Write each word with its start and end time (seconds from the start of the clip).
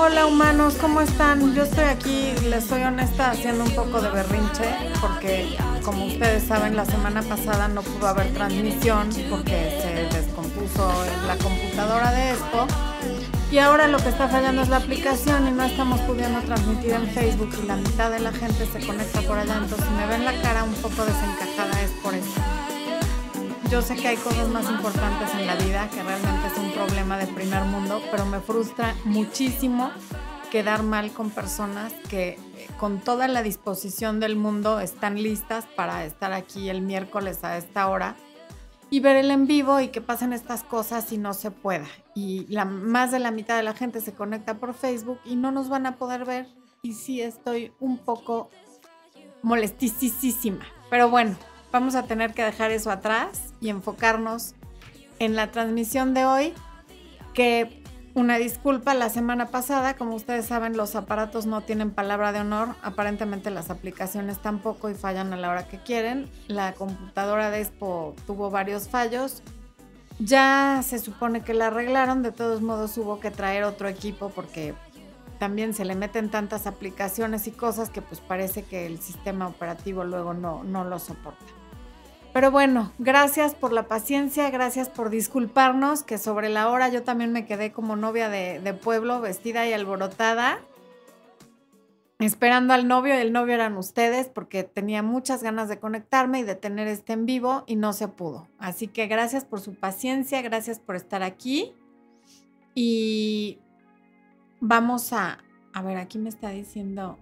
Hola 0.00 0.26
humanos, 0.26 0.76
¿cómo 0.80 1.00
están? 1.00 1.56
Yo 1.56 1.64
estoy 1.64 1.84
aquí, 1.84 2.32
les 2.48 2.64
soy 2.64 2.84
honesta, 2.84 3.32
haciendo 3.32 3.64
un 3.64 3.72
poco 3.72 4.00
de 4.00 4.08
berrinche 4.08 4.62
porque 5.00 5.58
como 5.82 6.06
ustedes 6.06 6.44
saben 6.44 6.76
la 6.76 6.84
semana 6.84 7.20
pasada 7.22 7.66
no 7.66 7.82
pudo 7.82 8.06
haber 8.06 8.32
transmisión 8.32 9.08
porque 9.28 9.80
se 9.82 10.16
descompuso 10.16 10.88
la 11.26 11.36
computadora 11.36 12.12
de 12.12 12.30
esto 12.30 12.68
y 13.50 13.58
ahora 13.58 13.88
lo 13.88 13.98
que 13.98 14.10
está 14.10 14.28
fallando 14.28 14.62
es 14.62 14.68
la 14.68 14.76
aplicación 14.76 15.48
y 15.48 15.50
no 15.50 15.64
estamos 15.64 16.00
pudiendo 16.02 16.40
transmitir 16.42 16.92
en 16.92 17.08
Facebook 17.08 17.50
y 17.60 17.66
la 17.66 17.74
mitad 17.74 18.12
de 18.12 18.20
la 18.20 18.30
gente 18.30 18.66
se 18.66 18.86
conecta 18.86 19.20
por 19.22 19.36
allá, 19.36 19.56
entonces 19.56 19.84
si 19.84 19.94
me 19.94 20.06
ven 20.06 20.24
la 20.24 20.40
cara 20.40 20.62
un 20.62 20.74
poco 20.74 21.04
desencajada 21.04 21.82
es 21.82 21.90
por 22.02 22.14
eso 22.14 22.40
yo 23.70 23.82
sé 23.82 23.96
que 23.96 24.08
hay 24.08 24.16
cosas 24.16 24.48
más 24.48 24.68
importantes 24.70 25.34
en 25.34 25.46
la 25.46 25.54
vida, 25.56 25.90
que 25.90 26.02
realmente 26.02 26.46
es 26.46 26.56
un 26.58 26.72
problema 26.72 27.18
de 27.18 27.26
primer 27.26 27.64
mundo, 27.64 28.00
pero 28.10 28.24
me 28.24 28.40
frustra 28.40 28.94
muchísimo 29.04 29.90
quedar 30.50 30.82
mal 30.82 31.12
con 31.12 31.30
personas 31.30 31.92
que 32.08 32.30
eh, 32.30 32.38
con 32.78 33.00
toda 33.00 33.28
la 33.28 33.42
disposición 33.42 34.20
del 34.20 34.36
mundo 34.36 34.80
están 34.80 35.22
listas 35.22 35.66
para 35.76 36.06
estar 36.06 36.32
aquí 36.32 36.70
el 36.70 36.80
miércoles 36.80 37.44
a 37.44 37.58
esta 37.58 37.88
hora 37.88 38.16
y 38.88 39.00
ver 39.00 39.16
el 39.16 39.30
en 39.30 39.46
vivo 39.46 39.80
y 39.80 39.88
que 39.88 40.00
pasen 40.00 40.32
estas 40.32 40.62
cosas 40.62 41.12
y 41.12 41.18
no 41.18 41.34
se 41.34 41.50
pueda. 41.50 41.86
Y 42.14 42.46
la, 42.46 42.64
más 42.64 43.10
de 43.10 43.18
la 43.18 43.30
mitad 43.30 43.56
de 43.56 43.62
la 43.62 43.74
gente 43.74 44.00
se 44.00 44.14
conecta 44.14 44.58
por 44.58 44.72
Facebook 44.72 45.20
y 45.26 45.36
no 45.36 45.52
nos 45.52 45.68
van 45.68 45.84
a 45.84 45.96
poder 45.96 46.24
ver. 46.24 46.46
Y 46.80 46.94
sí 46.94 47.20
estoy 47.20 47.72
un 47.80 47.98
poco 47.98 48.48
molestísima. 49.42 50.64
Pero 50.88 51.10
bueno, 51.10 51.36
vamos 51.72 51.94
a 51.94 52.04
tener 52.04 52.34
que 52.34 52.42
dejar 52.42 52.70
eso 52.70 52.90
atrás 52.90 53.54
y 53.60 53.68
enfocarnos 53.68 54.54
en 55.18 55.36
la 55.36 55.50
transmisión 55.50 56.14
de 56.14 56.24
hoy, 56.24 56.54
que 57.34 57.82
una 58.14 58.36
disculpa, 58.36 58.94
la 58.94 59.10
semana 59.10 59.46
pasada, 59.46 59.94
como 59.94 60.16
ustedes 60.16 60.46
saben, 60.46 60.76
los 60.76 60.96
aparatos 60.96 61.46
no 61.46 61.60
tienen 61.60 61.92
palabra 61.92 62.32
de 62.32 62.40
honor, 62.40 62.74
aparentemente 62.82 63.50
las 63.50 63.70
aplicaciones 63.70 64.38
tampoco 64.42 64.90
y 64.90 64.94
fallan 64.94 65.32
a 65.32 65.36
la 65.36 65.50
hora 65.50 65.68
que 65.68 65.78
quieren. 65.78 66.28
La 66.48 66.72
computadora 66.72 67.50
de 67.50 67.60
Expo 67.60 68.16
tuvo 68.26 68.50
varios 68.50 68.88
fallos. 68.88 69.42
Ya 70.18 70.82
se 70.84 70.98
supone 70.98 71.42
que 71.42 71.54
la 71.54 71.68
arreglaron, 71.68 72.24
de 72.24 72.32
todos 72.32 72.60
modos 72.60 72.98
hubo 72.98 73.20
que 73.20 73.30
traer 73.30 73.62
otro 73.62 73.86
equipo 73.86 74.30
porque 74.30 74.74
también 75.38 75.72
se 75.72 75.84
le 75.84 75.94
meten 75.94 76.28
tantas 76.28 76.66
aplicaciones 76.66 77.46
y 77.46 77.52
cosas 77.52 77.88
que 77.88 78.02
pues 78.02 78.20
parece 78.20 78.64
que 78.64 78.86
el 78.86 79.00
sistema 79.00 79.46
operativo 79.46 80.02
luego 80.02 80.34
no, 80.34 80.64
no 80.64 80.82
lo 80.82 80.98
soporta. 80.98 81.57
Pero 82.38 82.52
bueno, 82.52 82.92
gracias 83.00 83.56
por 83.56 83.72
la 83.72 83.88
paciencia, 83.88 84.48
gracias 84.50 84.88
por 84.88 85.10
disculparnos, 85.10 86.04
que 86.04 86.18
sobre 86.18 86.48
la 86.48 86.68
hora 86.68 86.88
yo 86.88 87.02
también 87.02 87.32
me 87.32 87.46
quedé 87.46 87.72
como 87.72 87.96
novia 87.96 88.28
de, 88.28 88.74
pueblo, 88.74 89.20
vestida 89.20 89.66
y 89.66 89.72
alborotada, 89.72 90.60
esperando 92.20 92.74
al 92.74 92.86
novio, 92.86 93.16
y 93.16 93.18
el 93.18 93.32
novio 93.32 93.54
eran 93.54 93.76
ustedes, 93.76 94.28
porque 94.28 94.62
tenía 94.62 95.02
muchas 95.02 95.42
ganas 95.42 95.68
de 95.68 95.80
conectarme 95.80 96.38
y 96.38 96.42
de 96.44 96.54
tener 96.54 96.86
este 96.86 97.14
en 97.14 97.26
vivo 97.26 97.64
y 97.66 97.74
no 97.74 97.92
se 97.92 98.06
pudo. 98.06 98.46
Así 98.60 98.86
que 98.86 99.08
gracias 99.08 99.44
por 99.44 99.58
su 99.58 99.74
paciencia, 99.74 100.40
gracias 100.40 100.78
por 100.78 100.94
estar 100.94 101.24
aquí. 101.24 101.74
Y 102.72 103.58
vamos 104.60 105.12
a, 105.12 105.38
a 105.72 105.82
ver, 105.82 105.96
aquí 105.96 106.20
me 106.20 106.28
está 106.28 106.50
diciendo 106.50 107.18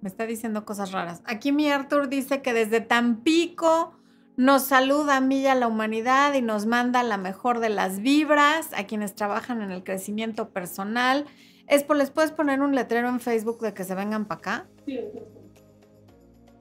me 0.00 0.08
está 0.08 0.26
diciendo 0.26 0.64
cosas 0.64 0.92
raras. 0.92 1.22
Aquí 1.24 1.52
mi 1.52 1.70
Arthur 1.70 2.08
dice 2.08 2.42
que 2.42 2.52
desde 2.52 2.80
Tampico 2.80 3.92
nos 4.36 4.62
saluda 4.62 5.16
a 5.16 5.20
mí 5.20 5.40
y 5.40 5.46
a 5.46 5.54
la 5.54 5.66
humanidad 5.66 6.34
y 6.34 6.42
nos 6.42 6.66
manda 6.66 7.02
la 7.02 7.16
mejor 7.16 7.58
de 7.58 7.70
las 7.70 8.00
vibras 8.00 8.70
a 8.72 8.84
quienes 8.84 9.14
trabajan 9.14 9.62
en 9.62 9.72
el 9.72 9.82
crecimiento 9.82 10.50
personal. 10.50 11.26
Espo, 11.66 11.94
¿les 11.94 12.10
puedes 12.10 12.30
poner 12.30 12.60
un 12.60 12.74
letrero 12.74 13.08
en 13.08 13.18
Facebook 13.18 13.60
de 13.60 13.74
que 13.74 13.84
se 13.84 13.94
vengan 13.94 14.26
para 14.26 14.38
acá? 14.38 14.66
Sí. 14.86 15.00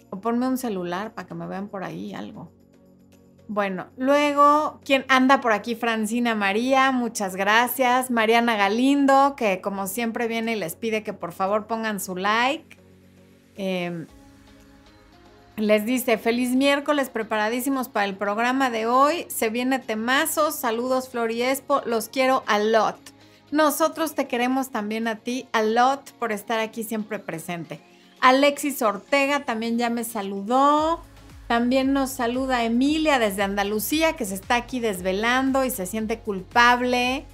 O 0.09 0.19
ponme 0.19 0.47
un 0.47 0.57
celular 0.57 1.13
para 1.13 1.27
que 1.27 1.35
me 1.35 1.45
vean 1.45 1.67
por 1.67 1.83
ahí 1.83 2.13
algo. 2.13 2.51
Bueno, 3.49 3.87
luego, 3.95 4.81
¿quién 4.83 5.05
anda 5.07 5.39
por 5.39 5.53
aquí? 5.53 5.75
Francina 5.75 6.35
María, 6.35 6.91
muchas 6.91 7.35
gracias. 7.35 8.11
Mariana 8.11 8.57
Galindo, 8.57 9.35
que 9.37 9.61
como 9.61 9.87
siempre 9.87 10.27
viene 10.27 10.53
y 10.53 10.59
les 10.59 10.75
pide 10.75 11.03
que 11.03 11.13
por 11.13 11.31
favor 11.31 11.67
pongan 11.67 12.01
su 12.01 12.17
like. 12.17 12.76
Em, 13.57 14.07
les 15.57 15.85
dice, 15.85 16.19
feliz 16.19 16.51
miércoles, 16.51 17.09
preparadísimos 17.09 17.89
para 17.89 18.05
el 18.05 18.15
programa 18.15 18.69
de 18.69 18.85
hoy. 18.85 19.25
Se 19.27 19.49
viene 19.49 19.79
temazos, 19.79 20.55
saludos 20.55 21.09
Floriespo, 21.09 21.81
los 21.85 22.09
quiero 22.09 22.43
a 22.45 22.59
lot. 22.59 22.97
Nosotros 23.49 24.13
te 24.13 24.27
queremos 24.27 24.69
también 24.69 25.07
a 25.07 25.15
ti, 25.15 25.47
a 25.53 25.63
lot, 25.63 26.11
por 26.19 26.31
estar 26.31 26.59
aquí 26.59 26.83
siempre 26.83 27.17
presente. 27.17 27.81
Alexis 28.21 28.81
Ortega 28.83 29.45
también 29.45 29.77
ya 29.77 29.89
me 29.89 30.03
saludó. 30.03 31.01
También 31.47 31.93
nos 31.93 32.11
saluda 32.11 32.65
Emilia 32.65 33.19
desde 33.19 33.41
Andalucía, 33.41 34.13
que 34.13 34.25
se 34.25 34.35
está 34.35 34.55
aquí 34.55 34.79
desvelando 34.79 35.63
y 35.63 35.71
se 35.71 35.85
siente 35.85 36.19
culpable 36.19 37.25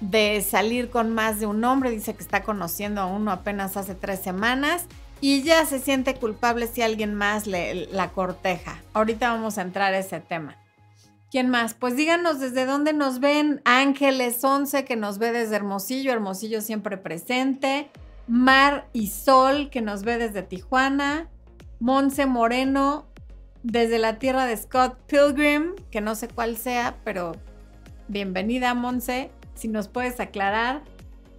de 0.00 0.40
salir 0.40 0.88
con 0.88 1.14
más 1.14 1.40
de 1.40 1.46
un 1.46 1.62
hombre. 1.62 1.90
Dice 1.90 2.14
que 2.14 2.22
está 2.22 2.42
conociendo 2.42 3.02
a 3.02 3.06
uno 3.06 3.30
apenas 3.30 3.76
hace 3.76 3.94
tres 3.94 4.20
semanas 4.20 4.86
y 5.20 5.42
ya 5.42 5.64
se 5.66 5.78
siente 5.78 6.14
culpable 6.14 6.66
si 6.66 6.82
alguien 6.82 7.14
más 7.14 7.46
le, 7.46 7.86
la 7.86 8.10
corteja. 8.12 8.82
Ahorita 8.92 9.30
vamos 9.30 9.58
a 9.58 9.62
entrar 9.62 9.92
a 9.92 9.98
ese 9.98 10.20
tema. 10.20 10.56
¿Quién 11.30 11.48
más? 11.48 11.74
Pues 11.74 11.96
díganos 11.96 12.40
desde 12.40 12.66
dónde 12.66 12.92
nos 12.92 13.20
ven. 13.20 13.62
Ángeles 13.64 14.42
11 14.42 14.84
que 14.84 14.96
nos 14.96 15.18
ve 15.18 15.32
desde 15.32 15.56
Hermosillo, 15.56 16.12
Hermosillo 16.12 16.60
siempre 16.60 16.96
presente. 16.96 17.90
Mar 18.26 18.88
y 18.92 19.08
Sol 19.08 19.70
que 19.70 19.80
nos 19.80 20.02
ve 20.02 20.18
desde 20.18 20.42
Tijuana. 20.42 21.28
Monse 21.78 22.26
Moreno 22.26 23.06
desde 23.62 23.98
la 23.98 24.18
tierra 24.18 24.46
de 24.46 24.56
Scott 24.56 24.98
Pilgrim, 25.06 25.74
que 25.90 26.00
no 26.00 26.14
sé 26.14 26.28
cuál 26.28 26.56
sea, 26.56 26.96
pero 27.04 27.32
bienvenida 28.08 28.74
Monse, 28.74 29.30
si 29.54 29.68
nos 29.68 29.88
puedes 29.88 30.20
aclarar. 30.20 30.82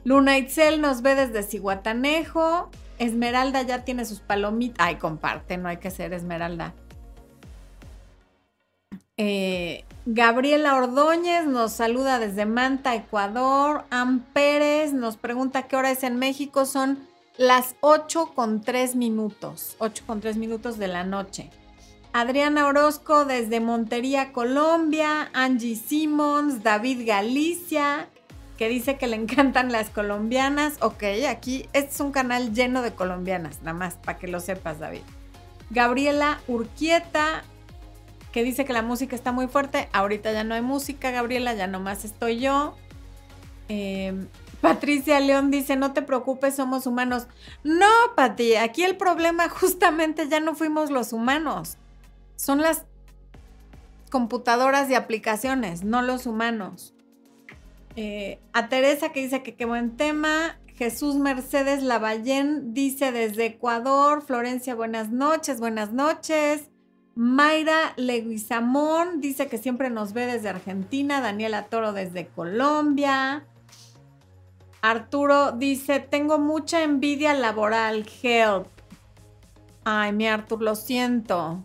Luna 0.04 0.38
Itzel 0.38 0.82
nos 0.82 1.02
ve 1.02 1.16
desde 1.16 1.44
Cihuatanejo. 1.44 2.70
Esmeralda 3.02 3.64
ya 3.64 3.84
tiene 3.84 4.06
sus 4.06 4.20
palomitas. 4.20 4.86
Ay, 4.86 4.98
comparte, 4.98 5.58
no 5.58 5.70
hay 5.70 5.78
que 5.78 5.90
ser 5.90 6.14
Esmeralda. 6.14 6.76
Eh, 9.18 9.86
Gabriela 10.06 10.76
Ordóñez 10.76 11.48
nos 11.48 11.72
saluda 11.72 12.20
desde 12.20 12.46
Manta, 12.46 12.94
Ecuador. 12.94 13.86
Am 13.90 14.20
Pérez 14.34 14.94
nos 14.94 15.18
pregunta 15.18 15.64
qué 15.64 15.78
hora 15.78 15.90
es 15.90 16.04
en 16.04 16.20
México. 16.20 16.68
Son 16.68 17.00
las 17.38 17.76
8 17.82 18.34
con 18.36 18.62
3 18.62 18.96
minutos. 18.96 19.76
8 19.80 20.04
con 20.06 20.22
3 20.22 20.38
minutos 20.38 20.78
de 20.78 20.88
la 20.88 21.04
noche. 21.04 21.50
Adriana 22.14 22.68
Orozco 22.68 23.26
desde 23.26 23.62
Montería, 23.62 24.32
Colombia. 24.32 25.32
Angie 25.34 25.76
Simmons, 25.76 26.62
David 26.62 27.08
Galicia 27.08 28.10
que 28.62 28.70
dice 28.70 28.96
que 28.96 29.08
le 29.08 29.16
encantan 29.16 29.72
las 29.72 29.90
colombianas. 29.90 30.76
Ok, 30.82 31.04
aquí 31.28 31.68
este 31.74 31.96
es 31.96 32.00
un 32.00 32.12
canal 32.12 32.54
lleno 32.54 32.84
de 32.84 32.94
colombianas, 32.94 33.64
nada 33.64 33.74
más 33.74 33.96
para 33.96 34.20
que 34.20 34.28
lo 34.28 34.40
sepas, 34.40 34.78
David. 34.78 35.02
Gabriela 35.72 36.40
Urquieta, 36.48 37.44
que 38.32 38.44
dice 38.44 38.64
que 38.64 38.74
la 38.74 38.84
música 38.84 39.16
está 39.16 39.32
muy 39.32 39.48
fuerte. 39.48 39.90
Ahorita 39.94 40.32
ya 40.32 40.44
no 40.44 40.54
hay 40.54 40.62
música, 40.62 41.10
Gabriela, 41.10 41.56
ya 41.56 41.66
nomás 41.66 42.06
estoy 42.06 42.40
yo. 42.40 42.76
Em, 43.68 44.28
Patricia 44.62 45.20
León 45.20 45.50
dice, 45.50 45.76
no 45.76 45.94
te 45.94 46.04
preocupes, 46.04 46.56
somos 46.56 46.86
humanos. 46.86 47.26
No, 47.64 47.90
Pati, 48.16 48.58
aquí 48.58 48.84
el 48.84 48.96
problema 48.96 49.50
justamente 49.50 50.30
ya 50.30 50.40
no 50.40 50.54
fuimos 50.54 50.92
los 50.92 51.14
humanos. 51.14 51.78
Son 52.36 52.62
las 52.62 52.86
computadoras 54.12 54.88
y 54.92 54.94
aplicaciones, 54.94 55.84
no 55.84 56.04
los 56.04 56.28
humanos. 56.28 56.94
Eh, 57.96 58.40
a 58.54 58.70
Teresa 58.70 59.12
que 59.12 59.22
dice 59.22 59.44
que 59.44 59.56
qué 59.56 59.66
buen 59.66 59.98
tema. 59.98 60.58
Jesús 60.76 61.16
Mercedes 61.16 61.84
Lavallén 61.84 62.74
dice 62.74 63.12
desde 63.12 63.46
Ecuador. 63.46 64.22
Florencia, 64.22 64.76
buenas 64.76 65.12
noches, 65.12 65.60
buenas 65.60 65.92
noches. 65.92 66.70
Mayra 67.14 67.94
Leguizamón 67.98 69.20
dice 69.20 69.48
que 69.48 69.58
siempre 69.58 69.90
nos 69.90 70.14
ve 70.14 70.26
desde 70.26 70.50
Argentina. 70.50 71.22
Daniela 71.22 71.66
Toro 71.66 71.94
desde 71.94 72.28
Colombia. 72.28 73.46
Arturo 74.82 75.52
dice, 75.52 76.00
tengo 76.00 76.40
mucha 76.40 76.84
envidia 76.84 77.34
laboral. 77.34 78.08
Help. 78.24 78.68
Ay, 79.84 80.14
mi 80.14 80.28
Arturo, 80.28 80.64
lo 80.64 80.76
siento. 80.76 81.62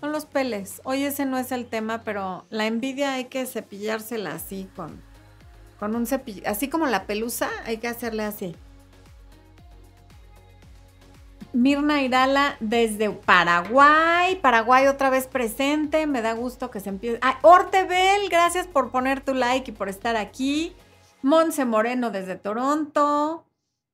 Son 0.00 0.12
los 0.12 0.26
peles. 0.26 0.82
Hoy 0.84 1.04
ese 1.04 1.24
no 1.24 1.38
es 1.38 1.52
el 1.52 1.66
tema, 1.66 2.02
pero 2.04 2.44
la 2.50 2.66
envidia 2.66 3.14
hay 3.14 3.26
que 3.26 3.46
cepillársela 3.46 4.34
así 4.34 4.68
con 4.76 5.00
con 5.84 5.96
un 5.96 6.06
cepillo, 6.06 6.40
así 6.46 6.68
como 6.68 6.86
la 6.86 7.04
pelusa, 7.04 7.50
hay 7.66 7.76
que 7.76 7.88
hacerle 7.88 8.22
así. 8.22 8.56
Mirna 11.52 12.00
Irala 12.00 12.56
desde 12.58 13.10
Paraguay. 13.10 14.36
Paraguay 14.36 14.86
otra 14.86 15.10
vez 15.10 15.26
presente. 15.26 16.06
Me 16.06 16.22
da 16.22 16.32
gusto 16.32 16.70
que 16.70 16.80
se 16.80 16.88
empiece. 16.88 17.18
Ah, 17.20 17.38
Ortebel, 17.42 18.30
gracias 18.30 18.66
por 18.66 18.90
poner 18.90 19.20
tu 19.20 19.34
like 19.34 19.72
y 19.72 19.74
por 19.74 19.90
estar 19.90 20.16
aquí. 20.16 20.74
Monse 21.20 21.66
Moreno 21.66 22.10
desde 22.10 22.36
Toronto. 22.36 23.44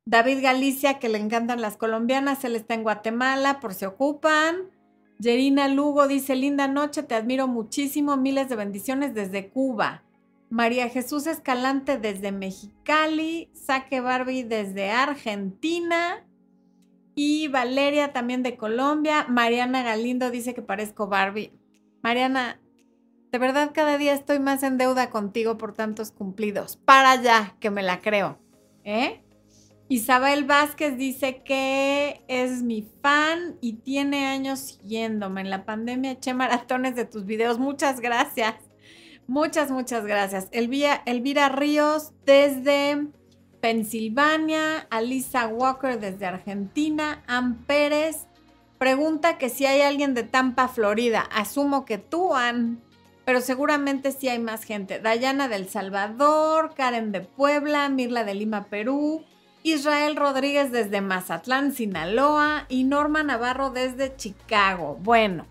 David 0.05 0.45
Galicia, 0.45 1.01
que 1.01 1.09
le 1.09 1.19
encantan 1.19 1.61
las 1.61 1.77
colombianas, 1.77 2.45
él 2.45 2.55
está 2.55 2.75
en 2.75 2.85
Guatemala 2.85 3.59
por 3.59 3.75
si 3.75 3.85
ocupan. 3.85 4.71
Yerina 5.19 5.67
Lugo 5.67 6.07
dice, 6.07 6.37
linda 6.37 6.69
noche, 6.69 7.03
te 7.03 7.17
admiro 7.17 7.49
muchísimo, 7.49 8.17
miles 8.17 8.49
de 8.49 8.55
bendiciones 8.55 9.13
desde 9.13 9.49
Cuba. 9.49 10.05
María 10.51 10.89
Jesús 10.89 11.29
Escalante 11.29 11.97
desde 11.97 12.33
Mexicali, 12.33 13.49
Saque 13.55 14.01
Barbie 14.01 14.43
desde 14.43 14.91
Argentina 14.91 16.27
y 17.15 17.47
Valeria 17.47 18.13
también 18.13 18.43
de 18.43 18.57
Colombia. 18.57 19.27
Mariana 19.29 19.85
Galindo 19.85 20.33
dice 20.33 20.53
que 20.53 20.61
parezco 20.61 21.07
Barbie. 21.07 21.53
Mariana, 22.03 22.61
de 23.31 23.39
verdad 23.39 23.71
cada 23.73 23.97
día 23.97 24.13
estoy 24.13 24.41
más 24.41 24.65
en 24.65 24.77
deuda 24.77 25.09
contigo 25.11 25.57
por 25.57 25.73
tantos 25.73 26.11
cumplidos. 26.11 26.77
Para 26.79 27.13
allá, 27.13 27.57
que 27.61 27.71
me 27.71 27.85
la 27.85 28.01
creo. 28.01 28.41
¿Eh? 28.83 29.23
Isabel 29.89 30.45
Vázquez 30.45 30.97
dice 30.97 31.43
que 31.45 32.25
es 32.27 32.63
mi 32.63 32.89
fan 33.03 33.57
y 33.61 33.75
tiene 33.75 34.27
años 34.27 34.59
siguiéndome. 34.59 35.43
En 35.43 35.51
la 35.51 35.65
pandemia 35.65 36.13
eché 36.13 36.35
maratones 36.35 36.97
de 36.97 37.05
tus 37.05 37.25
videos. 37.25 37.61
Muchas 37.61 38.01
gracias. 38.01 38.70
Muchas, 39.31 39.71
muchas 39.71 40.05
gracias. 40.05 40.49
Elvira, 40.51 41.05
Elvira 41.07 41.49
Ríos 41.49 42.11
desde 42.27 43.07
Pensilvania, 43.61 44.89
Alisa 44.91 45.47
Walker 45.47 46.01
desde 46.01 46.27
Argentina, 46.27 47.23
Ann 47.29 47.65
Pérez. 47.65 48.27
Pregunta 48.79 49.39
que 49.39 49.49
si 49.49 49.67
hay 49.67 49.83
alguien 49.83 50.15
de 50.15 50.25
Tampa, 50.25 50.67
Florida. 50.67 51.29
Asumo 51.33 51.85
que 51.85 51.97
tú, 51.97 52.35
Ann, 52.35 52.83
pero 53.25 53.41
seguramente 53.41 54.11
sí 54.11 54.29
hay 54.29 54.41
más 54.41 54.65
gente. 54.65 54.99
Dayana 54.99 55.47
del 55.47 55.69
Salvador, 55.69 56.75
Karen 56.75 57.13
de 57.13 57.21
Puebla, 57.21 57.89
Mirla 57.89 58.25
de 58.25 58.35
Lima, 58.35 58.65
Perú, 58.65 59.25
Israel 59.63 60.17
Rodríguez 60.17 60.73
desde 60.73 61.03
Mazatlán, 61.03 61.73
Sinaloa 61.73 62.67
y 62.69 62.83
Norma 62.83 63.23
Navarro 63.23 63.71
desde 63.71 64.17
Chicago. 64.17 64.99
Bueno, 65.01 65.47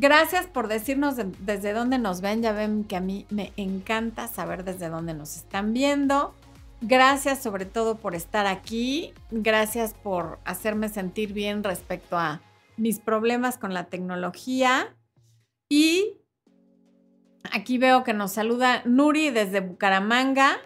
Gracias 0.00 0.46
por 0.46 0.68
decirnos 0.68 1.16
desde 1.40 1.72
dónde 1.72 1.98
nos 1.98 2.20
ven. 2.20 2.40
Ya 2.40 2.52
ven 2.52 2.84
que 2.84 2.94
a 2.94 3.00
mí 3.00 3.26
me 3.30 3.52
encanta 3.56 4.28
saber 4.28 4.62
desde 4.62 4.88
dónde 4.88 5.12
nos 5.12 5.34
están 5.34 5.72
viendo. 5.72 6.36
Gracias 6.80 7.42
sobre 7.42 7.64
todo 7.64 7.96
por 7.96 8.14
estar 8.14 8.46
aquí. 8.46 9.12
Gracias 9.32 9.94
por 9.94 10.38
hacerme 10.44 10.88
sentir 10.88 11.32
bien 11.32 11.64
respecto 11.64 12.16
a 12.16 12.40
mis 12.76 13.00
problemas 13.00 13.58
con 13.58 13.74
la 13.74 13.86
tecnología. 13.86 14.94
Y 15.68 16.20
aquí 17.50 17.76
veo 17.78 18.04
que 18.04 18.14
nos 18.14 18.30
saluda 18.30 18.82
Nuri 18.84 19.30
desde 19.30 19.58
Bucaramanga. 19.58 20.58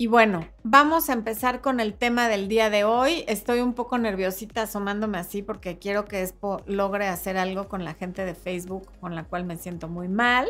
Y 0.00 0.06
bueno, 0.06 0.48
vamos 0.62 1.10
a 1.10 1.12
empezar 1.12 1.60
con 1.60 1.78
el 1.78 1.92
tema 1.92 2.26
del 2.28 2.48
día 2.48 2.70
de 2.70 2.84
hoy. 2.84 3.22
Estoy 3.28 3.60
un 3.60 3.74
poco 3.74 3.98
nerviosita 3.98 4.62
asomándome 4.62 5.18
así 5.18 5.42
porque 5.42 5.78
quiero 5.78 6.06
que 6.06 6.22
Expo 6.22 6.62
logre 6.64 7.06
hacer 7.06 7.36
algo 7.36 7.68
con 7.68 7.84
la 7.84 7.92
gente 7.92 8.24
de 8.24 8.34
Facebook 8.34 8.90
con 8.98 9.14
la 9.14 9.24
cual 9.24 9.44
me 9.44 9.58
siento 9.58 9.88
muy 9.88 10.08
mal. 10.08 10.48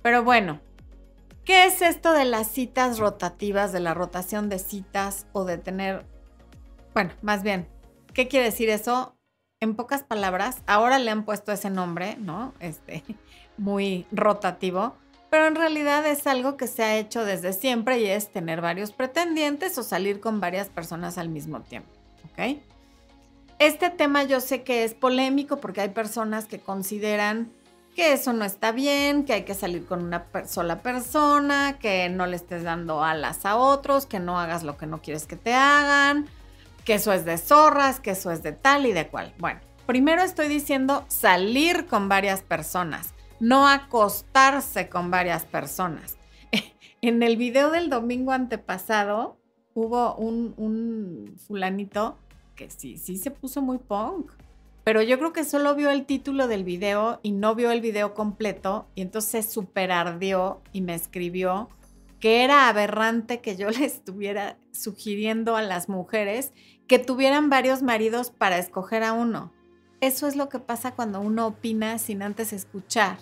Pero 0.00 0.22
bueno, 0.22 0.60
¿qué 1.44 1.64
es 1.64 1.82
esto 1.82 2.12
de 2.12 2.24
las 2.24 2.46
citas 2.46 3.00
rotativas, 3.00 3.72
de 3.72 3.80
la 3.80 3.94
rotación 3.94 4.48
de 4.48 4.60
citas 4.60 5.26
o 5.32 5.44
de 5.44 5.58
tener, 5.58 6.06
bueno, 6.94 7.10
más 7.22 7.42
bien, 7.42 7.66
¿qué 8.14 8.28
quiere 8.28 8.46
decir 8.46 8.68
eso? 8.68 9.16
En 9.58 9.74
pocas 9.74 10.04
palabras, 10.04 10.62
ahora 10.68 11.00
le 11.00 11.10
han 11.10 11.24
puesto 11.24 11.50
ese 11.50 11.68
nombre, 11.68 12.16
¿no? 12.20 12.54
Este, 12.60 13.02
muy 13.58 14.06
rotativo 14.12 14.94
pero 15.30 15.46
en 15.46 15.54
realidad 15.54 16.06
es 16.06 16.26
algo 16.26 16.56
que 16.56 16.66
se 16.66 16.82
ha 16.82 16.96
hecho 16.96 17.24
desde 17.24 17.52
siempre 17.52 17.98
y 18.00 18.06
es 18.06 18.30
tener 18.30 18.60
varios 18.60 18.92
pretendientes 18.92 19.76
o 19.78 19.82
salir 19.82 20.20
con 20.20 20.40
varias 20.40 20.68
personas 20.68 21.18
al 21.18 21.28
mismo 21.28 21.60
tiempo. 21.60 21.90
¿Ok? 22.32 22.58
Este 23.58 23.90
tema 23.90 24.22
yo 24.24 24.40
sé 24.40 24.62
que 24.62 24.84
es 24.84 24.94
polémico 24.94 25.58
porque 25.58 25.80
hay 25.80 25.88
personas 25.88 26.46
que 26.46 26.60
consideran 26.60 27.50
que 27.94 28.12
eso 28.12 28.34
no 28.34 28.44
está 28.44 28.72
bien, 28.72 29.24
que 29.24 29.32
hay 29.32 29.44
que 29.44 29.54
salir 29.54 29.86
con 29.86 30.04
una 30.04 30.26
sola 30.46 30.82
persona, 30.82 31.78
que 31.80 32.10
no 32.10 32.26
le 32.26 32.36
estés 32.36 32.62
dando 32.62 33.02
alas 33.02 33.46
a 33.46 33.56
otros, 33.56 34.04
que 34.04 34.20
no 34.20 34.38
hagas 34.38 34.62
lo 34.62 34.76
que 34.76 34.86
no 34.86 35.00
quieres 35.00 35.26
que 35.26 35.36
te 35.36 35.54
hagan, 35.54 36.26
que 36.84 36.94
eso 36.94 37.14
es 37.14 37.24
de 37.24 37.38
zorras, 37.38 37.98
que 37.98 38.10
eso 38.10 38.30
es 38.30 38.42
de 38.42 38.52
tal 38.52 38.84
y 38.84 38.92
de 38.92 39.08
cual. 39.08 39.32
Bueno, 39.38 39.60
primero 39.86 40.22
estoy 40.22 40.48
diciendo 40.48 41.06
salir 41.08 41.86
con 41.86 42.10
varias 42.10 42.42
personas 42.42 43.15
no 43.40 43.68
acostarse 43.68 44.88
con 44.88 45.10
varias 45.10 45.44
personas. 45.44 46.16
En 47.02 47.22
el 47.22 47.36
video 47.36 47.70
del 47.70 47.90
domingo 47.90 48.32
antepasado 48.32 49.38
hubo 49.74 50.14
un, 50.16 51.34
fulanito 51.46 52.18
que 52.56 52.70
sí, 52.70 52.96
sí 52.96 53.18
se 53.18 53.30
puso 53.30 53.60
muy 53.60 53.78
punk, 53.78 54.32
pero 54.82 55.02
yo 55.02 55.18
creo 55.18 55.32
que 55.32 55.44
solo 55.44 55.74
vio 55.74 55.90
el 55.90 56.06
título 56.06 56.48
del 56.48 56.64
video 56.64 57.20
y 57.22 57.32
no 57.32 57.54
vio 57.54 57.70
el 57.70 57.80
video 57.80 58.14
completo 58.14 58.88
y 58.94 59.02
entonces 59.02 59.44
se 59.44 59.50
super 59.50 59.92
ardió 59.92 60.62
y 60.72 60.80
me 60.80 60.94
escribió 60.94 61.68
que 62.20 62.44
era 62.44 62.68
aberrante 62.68 63.40
que 63.40 63.56
yo 63.56 63.68
le 63.70 63.84
estuviera 63.84 64.58
sugiriendo 64.72 65.56
a 65.56 65.62
las 65.62 65.88
mujeres 65.88 66.52
que 66.86 66.98
tuvieran 66.98 67.50
varios 67.50 67.82
maridos 67.82 68.30
para 68.30 68.58
escoger 68.58 69.02
a 69.02 69.12
uno. 69.12 69.52
Eso 70.00 70.26
es 70.26 70.36
lo 70.36 70.48
que 70.48 70.58
pasa 70.58 70.94
cuando 70.94 71.20
uno 71.20 71.46
opina 71.46 71.98
sin 71.98 72.22
antes 72.22 72.52
escuchar. 72.52 73.18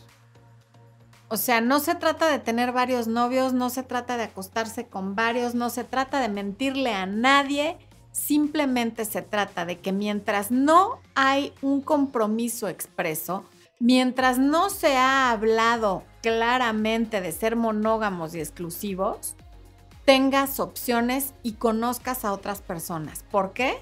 O 1.29 1.37
sea, 1.37 1.61
no 1.61 1.81
se 1.81 1.95
trata 1.95 2.29
de 2.29 2.39
tener 2.39 2.73
varios 2.73 3.07
novios, 3.07 3.53
no 3.53 3.71
se 3.71 3.83
trata 3.83 4.17
de 4.17 4.25
acostarse 4.25 4.87
con 4.87 5.15
varios, 5.15 5.55
no 5.55 5.71
se 5.71 5.85
trata 5.85 6.21
de 6.21 6.29
mentirle 6.29 6.93
a 6.93 7.07
nadie, 7.07 7.79
simplemente 8.13 9.05
se 9.05 9.23
trata 9.23 9.65
de 9.65 9.81
que 9.81 9.93
mientras 9.93 10.51
no 10.51 11.01
hay 11.15 11.53
un 11.63 11.81
compromiso 11.81 12.69
expreso, 12.69 13.45
mientras 13.81 14.39
no 14.39 14.71
se 14.71 14.97
ha 14.97 15.31
hablado 15.31 16.05
claramente 16.23 17.21
de 17.21 17.33
ser 17.33 17.57
monógamos 17.57 18.35
y 18.35 18.41
exclusivos, 18.41 19.35
tengas 20.05 20.61
opciones 20.61 21.35
y 21.43 21.53
conozcas 21.55 22.25
a 22.25 22.33
otras 22.33 22.61
personas. 22.61 23.25
¿Por 23.31 23.53
qué? 23.53 23.79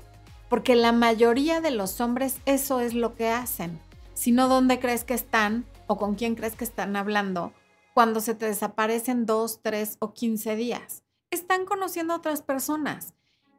Porque 0.52 0.74
la 0.74 0.92
mayoría 0.92 1.62
de 1.62 1.70
los 1.70 1.98
hombres 2.02 2.36
eso 2.44 2.80
es 2.80 2.92
lo 2.92 3.14
que 3.14 3.30
hacen. 3.30 3.80
Si 4.12 4.32
no, 4.32 4.48
¿dónde 4.48 4.80
crees 4.80 5.02
que 5.02 5.14
están 5.14 5.64
o 5.86 5.96
con 5.96 6.14
quién 6.14 6.34
crees 6.34 6.56
que 6.56 6.64
están 6.64 6.94
hablando 6.94 7.54
cuando 7.94 8.20
se 8.20 8.34
te 8.34 8.44
desaparecen 8.44 9.24
dos, 9.24 9.60
tres 9.62 9.96
o 9.98 10.12
quince 10.12 10.54
días? 10.54 11.04
Están 11.30 11.64
conociendo 11.64 12.12
a 12.12 12.16
otras 12.16 12.42
personas. 12.42 13.14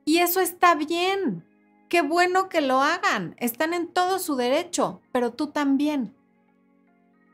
Y 0.05 0.19
eso 0.19 0.39
está 0.39 0.75
bien. 0.75 1.43
Qué 1.89 2.03
bueno 2.03 2.47
que 2.47 2.61
lo 2.61 2.79
hagan. 2.83 3.35
Están 3.39 3.73
en 3.73 3.87
todo 3.87 4.19
su 4.19 4.35
derecho, 4.35 5.01
pero 5.11 5.33
tú 5.33 5.47
también. 5.47 6.15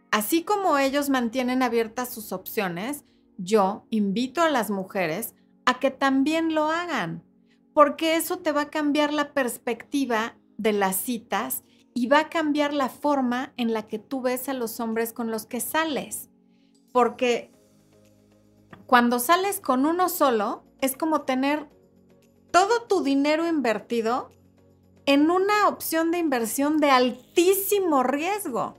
Así 0.09 0.43
como 0.43 0.77
ellos 0.77 1.09
mantienen 1.09 1.63
abiertas 1.63 2.13
sus 2.13 2.31
opciones, 2.31 3.03
yo 3.37 3.85
invito 3.89 4.41
a 4.41 4.49
las 4.49 4.69
mujeres 4.69 5.35
a 5.65 5.79
que 5.79 5.91
también 5.91 6.55
lo 6.55 6.71
hagan 6.71 7.27
porque 7.73 8.15
eso 8.15 8.39
te 8.39 8.51
va 8.51 8.61
a 8.61 8.69
cambiar 8.69 9.13
la 9.13 9.33
perspectiva 9.33 10.35
de 10.57 10.73
las 10.73 10.95
citas 10.95 11.63
y 11.93 12.07
va 12.07 12.19
a 12.19 12.29
cambiar 12.29 12.73
la 12.73 12.89
forma 12.89 13.53
en 13.57 13.73
la 13.73 13.87
que 13.87 13.99
tú 13.99 14.21
ves 14.21 14.49
a 14.49 14.53
los 14.53 14.79
hombres 14.79 15.13
con 15.13 15.31
los 15.31 15.45
que 15.45 15.59
sales. 15.59 16.29
Porque 16.91 17.51
cuando 18.85 19.19
sales 19.19 19.59
con 19.59 19.85
uno 19.85 20.09
solo, 20.09 20.63
es 20.81 20.97
como 20.97 21.21
tener 21.21 21.69
todo 22.51 22.83
tu 22.83 23.03
dinero 23.03 23.47
invertido 23.47 24.31
en 25.05 25.31
una 25.31 25.67
opción 25.67 26.11
de 26.11 26.19
inversión 26.19 26.77
de 26.77 26.91
altísimo 26.91 28.03
riesgo. 28.03 28.75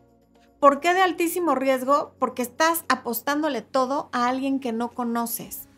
¿Por 0.60 0.80
qué 0.80 0.94
de 0.94 1.00
altísimo 1.00 1.54
riesgo? 1.54 2.14
Porque 2.18 2.42
estás 2.42 2.84
apostándole 2.88 3.62
todo 3.62 4.10
a 4.12 4.28
alguien 4.28 4.60
que 4.60 4.72
no 4.72 4.90
conoces, 4.90 5.68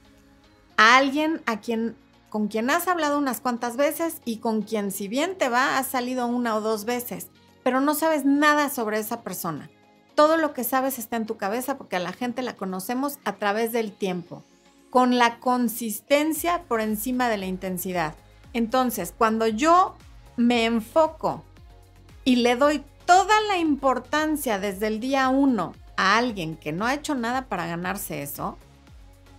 a 0.76 0.96
alguien 0.96 1.42
a 1.46 1.60
quien 1.60 1.96
con 2.32 2.48
quien 2.48 2.70
has 2.70 2.88
hablado 2.88 3.18
unas 3.18 3.42
cuantas 3.42 3.76
veces 3.76 4.22
y 4.24 4.38
con 4.38 4.62
quien 4.62 4.90
si 4.90 5.06
bien 5.06 5.36
te 5.36 5.50
va, 5.50 5.76
has 5.76 5.86
salido 5.86 6.26
una 6.26 6.56
o 6.56 6.62
dos 6.62 6.86
veces, 6.86 7.26
pero 7.62 7.82
no 7.82 7.94
sabes 7.94 8.24
nada 8.24 8.70
sobre 8.70 8.98
esa 8.98 9.20
persona. 9.20 9.68
Todo 10.14 10.38
lo 10.38 10.54
que 10.54 10.64
sabes 10.64 10.98
está 10.98 11.16
en 11.16 11.26
tu 11.26 11.36
cabeza 11.36 11.76
porque 11.76 11.96
a 11.96 11.98
la 11.98 12.14
gente 12.14 12.40
la 12.40 12.56
conocemos 12.56 13.18
a 13.26 13.34
través 13.34 13.70
del 13.72 13.92
tiempo, 13.92 14.44
con 14.88 15.18
la 15.18 15.40
consistencia 15.40 16.62
por 16.62 16.80
encima 16.80 17.28
de 17.28 17.36
la 17.36 17.44
intensidad. 17.44 18.14
Entonces, 18.54 19.12
cuando 19.16 19.46
yo 19.46 19.94
me 20.38 20.64
enfoco 20.64 21.44
y 22.24 22.36
le 22.36 22.56
doy 22.56 22.82
toda 23.04 23.42
la 23.42 23.58
importancia 23.58 24.58
desde 24.58 24.86
el 24.86 25.00
día 25.00 25.28
uno 25.28 25.74
a 25.98 26.16
alguien 26.16 26.56
que 26.56 26.72
no 26.72 26.86
ha 26.86 26.94
hecho 26.94 27.14
nada 27.14 27.50
para 27.50 27.66
ganarse 27.66 28.22
eso, 28.22 28.56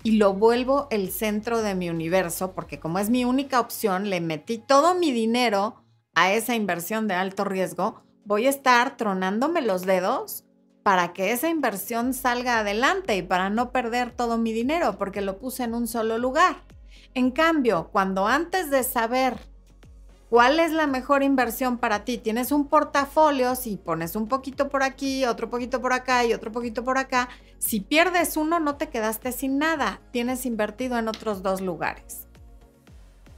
y 0.03 0.17
lo 0.17 0.33
vuelvo 0.33 0.87
el 0.91 1.09
centro 1.09 1.61
de 1.61 1.75
mi 1.75 1.89
universo, 1.89 2.53
porque 2.53 2.79
como 2.79 2.99
es 2.99 3.09
mi 3.09 3.25
única 3.25 3.59
opción, 3.59 4.09
le 4.09 4.19
metí 4.19 4.57
todo 4.57 4.95
mi 4.95 5.11
dinero 5.11 5.83
a 6.13 6.33
esa 6.33 6.55
inversión 6.55 7.07
de 7.07 7.15
alto 7.15 7.45
riesgo, 7.45 8.03
voy 8.25 8.45
a 8.45 8.49
estar 8.49 8.97
tronándome 8.97 9.61
los 9.61 9.85
dedos 9.85 10.43
para 10.83 11.13
que 11.13 11.31
esa 11.31 11.49
inversión 11.49 12.13
salga 12.13 12.59
adelante 12.59 13.15
y 13.15 13.21
para 13.21 13.49
no 13.49 13.71
perder 13.71 14.11
todo 14.11 14.37
mi 14.37 14.51
dinero 14.51 14.97
porque 14.97 15.21
lo 15.21 15.39
puse 15.39 15.63
en 15.63 15.73
un 15.73 15.87
solo 15.87 16.17
lugar. 16.17 16.57
En 17.13 17.31
cambio, 17.31 17.89
cuando 17.91 18.27
antes 18.27 18.69
de 18.69 18.83
saber 18.83 19.37
cuál 20.33 20.59
es 20.59 20.71
la 20.71 20.87
mejor 20.87 21.21
inversión 21.21 21.77
para 21.77 22.05
ti, 22.05 22.17
tienes 22.17 22.51
un 22.51 22.65
portafolio, 22.65 23.53
si 23.53 23.77
pones 23.77 24.15
un 24.15 24.27
poquito 24.27 24.67
por 24.67 24.81
aquí, 24.81 25.25
otro 25.25 25.47
poquito 25.47 25.79
por 25.79 25.93
acá 25.93 26.25
y 26.25 26.33
otro 26.33 26.51
poquito 26.51 26.83
por 26.83 26.97
acá, 26.97 27.29
si 27.59 27.81
pierdes 27.81 28.35
uno 28.35 28.59
no 28.59 28.75
te 28.75 28.89
quedaste 28.89 29.31
sin 29.31 29.59
nada, 29.59 30.01
tienes 30.09 30.47
invertido 30.47 30.97
en 30.97 31.07
otros 31.07 31.43
dos 31.43 31.61
lugares. 31.61 32.27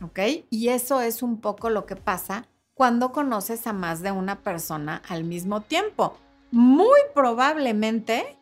¿Ok? 0.01 0.19
Y 0.49 0.69
eso 0.69 1.01
es 1.01 1.21
un 1.21 1.41
poco 1.41 1.69
lo 1.69 1.85
que 1.85 1.97
pasa 1.97 2.47
cuando 2.73 3.11
conoces 3.11 3.67
a 3.67 3.73
más 3.73 4.01
de 4.01 4.13
una 4.13 4.39
persona 4.39 5.01
al 5.09 5.25
mismo 5.25 5.59
tiempo. 5.59 6.17
Muy 6.49 7.01
probablemente, 7.13 8.39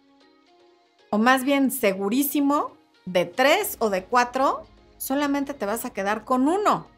o 1.09 1.17
más 1.17 1.43
bien 1.43 1.71
segurísimo, 1.71 2.77
de 3.07 3.25
tres 3.25 3.77
o 3.79 3.89
de 3.89 4.03
cuatro, 4.05 4.67
solamente 4.97 5.55
te 5.55 5.65
vas 5.65 5.85
a 5.85 5.89
quedar 5.89 6.23
con 6.23 6.47
uno. 6.47 6.92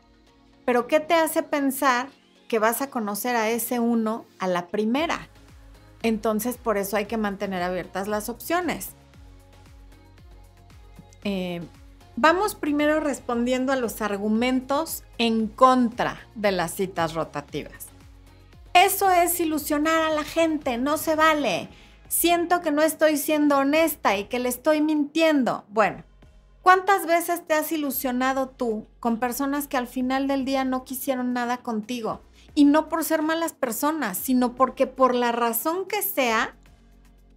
Pero 0.65 0.87
¿qué 0.87 0.99
te 0.99 1.13
hace 1.13 1.43
pensar 1.43 2.09
que 2.47 2.59
vas 2.59 2.81
a 2.81 2.89
conocer 2.89 3.35
a 3.35 3.49
ese 3.49 3.79
uno 3.79 4.25
a 4.39 4.47
la 4.47 4.67
primera? 4.67 5.29
Entonces, 6.03 6.57
por 6.57 6.77
eso 6.77 6.97
hay 6.97 7.05
que 7.05 7.17
mantener 7.17 7.63
abiertas 7.63 8.07
las 8.07 8.29
opciones. 8.29 8.89
Eh, 11.23 11.61
Vamos 12.17 12.55
primero 12.55 13.01
respondiendo 13.01 13.73
a 13.73 13.75
los 13.75 14.01
argumentos 14.01 15.03
en 15.17 15.47
contra 15.47 16.17
de 16.33 16.53
las 16.53 16.73
citas 16.73 17.13
rotativas. 17.13 17.87
Eso 18.73 19.11
es 19.11 19.37
ilusionar 19.41 20.01
a 20.01 20.13
la 20.13 20.23
gente, 20.23 20.77
no 20.77 20.97
se 20.97 21.15
vale. 21.15 21.67
Siento 22.07 22.61
que 22.61 22.71
no 22.71 22.83
estoy 22.83 23.17
siendo 23.17 23.57
honesta 23.57 24.15
y 24.15 24.25
que 24.25 24.39
le 24.39 24.47
estoy 24.47 24.79
mintiendo. 24.79 25.65
Bueno, 25.67 26.05
¿cuántas 26.65 27.05
veces 27.05 27.45
te 27.45 27.53
has 27.53 27.71
ilusionado 27.71 28.49
tú 28.49 28.87
con 28.99 29.19
personas 29.19 29.67
que 29.67 29.77
al 29.77 29.85
final 29.85 30.27
del 30.27 30.45
día 30.45 30.65
no 30.65 30.83
quisieron 30.83 31.31
nada 31.31 31.57
contigo? 31.57 32.21
Y 32.55 32.65
no 32.65 32.89
por 32.89 33.03
ser 33.03 33.21
malas 33.21 33.53
personas, 33.53 34.17
sino 34.17 34.55
porque 34.55 34.87
por 34.87 35.13
la 35.13 35.31
razón 35.31 35.85
que 35.85 36.01
sea, 36.01 36.57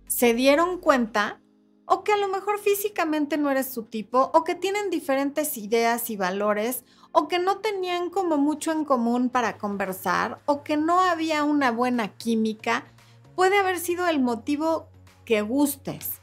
se 0.06 0.32
dieron 0.32 0.78
cuenta 0.78 1.42
o 1.84 2.04
que 2.04 2.12
a 2.12 2.16
lo 2.16 2.28
mejor 2.28 2.58
físicamente 2.58 3.36
no 3.36 3.50
eres 3.50 3.70
su 3.70 3.82
tipo, 3.82 4.30
o 4.32 4.44
que 4.44 4.54
tienen 4.54 4.88
diferentes 4.88 5.58
ideas 5.58 6.08
y 6.08 6.16
valores, 6.16 6.86
o 7.12 7.28
que 7.28 7.38
no 7.38 7.58
tenían 7.58 8.08
como 8.08 8.38
mucho 8.38 8.72
en 8.72 8.86
común 8.86 9.28
para 9.28 9.58
conversar, 9.58 10.40
o 10.46 10.62
que 10.62 10.78
no 10.78 11.00
había 11.00 11.44
una 11.44 11.70
buena 11.70 12.16
química, 12.16 12.86
puede 13.36 13.58
haber 13.58 13.78
sido 13.78 14.06
el 14.08 14.20
motivo 14.20 14.88
que 15.26 15.42
gustes. 15.42 16.17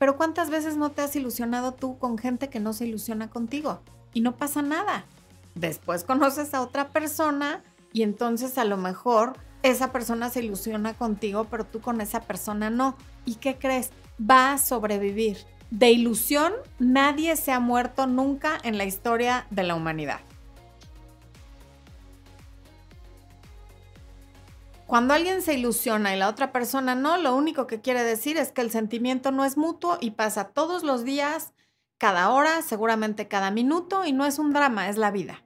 Pero 0.00 0.16
¿cuántas 0.16 0.50
veces 0.50 0.76
no 0.76 0.90
te 0.90 1.02
has 1.02 1.14
ilusionado 1.14 1.74
tú 1.74 1.96
con 1.96 2.18
gente 2.18 2.48
que 2.48 2.58
no 2.58 2.72
se 2.72 2.86
ilusiona 2.86 3.30
contigo? 3.30 3.82
Y 4.12 4.22
no 4.22 4.36
pasa 4.36 4.62
nada. 4.62 5.04
Después 5.54 6.02
conoces 6.02 6.54
a 6.54 6.62
otra 6.62 6.88
persona 6.88 7.62
y 7.92 8.02
entonces 8.02 8.58
a 8.58 8.64
lo 8.64 8.76
mejor 8.76 9.34
esa 9.62 9.92
persona 9.92 10.28
se 10.28 10.42
ilusiona 10.42 10.94
contigo, 10.94 11.44
pero 11.48 11.64
tú 11.64 11.80
con 11.80 12.00
esa 12.00 12.22
persona 12.22 12.70
no. 12.70 12.96
¿Y 13.24 13.36
qué 13.36 13.56
crees? 13.56 13.92
va 14.20 14.52
a 14.52 14.58
sobrevivir. 14.58 15.38
De 15.70 15.90
ilusión, 15.90 16.52
nadie 16.78 17.36
se 17.36 17.52
ha 17.52 17.60
muerto 17.60 18.06
nunca 18.06 18.58
en 18.62 18.76
la 18.76 18.84
historia 18.84 19.46
de 19.50 19.62
la 19.62 19.76
humanidad. 19.76 20.20
Cuando 24.90 25.14
alguien 25.14 25.40
se 25.40 25.54
ilusiona 25.54 26.16
y 26.16 26.18
la 26.18 26.28
otra 26.28 26.50
persona 26.50 26.96
no, 26.96 27.16
lo 27.16 27.36
único 27.36 27.68
que 27.68 27.80
quiere 27.80 28.02
decir 28.02 28.36
es 28.36 28.50
que 28.50 28.60
el 28.60 28.72
sentimiento 28.72 29.30
no 29.30 29.44
es 29.44 29.56
mutuo 29.56 29.98
y 30.00 30.10
pasa 30.10 30.48
todos 30.48 30.82
los 30.82 31.04
días, 31.04 31.54
cada 31.96 32.30
hora, 32.30 32.60
seguramente 32.62 33.28
cada 33.28 33.52
minuto 33.52 34.04
y 34.04 34.12
no 34.12 34.26
es 34.26 34.40
un 34.40 34.52
drama, 34.52 34.88
es 34.88 34.96
la 34.96 35.12
vida. 35.12 35.44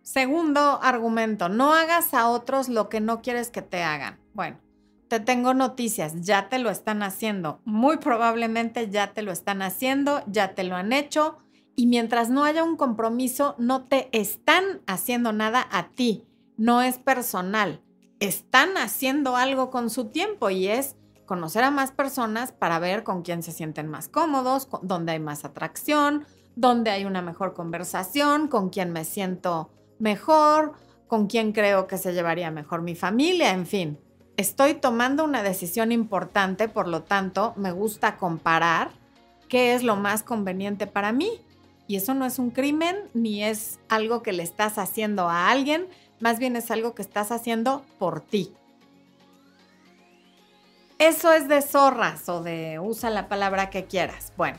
Segundo 0.00 0.80
argumento, 0.82 1.50
no 1.50 1.74
hagas 1.74 2.14
a 2.14 2.30
otros 2.30 2.70
lo 2.70 2.88
que 2.88 3.00
no 3.00 3.20
quieres 3.20 3.50
que 3.50 3.60
te 3.60 3.82
hagan. 3.82 4.18
Bueno, 4.32 4.56
te 5.08 5.20
tengo 5.20 5.52
noticias, 5.52 6.22
ya 6.22 6.48
te 6.48 6.58
lo 6.58 6.70
están 6.70 7.02
haciendo, 7.02 7.60
muy 7.66 7.98
probablemente 7.98 8.88
ya 8.88 9.12
te 9.12 9.20
lo 9.20 9.30
están 9.30 9.60
haciendo, 9.60 10.22
ya 10.26 10.54
te 10.54 10.64
lo 10.64 10.74
han 10.74 10.94
hecho 10.94 11.36
y 11.76 11.86
mientras 11.86 12.30
no 12.30 12.44
haya 12.44 12.64
un 12.64 12.78
compromiso, 12.78 13.56
no 13.58 13.84
te 13.84 14.08
están 14.18 14.80
haciendo 14.86 15.34
nada 15.34 15.68
a 15.70 15.88
ti, 15.88 16.24
no 16.56 16.82
es 16.82 16.98
personal, 16.98 17.82
están 18.20 18.76
haciendo 18.76 19.36
algo 19.36 19.70
con 19.70 19.90
su 19.90 20.06
tiempo 20.06 20.50
y 20.50 20.68
es 20.68 20.96
conocer 21.26 21.64
a 21.64 21.70
más 21.70 21.90
personas 21.90 22.52
para 22.52 22.78
ver 22.78 23.02
con 23.02 23.22
quién 23.22 23.42
se 23.42 23.52
sienten 23.52 23.88
más 23.88 24.08
cómodos, 24.08 24.68
dónde 24.82 25.12
hay 25.12 25.20
más 25.20 25.44
atracción, 25.44 26.26
dónde 26.54 26.90
hay 26.90 27.04
una 27.04 27.22
mejor 27.22 27.54
conversación, 27.54 28.48
con 28.48 28.70
quién 28.70 28.92
me 28.92 29.04
siento 29.04 29.70
mejor, 29.98 30.72
con 31.06 31.26
quién 31.26 31.52
creo 31.52 31.86
que 31.86 31.98
se 31.98 32.12
llevaría 32.12 32.50
mejor 32.50 32.82
mi 32.82 32.94
familia, 32.94 33.50
en 33.50 33.66
fin 33.66 33.98
estoy 34.36 34.74
tomando 34.74 35.24
una 35.24 35.42
decisión 35.42 35.92
importante, 35.92 36.68
por 36.68 36.88
lo 36.88 37.02
tanto, 37.02 37.54
me 37.56 37.72
gusta 37.72 38.16
comparar 38.16 38.90
qué 39.48 39.74
es 39.74 39.82
lo 39.82 39.96
más 39.96 40.22
conveniente 40.22 40.86
para 40.86 41.12
mí. 41.12 41.40
Y 41.86 41.96
eso 41.96 42.14
no 42.14 42.24
es 42.24 42.38
un 42.38 42.50
crimen 42.50 42.96
ni 43.12 43.44
es 43.44 43.78
algo 43.88 44.22
que 44.22 44.32
le 44.32 44.42
estás 44.42 44.78
haciendo 44.78 45.28
a 45.28 45.50
alguien, 45.50 45.86
más 46.20 46.38
bien 46.38 46.56
es 46.56 46.70
algo 46.70 46.94
que 46.94 47.02
estás 47.02 47.32
haciendo 47.32 47.84
por 47.98 48.20
ti. 48.20 48.52
Eso 50.98 51.32
es 51.32 51.48
de 51.48 51.60
zorras 51.60 52.28
o 52.28 52.42
de 52.42 52.78
usa 52.78 53.10
la 53.10 53.28
palabra 53.28 53.68
que 53.68 53.84
quieras. 53.84 54.32
Bueno, 54.36 54.58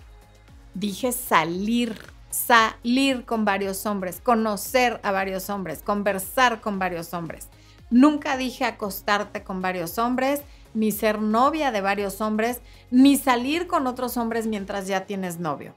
dije 0.74 1.12
salir, 1.12 1.98
salir 2.30 3.26
con 3.26 3.46
varios 3.46 3.86
hombres, 3.86 4.20
conocer 4.22 5.00
a 5.04 5.12
varios 5.12 5.50
hombres, 5.50 5.82
conversar 5.82 6.62
con 6.62 6.78
varios 6.78 7.14
hombres. 7.14 7.48
Nunca 7.90 8.36
dije 8.36 8.66
acostarte 8.66 9.44
con 9.44 9.62
varios 9.62 9.98
hombres, 9.98 10.42
ni 10.74 10.92
ser 10.92 11.22
novia 11.22 11.72
de 11.72 11.82
varios 11.82 12.20
hombres, 12.20 12.62
ni 12.92 13.18
salir 13.18 13.68
con 13.68 13.88
otros 13.88 14.18
hombres 14.18 14.46
mientras 14.46 14.88
ya 14.88 15.06
tienes 15.06 15.40
novio. 15.40 15.74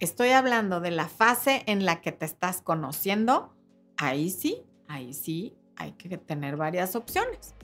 Estoy 0.00 0.30
hablando 0.30 0.80
de 0.80 0.90
la 0.92 1.08
fase 1.08 1.62
en 1.66 1.84
la 1.84 2.00
que 2.00 2.10
te 2.10 2.24
estás 2.24 2.62
conociendo. 2.62 3.54
Ahí 3.98 4.30
sí, 4.30 4.64
ahí 4.90 5.12
sí 5.14 5.56
hay 5.76 5.92
que 5.92 6.18
tener 6.18 6.56
varias 6.56 6.96
opciones. 6.96 7.54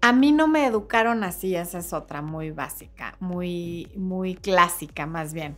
A 0.00 0.12
mí 0.12 0.32
no 0.32 0.48
me 0.48 0.66
educaron 0.66 1.24
así, 1.24 1.56
esa 1.56 1.78
es 1.78 1.92
otra 1.92 2.22
muy 2.22 2.50
básica, 2.50 3.16
muy, 3.20 3.92
muy 3.96 4.34
clásica 4.34 5.06
más 5.06 5.34
bien. 5.34 5.56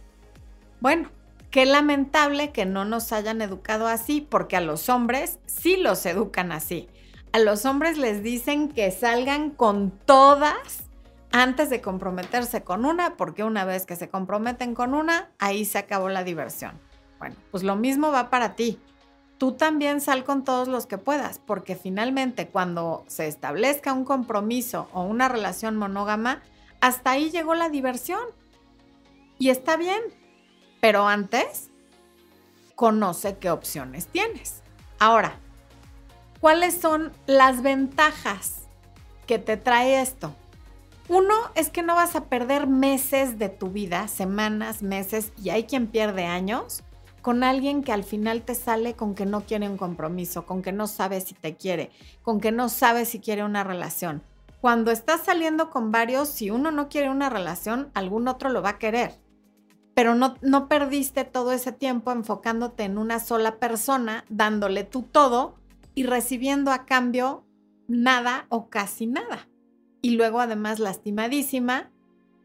Bueno, 0.80 1.10
Qué 1.50 1.66
lamentable 1.66 2.52
que 2.52 2.64
no 2.64 2.84
nos 2.84 3.12
hayan 3.12 3.42
educado 3.42 3.88
así, 3.88 4.20
porque 4.20 4.56
a 4.56 4.60
los 4.60 4.88
hombres 4.88 5.40
sí 5.46 5.76
los 5.76 6.06
educan 6.06 6.52
así. 6.52 6.88
A 7.32 7.40
los 7.40 7.64
hombres 7.64 7.98
les 7.98 8.22
dicen 8.22 8.68
que 8.68 8.92
salgan 8.92 9.50
con 9.50 9.90
todas 9.90 10.84
antes 11.32 11.68
de 11.68 11.80
comprometerse 11.80 12.62
con 12.62 12.84
una, 12.84 13.16
porque 13.16 13.42
una 13.42 13.64
vez 13.64 13.84
que 13.84 13.96
se 13.96 14.08
comprometen 14.08 14.76
con 14.76 14.94
una, 14.94 15.32
ahí 15.40 15.64
se 15.64 15.78
acabó 15.78 16.08
la 16.08 16.22
diversión. 16.22 16.78
Bueno, 17.18 17.34
pues 17.50 17.64
lo 17.64 17.74
mismo 17.74 18.12
va 18.12 18.30
para 18.30 18.54
ti. 18.54 18.78
Tú 19.40 19.52
también 19.52 20.02
sal 20.02 20.22
con 20.22 20.44
todos 20.44 20.68
los 20.68 20.84
que 20.84 20.98
puedas, 20.98 21.38
porque 21.38 21.74
finalmente 21.74 22.48
cuando 22.48 23.04
se 23.06 23.26
establezca 23.26 23.94
un 23.94 24.04
compromiso 24.04 24.90
o 24.92 25.00
una 25.00 25.30
relación 25.30 25.78
monógama, 25.78 26.42
hasta 26.82 27.12
ahí 27.12 27.30
llegó 27.30 27.54
la 27.54 27.70
diversión. 27.70 28.20
Y 29.38 29.48
está 29.48 29.78
bien, 29.78 30.02
pero 30.82 31.08
antes, 31.08 31.70
conoce 32.74 33.38
qué 33.38 33.50
opciones 33.50 34.08
tienes. 34.08 34.62
Ahora, 34.98 35.38
¿cuáles 36.42 36.78
son 36.78 37.10
las 37.24 37.62
ventajas 37.62 38.64
que 39.26 39.38
te 39.38 39.56
trae 39.56 40.02
esto? 40.02 40.34
Uno 41.08 41.34
es 41.54 41.70
que 41.70 41.82
no 41.82 41.94
vas 41.94 42.14
a 42.14 42.26
perder 42.26 42.66
meses 42.66 43.38
de 43.38 43.48
tu 43.48 43.70
vida, 43.70 44.06
semanas, 44.06 44.82
meses, 44.82 45.32
y 45.42 45.48
hay 45.48 45.64
quien 45.64 45.86
pierde 45.86 46.26
años 46.26 46.82
con 47.22 47.42
alguien 47.42 47.82
que 47.82 47.92
al 47.92 48.04
final 48.04 48.42
te 48.42 48.54
sale 48.54 48.94
con 48.94 49.14
que 49.14 49.26
no 49.26 49.42
quiere 49.42 49.68
un 49.68 49.76
compromiso, 49.76 50.46
con 50.46 50.62
que 50.62 50.72
no 50.72 50.86
sabe 50.86 51.20
si 51.20 51.34
te 51.34 51.56
quiere, 51.56 51.90
con 52.22 52.40
que 52.40 52.52
no 52.52 52.68
sabe 52.68 53.04
si 53.04 53.20
quiere 53.20 53.44
una 53.44 53.64
relación. 53.64 54.22
Cuando 54.60 54.90
estás 54.90 55.22
saliendo 55.24 55.70
con 55.70 55.90
varios, 55.90 56.28
si 56.28 56.50
uno 56.50 56.70
no 56.70 56.88
quiere 56.88 57.10
una 57.10 57.30
relación, 57.30 57.90
algún 57.94 58.28
otro 58.28 58.50
lo 58.50 58.62
va 58.62 58.70
a 58.70 58.78
querer 58.78 59.18
pero 60.00 60.14
no, 60.14 60.36
no 60.40 60.66
perdiste 60.66 61.24
todo 61.24 61.52
ese 61.52 61.72
tiempo 61.72 62.10
enfocándote 62.10 62.84
en 62.84 62.96
una 62.96 63.20
sola 63.20 63.58
persona, 63.58 64.24
dándole 64.30 64.82
tú 64.82 65.02
todo 65.02 65.56
y 65.94 66.04
recibiendo 66.04 66.72
a 66.72 66.86
cambio 66.86 67.44
nada 67.86 68.46
o 68.48 68.70
casi 68.70 69.06
nada. 69.06 69.48
Y 70.00 70.12
luego 70.12 70.40
además 70.40 70.78
lastimadísima 70.78 71.90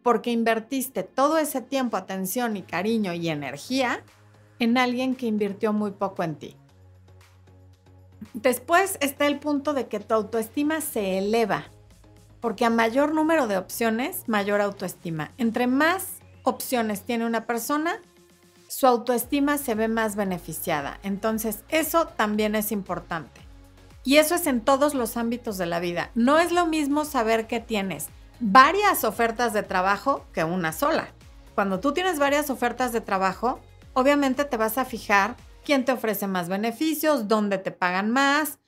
porque 0.03 0.31
invertiste 0.31 1.03
todo 1.03 1.37
ese 1.37 1.61
tiempo, 1.61 1.95
atención 1.95 2.57
y 2.57 2.61
cariño 2.61 3.13
y 3.13 3.29
energía 3.29 4.03
en 4.59 4.77
alguien 4.77 5.15
que 5.15 5.27
invirtió 5.27 5.73
muy 5.73 5.91
poco 5.91 6.23
en 6.23 6.35
ti. 6.35 6.55
Después 8.33 8.97
está 9.01 9.27
el 9.27 9.39
punto 9.39 9.73
de 9.73 9.87
que 9.87 9.99
tu 9.99 10.13
autoestima 10.13 10.81
se 10.81 11.17
eleva, 11.17 11.65
porque 12.39 12.65
a 12.65 12.69
mayor 12.69 13.13
número 13.13 13.47
de 13.47 13.57
opciones, 13.57 14.27
mayor 14.27 14.61
autoestima. 14.61 15.31
Entre 15.37 15.67
más 15.67 16.07
opciones 16.43 17.03
tiene 17.03 17.25
una 17.25 17.45
persona, 17.45 17.99
su 18.67 18.87
autoestima 18.87 19.57
se 19.57 19.75
ve 19.75 19.87
más 19.87 20.15
beneficiada. 20.15 20.99
Entonces, 21.03 21.63
eso 21.69 22.07
también 22.07 22.55
es 22.55 22.71
importante. 22.71 23.41
Y 24.03 24.17
eso 24.17 24.35
es 24.35 24.47
en 24.47 24.61
todos 24.61 24.93
los 24.93 25.17
ámbitos 25.17 25.57
de 25.57 25.65
la 25.65 25.79
vida. 25.79 26.11
No 26.13 26.37
es 26.39 26.51
lo 26.51 26.65
mismo 26.65 27.05
saber 27.05 27.47
que 27.47 27.59
tienes 27.59 28.09
varias 28.39 29.03
ofertas 29.03 29.53
de 29.53 29.63
trabajo 29.63 30.25
que 30.33 30.43
una 30.43 30.73
sola. 30.73 31.07
Cuando 31.55 31.79
tú 31.79 31.93
tienes 31.93 32.19
varias 32.19 32.49
ofertas 32.49 32.91
de 32.91 33.01
trabajo, 33.01 33.59
obviamente 33.95 34.45
te 34.45 34.57
vas 34.57 34.77
a 34.77 34.85
fijar 34.85 35.35
quién 35.63 35.83
te 35.83 35.91
ofrece 35.91 36.27
más 36.27 36.47
beneficios, 36.47 37.27
dónde 37.27 37.57
te 37.57 37.71
pagan 37.71 38.11
más, 38.11 38.59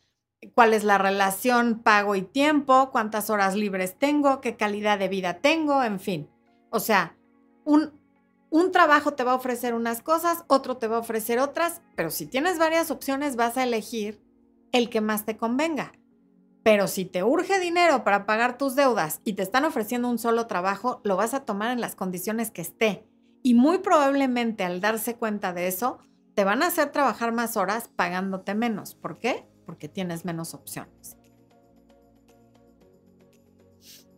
cuál 0.55 0.73
es 0.73 0.83
la 0.83 0.97
relación 0.97 1.81
pago 1.83 2.15
y 2.15 2.23
tiempo, 2.23 2.89
cuántas 2.91 3.29
horas 3.29 3.55
libres 3.55 3.97
tengo, 3.97 4.41
qué 4.41 4.55
calidad 4.55 4.97
de 4.97 5.07
vida 5.07 5.35
tengo, 5.35 5.83
en 5.83 5.99
fin. 5.99 6.29
O 6.69 6.79
sea, 6.79 7.15
un, 7.63 7.91
trabajo 8.71 9.13
te 9.13 9.23
va 9.23 9.33
a 9.33 9.35
ofrecer 9.35 9.73
unas 9.73 10.01
cosas, 10.01 10.43
otro 10.47 10.77
te 10.77 10.87
va 10.87 10.97
a 10.97 11.01
ofrecer 11.01 11.39
otras, 11.39 11.81
pero 11.95 12.09
si 12.09 12.25
tienes 12.25 12.57
varias 12.57 12.91
opciones 12.91 13.35
vas 13.35 13.57
a 13.57 13.63
elegir 13.63 14.21
el 14.71 14.89
que 14.89 15.01
más 15.01 15.25
te 15.25 15.37
convenga. 15.37 15.93
Pero 16.63 16.87
si 16.87 17.05
te 17.05 17.23
urge 17.23 17.59
dinero 17.59 18.03
para 18.03 18.25
pagar 18.25 18.57
tus 18.57 18.75
deudas 18.75 19.21
y 19.23 19.33
te 19.33 19.43
están 19.43 19.63
ofreciendo 19.63 20.09
un 20.09 20.19
solo 20.19 20.47
trabajo, 20.47 20.99
lo 21.03 21.15
vas 21.15 21.33
a 21.33 21.45
tomar 21.45 21.71
en 21.71 21.79
las 21.79 21.95
condiciones 21.95 22.51
que 22.51 22.61
esté. 22.61 23.07
Y 23.47 23.53
muy 23.53 23.77
probablemente 23.77 24.65
al 24.65 24.81
darse 24.81 25.15
cuenta 25.15 25.53
de 25.53 25.69
eso, 25.69 25.99
te 26.35 26.43
van 26.43 26.63
a 26.63 26.67
hacer 26.67 26.91
trabajar 26.91 27.31
más 27.31 27.55
horas 27.55 27.89
pagándote 27.95 28.55
menos. 28.55 28.93
¿Por 28.93 29.19
qué? 29.19 29.47
Porque 29.65 29.87
tienes 29.87 30.25
menos 30.25 30.53
opciones. 30.53 31.15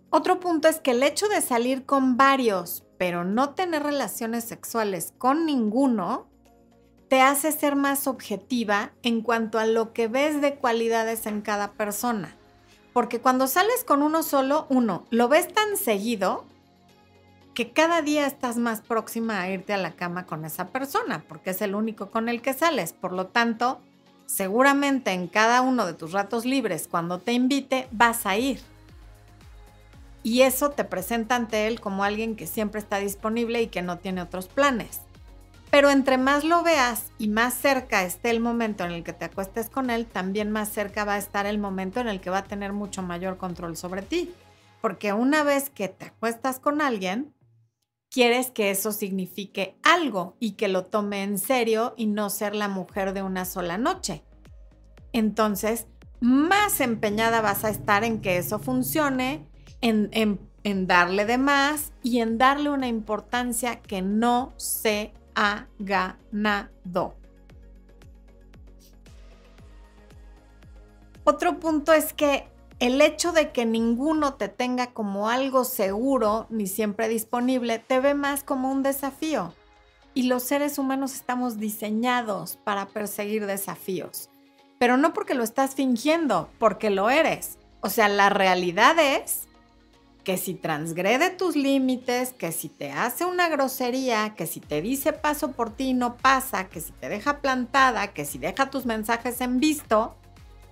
Otro 0.09 0.39
punto 0.39 0.67
es 0.67 0.79
que 0.79 0.89
el 0.89 1.03
hecho 1.03 1.27
de 1.27 1.41
salir 1.41 1.85
con 1.85 2.17
varios, 2.17 2.87
pero 2.97 3.23
no 3.23 3.53
tener 3.53 3.83
relaciones 3.83 4.45
sexuales 4.45 5.13
con 5.19 5.45
ninguno, 5.45 6.27
te 7.07 7.21
hace 7.21 7.51
ser 7.51 7.75
más 7.75 8.07
objetiva 8.07 8.93
en 9.03 9.21
cuanto 9.21 9.59
a 9.59 9.67
lo 9.67 9.93
que 9.93 10.07
ves 10.07 10.41
de 10.41 10.55
cualidades 10.55 11.27
en 11.27 11.41
cada 11.41 11.73
persona. 11.73 12.35
Porque 12.93 13.21
cuando 13.21 13.45
sales 13.45 13.83
con 13.85 14.01
uno 14.01 14.23
solo, 14.23 14.65
uno, 14.71 15.05
lo 15.11 15.27
ves 15.27 15.53
tan 15.53 15.77
seguido 15.77 16.45
que 17.53 17.71
cada 17.71 18.01
día 18.01 18.25
estás 18.25 18.57
más 18.57 18.81
próxima 18.81 19.41
a 19.41 19.49
irte 19.49 19.73
a 19.73 19.77
la 19.77 19.91
cama 19.91 20.25
con 20.25 20.45
esa 20.45 20.67
persona, 20.67 21.23
porque 21.27 21.49
es 21.51 21.61
el 21.61 21.75
único 21.75 22.09
con 22.09 22.29
el 22.29 22.41
que 22.41 22.53
sales. 22.53 22.93
Por 22.93 23.11
lo 23.11 23.27
tanto, 23.27 23.79
seguramente 24.25 25.11
en 25.11 25.27
cada 25.27 25.61
uno 25.61 25.85
de 25.85 25.93
tus 25.93 26.11
ratos 26.11 26.45
libres, 26.45 26.87
cuando 26.89 27.19
te 27.19 27.33
invite, 27.33 27.87
vas 27.91 28.25
a 28.25 28.37
ir. 28.37 28.61
Y 30.21 30.41
eso 30.41 30.71
te 30.71 30.83
presenta 30.83 31.35
ante 31.35 31.67
él 31.67 31.79
como 31.79 32.03
alguien 32.03 32.35
que 32.35 32.47
siempre 32.47 32.79
está 32.79 32.97
disponible 32.97 33.61
y 33.61 33.67
que 33.67 33.81
no 33.81 33.97
tiene 33.97 34.21
otros 34.21 34.47
planes. 34.47 35.01
Pero 35.71 35.91
entre 35.91 36.17
más 36.17 36.43
lo 36.43 36.63
veas 36.63 37.11
y 37.19 37.27
más 37.27 37.53
cerca 37.53 38.03
esté 38.03 38.31
el 38.31 38.39
momento 38.39 38.83
en 38.85 38.91
el 38.91 39.03
que 39.03 39.13
te 39.13 39.25
acuestes 39.25 39.69
con 39.69 39.89
él, 39.89 40.07
también 40.07 40.51
más 40.51 40.69
cerca 40.69 41.05
va 41.05 41.13
a 41.13 41.19
estar 41.19 41.45
el 41.45 41.59
momento 41.59 41.99
en 41.99 42.07
el 42.07 42.21
que 42.21 42.31
va 42.31 42.39
a 42.39 42.43
tener 42.43 42.73
mucho 42.73 43.03
mayor 43.03 43.37
control 43.37 43.77
sobre 43.77 44.01
ti. 44.01 44.33
Porque 44.81 45.13
una 45.13 45.43
vez 45.43 45.69
que 45.69 45.87
te 45.87 46.05
acuestas 46.05 46.59
con 46.59 46.81
alguien, 46.81 47.33
quieres 48.09 48.51
que 48.51 48.71
eso 48.71 48.91
signifique 48.91 49.77
algo 49.83 50.35
y 50.39 50.51
que 50.51 50.67
lo 50.67 50.85
tome 50.85 51.23
en 51.23 51.37
serio 51.37 51.93
y 51.97 52.07
no 52.07 52.29
ser 52.29 52.55
la 52.55 52.67
mujer 52.67 53.13
de 53.13 53.21
una 53.21 53.45
sola 53.45 53.77
noche. 53.77 54.23
Entonces, 55.13 55.87
más 56.19 56.81
empeñada 56.81 57.41
vas 57.41 57.63
a 57.63 57.69
estar 57.69 58.03
en 58.03 58.21
que 58.21 58.37
eso 58.37 58.59
funcione, 58.59 59.47
en, 59.81 60.39
darle 60.87 61.25
de 61.25 61.37
más 61.37 61.93
y 62.03 62.19
en 62.19 62.37
darle 62.37 62.69
una 62.69 62.87
importancia 62.87 63.81
que 63.81 64.01
no 64.01 64.53
se 64.57 65.13
ha 65.35 65.67
ganado. 65.79 67.15
Otro 71.23 71.59
punto 71.59 71.93
es 71.93 72.13
que 72.13 72.47
el 72.79 73.01
hecho 73.01 73.33
de 73.33 73.51
que 73.51 73.65
ninguno 73.65 74.35
te 74.35 74.47
tenga 74.47 74.93
como 74.93 75.29
algo 75.29 75.65
seguro 75.65 76.47
ni 76.49 76.65
siempre 76.65 77.09
disponible 77.09 77.79
te 77.79 77.99
ve 77.99 78.13
más 78.13 78.43
como 78.43 78.71
un 78.71 78.83
desafío. 78.83 79.53
Y 80.13 80.23
los 80.23 80.43
seres 80.43 80.77
humanos 80.77 81.13
estamos 81.13 81.59
diseñados 81.59 82.57
para 82.63 82.87
perseguir 82.87 83.45
desafíos. 83.45 84.29
Pero 84.79 84.95
no 84.95 85.13
porque 85.13 85.33
lo 85.33 85.43
estás 85.43 85.75
fingiendo, 85.75 86.49
porque 86.57 86.89
lo 86.89 87.09
eres. 87.09 87.57
O 87.81 87.89
sea, 87.89 88.07
la 88.07 88.29
realidad 88.29 88.97
es 88.97 89.49
que 90.23 90.37
si 90.37 90.53
transgrede 90.53 91.31
tus 91.31 91.55
límites, 91.55 92.33
que 92.33 92.51
si 92.51 92.69
te 92.69 92.91
hace 92.91 93.25
una 93.25 93.49
grosería, 93.49 94.35
que 94.35 94.47
si 94.47 94.61
te 94.61 94.81
dice 94.81 95.11
paso 95.11 95.51
por 95.51 95.69
ti 95.69 95.93
no 95.93 96.17
pasa, 96.17 96.69
que 96.69 96.79
si 96.79 96.91
te 96.93 97.09
deja 97.09 97.39
plantada, 97.41 98.13
que 98.13 98.25
si 98.25 98.37
deja 98.37 98.69
tus 98.69 98.85
mensajes 98.85 99.41
en 99.41 99.59
visto, 99.59 100.15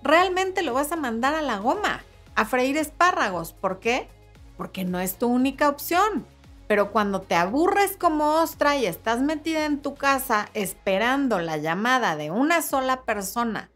realmente 0.02 0.62
lo 0.62 0.74
vas 0.74 0.92
a 0.92 0.96
mandar 0.96 1.34
a 1.34 1.42
la 1.42 1.58
goma, 1.58 2.02
a 2.34 2.44
freír 2.44 2.76
espárragos. 2.76 3.52
¿Por 3.52 3.80
qué? 3.80 4.08
Porque 4.56 4.84
no 4.84 5.00
es 5.00 5.18
tu 5.18 5.28
única 5.28 5.68
opción. 5.68 6.26
Pero 6.66 6.92
cuando 6.92 7.22
te 7.22 7.34
aburres 7.34 7.96
como 7.96 8.34
ostra 8.40 8.76
y 8.76 8.86
estás 8.86 9.22
metida 9.22 9.64
en 9.64 9.80
tu 9.80 9.94
casa 9.94 10.50
esperando 10.54 11.38
la 11.38 11.56
llamada 11.56 12.16
de 12.16 12.30
una 12.30 12.62
sola 12.62 13.02
persona 13.02 13.70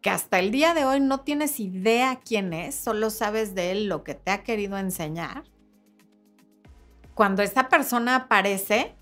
que 0.00 0.10
hasta 0.10 0.38
el 0.38 0.50
día 0.50 0.74
de 0.74 0.84
hoy 0.84 1.00
no 1.00 1.20
tienes 1.20 1.58
idea 1.58 2.20
quién 2.24 2.52
es, 2.52 2.74
solo 2.74 3.10
sabes 3.10 3.54
de 3.54 3.72
él 3.72 3.88
lo 3.88 4.04
que 4.04 4.14
te 4.14 4.30
ha 4.30 4.44
querido 4.44 4.78
enseñar, 4.78 5.44
cuando 7.18 7.42
esa 7.42 7.68
persona 7.68 8.14
aparece, 8.14 8.94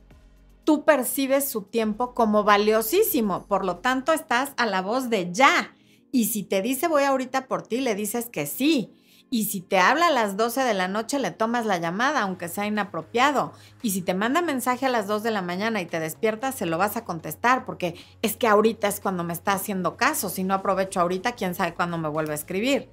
tú 0.64 0.86
percibes 0.86 1.46
su 1.46 1.62
tiempo 1.62 2.14
como 2.14 2.44
valiosísimo, 2.44 3.44
por 3.46 3.62
lo 3.66 3.76
tanto 3.76 4.14
estás 4.14 4.52
a 4.56 4.64
la 4.64 4.80
voz 4.80 5.10
de 5.10 5.30
ya. 5.32 5.75
Y 6.16 6.24
si 6.24 6.44
te 6.44 6.62
dice 6.62 6.88
voy 6.88 7.02
ahorita 7.02 7.46
por 7.46 7.60
ti, 7.60 7.82
le 7.82 7.94
dices 7.94 8.30
que 8.30 8.46
sí. 8.46 8.90
Y 9.28 9.44
si 9.44 9.60
te 9.60 9.78
habla 9.78 10.06
a 10.06 10.10
las 10.10 10.38
12 10.38 10.62
de 10.62 10.72
la 10.72 10.88
noche, 10.88 11.18
le 11.18 11.30
tomas 11.30 11.66
la 11.66 11.76
llamada, 11.76 12.22
aunque 12.22 12.48
sea 12.48 12.64
inapropiado. 12.64 13.52
Y 13.82 13.90
si 13.90 14.00
te 14.00 14.14
manda 14.14 14.40
mensaje 14.40 14.86
a 14.86 14.88
las 14.88 15.08
2 15.08 15.22
de 15.22 15.30
la 15.30 15.42
mañana 15.42 15.82
y 15.82 15.84
te 15.84 16.00
despiertas, 16.00 16.54
se 16.54 16.64
lo 16.64 16.78
vas 16.78 16.96
a 16.96 17.04
contestar, 17.04 17.66
porque 17.66 17.96
es 18.22 18.34
que 18.38 18.48
ahorita 18.48 18.88
es 18.88 18.98
cuando 18.98 19.24
me 19.24 19.34
está 19.34 19.52
haciendo 19.52 19.98
caso. 19.98 20.30
Si 20.30 20.42
no 20.42 20.54
aprovecho 20.54 21.02
ahorita, 21.02 21.32
quién 21.32 21.54
sabe 21.54 21.74
cuándo 21.74 21.98
me 21.98 22.08
vuelve 22.08 22.32
a 22.32 22.36
escribir. 22.36 22.88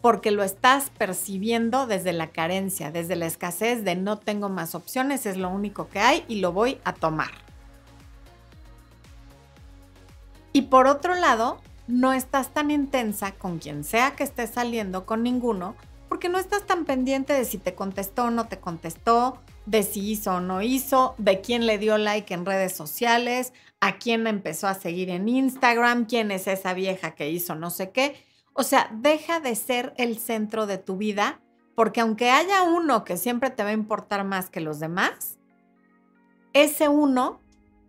Porque 0.00 0.30
lo 0.30 0.44
estás 0.44 0.90
percibiendo 0.96 1.88
desde 1.88 2.12
la 2.12 2.28
carencia, 2.28 2.92
desde 2.92 3.16
la 3.16 3.26
escasez 3.26 3.82
de 3.82 3.96
no 3.96 4.20
tengo 4.20 4.48
más 4.48 4.76
opciones, 4.76 5.26
es 5.26 5.36
lo 5.36 5.48
único 5.50 5.88
que 5.88 5.98
hay 5.98 6.24
y 6.28 6.36
lo 6.36 6.52
voy 6.52 6.78
a 6.84 6.92
tomar. 6.92 7.32
Y 10.52 10.62
por 10.62 10.86
otro 10.86 11.16
lado, 11.16 11.58
no 11.86 12.12
estás 12.12 12.52
tan 12.52 12.70
intensa 12.70 13.32
con 13.32 13.58
quien 13.58 13.84
sea 13.84 14.16
que 14.16 14.24
estés 14.24 14.50
saliendo 14.50 15.06
con 15.06 15.22
ninguno, 15.22 15.76
porque 16.08 16.28
no 16.28 16.38
estás 16.38 16.66
tan 16.66 16.84
pendiente 16.84 17.32
de 17.32 17.44
si 17.44 17.58
te 17.58 17.74
contestó 17.74 18.24
o 18.24 18.30
no 18.30 18.46
te 18.46 18.60
contestó, 18.60 19.40
de 19.66 19.82
si 19.82 20.10
hizo 20.10 20.34
o 20.34 20.40
no 20.40 20.60
hizo, 20.62 21.14
de 21.18 21.40
quién 21.40 21.66
le 21.66 21.78
dio 21.78 21.96
like 21.98 22.34
en 22.34 22.44
redes 22.44 22.74
sociales, 22.74 23.52
a 23.80 23.96
quién 23.96 24.26
empezó 24.26 24.68
a 24.68 24.74
seguir 24.74 25.10
en 25.10 25.28
Instagram, 25.28 26.04
quién 26.04 26.30
es 26.30 26.46
esa 26.46 26.74
vieja 26.74 27.14
que 27.14 27.30
hizo 27.30 27.54
no 27.54 27.70
sé 27.70 27.90
qué. 27.90 28.22
O 28.52 28.62
sea, 28.62 28.90
deja 28.92 29.40
de 29.40 29.56
ser 29.56 29.94
el 29.96 30.18
centro 30.18 30.66
de 30.66 30.78
tu 30.78 30.96
vida, 30.96 31.40
porque 31.74 32.00
aunque 32.00 32.30
haya 32.30 32.62
uno 32.62 33.04
que 33.04 33.16
siempre 33.16 33.50
te 33.50 33.62
va 33.62 33.70
a 33.70 33.72
importar 33.72 34.24
más 34.24 34.50
que 34.50 34.60
los 34.60 34.78
demás, 34.78 35.38
ese 36.52 36.88
uno 36.88 37.40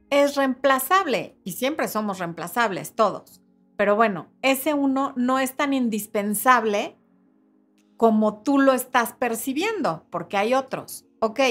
es 0.09 0.35
reemplazable 0.35 1.35
y 1.43 1.51
siempre 1.51 1.87
somos 1.87 2.19
reemplazables 2.19 2.93
todos. 2.93 3.42
Pero 3.83 3.97
bueno, 3.97 4.27
ese 4.41 4.73
uno 4.73 5.11
no 5.17 5.39
es 5.39 5.57
tan 5.57 5.73
indispensable 5.73 6.97
como 7.97 8.41
tú 8.41 8.57
lo 8.57 8.71
estás 8.71 9.11
percibiendo, 9.11 10.05
porque 10.09 10.37
hay 10.37 10.53
otros. 10.53 11.03
Ok, 11.19 11.41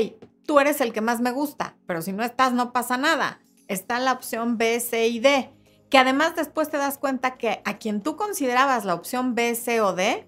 tú 0.46 0.58
eres 0.58 0.80
el 0.80 0.94
que 0.94 1.02
más 1.02 1.20
me 1.20 1.30
gusta, 1.30 1.76
pero 1.84 2.00
si 2.00 2.14
no 2.14 2.24
estás 2.24 2.54
no 2.54 2.72
pasa 2.72 2.96
nada. 2.96 3.42
Está 3.68 4.00
la 4.00 4.14
opción 4.14 4.56
B, 4.56 4.80
C 4.80 5.08
y 5.08 5.20
D, 5.20 5.50
que 5.90 5.98
además 5.98 6.34
después 6.34 6.70
te 6.70 6.78
das 6.78 6.96
cuenta 6.96 7.36
que 7.36 7.60
a 7.66 7.76
quien 7.76 8.00
tú 8.00 8.16
considerabas 8.16 8.86
la 8.86 8.94
opción 8.94 9.34
B, 9.34 9.54
C 9.54 9.82
o 9.82 9.92
D, 9.92 10.26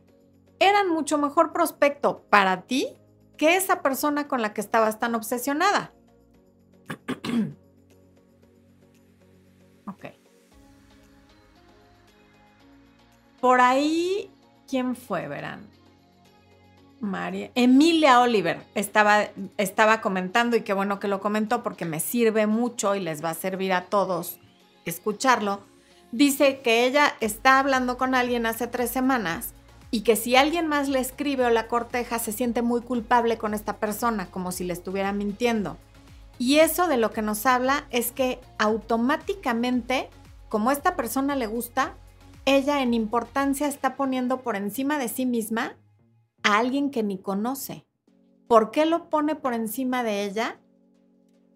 eran 0.61 0.91
mucho 0.91 1.17
mejor 1.17 1.55
prospecto 1.55 2.27
para 2.29 2.67
ti 2.67 2.99
que 3.39 3.57
esa 3.57 3.81
persona 3.81 4.29
con 4.29 4.43
la 4.43 4.53
que 4.53 4.61
estabas 4.61 4.99
tan 4.99 5.15
obsesionada. 5.15 5.95
Por 13.45 13.61
ahí, 13.61 14.31
¿quién 14.67 14.97
fue, 14.97 15.29
verán? 15.29 15.69
María. 17.01 17.51
Emilia 17.55 18.23
Oliver 18.23 18.65
estaba, 18.75 19.27
estaba 19.59 20.01
comentando 20.01 20.57
y 20.57 20.63
qué 20.63 20.73
bueno 20.73 20.99
que 20.99 21.09
lo 21.09 21.21
comentó 21.21 21.63
porque 21.63 21.85
me 21.85 22.01
sirve 22.01 22.47
mucho 22.47 22.95
y 22.95 23.01
les 23.01 23.23
va 23.23 23.29
a 23.29 23.35
servir 23.35 23.75
a 23.75 23.85
todos 23.85 24.39
escucharlo. 24.87 25.61
dice 26.11 26.61
que 26.61 26.87
ella 26.87 27.17
está 27.21 27.59
hablando 27.59 27.99
con 27.99 28.15
alguien 28.15 28.47
hace 28.47 28.67
tres 28.67 28.91
semanas 28.91 29.53
y 29.91 30.05
que 30.05 30.17
si 30.17 30.37
alguien 30.37 30.67
más 30.67 30.89
le 30.89 31.01
escribe 31.01 31.45
o 31.45 31.51
la 31.51 31.69
corteja 31.69 32.19
se 32.19 32.33
siente 32.33 32.63
muy 32.63 32.81
culpable 32.81 33.37
con 33.37 33.53
esta 33.53 33.77
persona, 33.77 34.25
como 34.31 34.53
si 34.53 34.65
le 34.65 34.73
estuviera 34.73 35.13
mintiendo. 35.13 35.77
Y 36.39 36.61
eso 36.61 36.89
de 36.89 36.97
lo 36.97 37.11
que 37.11 37.21
nos 37.21 37.45
habla 37.45 37.85
es 37.91 38.11
que 38.11 38.41
automáticamente, 38.57 40.09
como 40.49 40.71
esta 40.71 40.97
persona 40.97 41.37
le 41.37 41.47
gusta, 41.47 41.95
ella 42.47 42.83
en 42.83 42.95
importancia 42.95 43.67
está 43.67 43.97
poniendo 43.97 44.43
por 44.43 44.57
encima 44.57 44.99
de 44.99 45.09
sí 45.09 45.27
misma 45.27 45.77
a 46.43 46.59
alguien 46.59 46.91
que 46.91 47.03
ni 47.03 47.19
conoce. 47.19 47.87
¿Por 48.49 48.71
qué 48.71 48.85
lo 48.85 49.09
pone 49.09 49.35
por 49.35 49.55
encima 49.55 50.03
de 50.03 50.25
ella? 50.25 50.61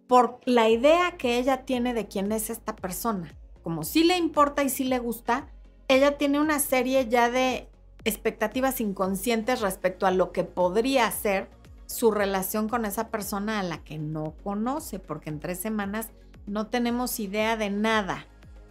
Por 0.07 0.41
la 0.45 0.69
idea 0.71 1.17
que 1.19 1.39
ella 1.39 1.65
tiene 1.65 1.93
de 1.93 2.09
quién 2.09 2.33
es 2.33 2.49
esta 2.49 2.75
persona. 2.75 3.37
Como 3.63 3.85
sí 3.85 4.05
le 4.05 4.17
importa 4.17 4.63
y 4.63 4.71
sí 4.71 4.85
le 4.85 4.99
gusta, 4.99 5.49
ella 5.89 6.17
tiene 6.17 6.41
una 6.41 6.59
serie 6.59 7.07
ya 7.09 7.31
de 7.31 7.69
expectativas 8.05 8.81
inconscientes 8.81 9.61
respecto 9.61 10.07
a 10.07 10.11
lo 10.11 10.33
que 10.33 10.45
podría 10.45 11.11
ser 11.11 11.51
su 11.85 12.11
relación 12.11 12.69
con 12.69 12.85
esa 12.85 13.09
persona 13.09 13.61
a 13.61 13.63
la 13.63 13.85
que 13.85 13.99
no 13.99 14.35
conoce, 14.43 14.99
porque 14.99 15.31
en 15.31 15.41
tres 15.41 15.59
semanas 15.59 16.09
no 16.47 16.69
tenemos 16.69 17.21
idea 17.21 17.57
de 17.57 17.71
nada. 17.71 18.27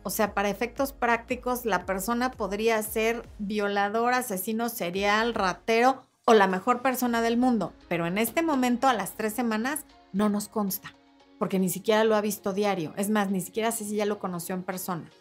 O 0.08 0.10
sea, 0.10 0.34
para 0.34 0.50
efectos 0.50 0.94
prácticos, 0.94 1.66
la 1.66 1.86
persona 1.86 2.32
podría 2.32 2.82
ser 2.82 3.28
violador, 3.40 4.14
asesino 4.14 4.70
serial, 4.70 5.34
ratero 5.34 6.06
o 6.24 6.34
la 6.34 6.48
mejor 6.48 6.82
persona 6.82 7.22
del 7.22 7.36
mundo, 7.36 7.74
pero 7.90 8.08
en 8.08 8.18
este 8.18 8.42
momento, 8.42 8.88
a 8.88 8.94
las 8.94 9.16
tres 9.18 9.34
semanas, 9.34 9.84
no 10.14 10.30
nos 10.30 10.48
consta, 10.48 10.96
porque 11.38 11.60
ni 11.60 11.68
siquiera 11.68 12.06
lo 12.06 12.16
ha 12.16 12.22
visto 12.22 12.54
diario. 12.54 12.94
Es 12.96 13.10
más, 13.10 13.32
ni 13.32 13.42
siquiera 13.42 13.74
sé 13.74 13.84
si 13.84 13.98
ya 13.98 14.06
lo 14.06 14.18
conoció 14.18 14.56
en 14.56 14.64
persona. 14.64 15.12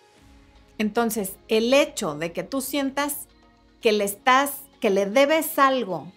Entonces, 0.78 1.34
el 1.48 1.74
hecho 1.74 2.14
de 2.14 2.30
que 2.30 2.44
tú 2.44 2.60
sientas 2.60 3.26
que 3.80 3.90
le 3.90 4.04
estás, 4.04 4.52
que 4.80 4.90
le 4.90 5.06
debes 5.06 5.58
algo 5.58 6.12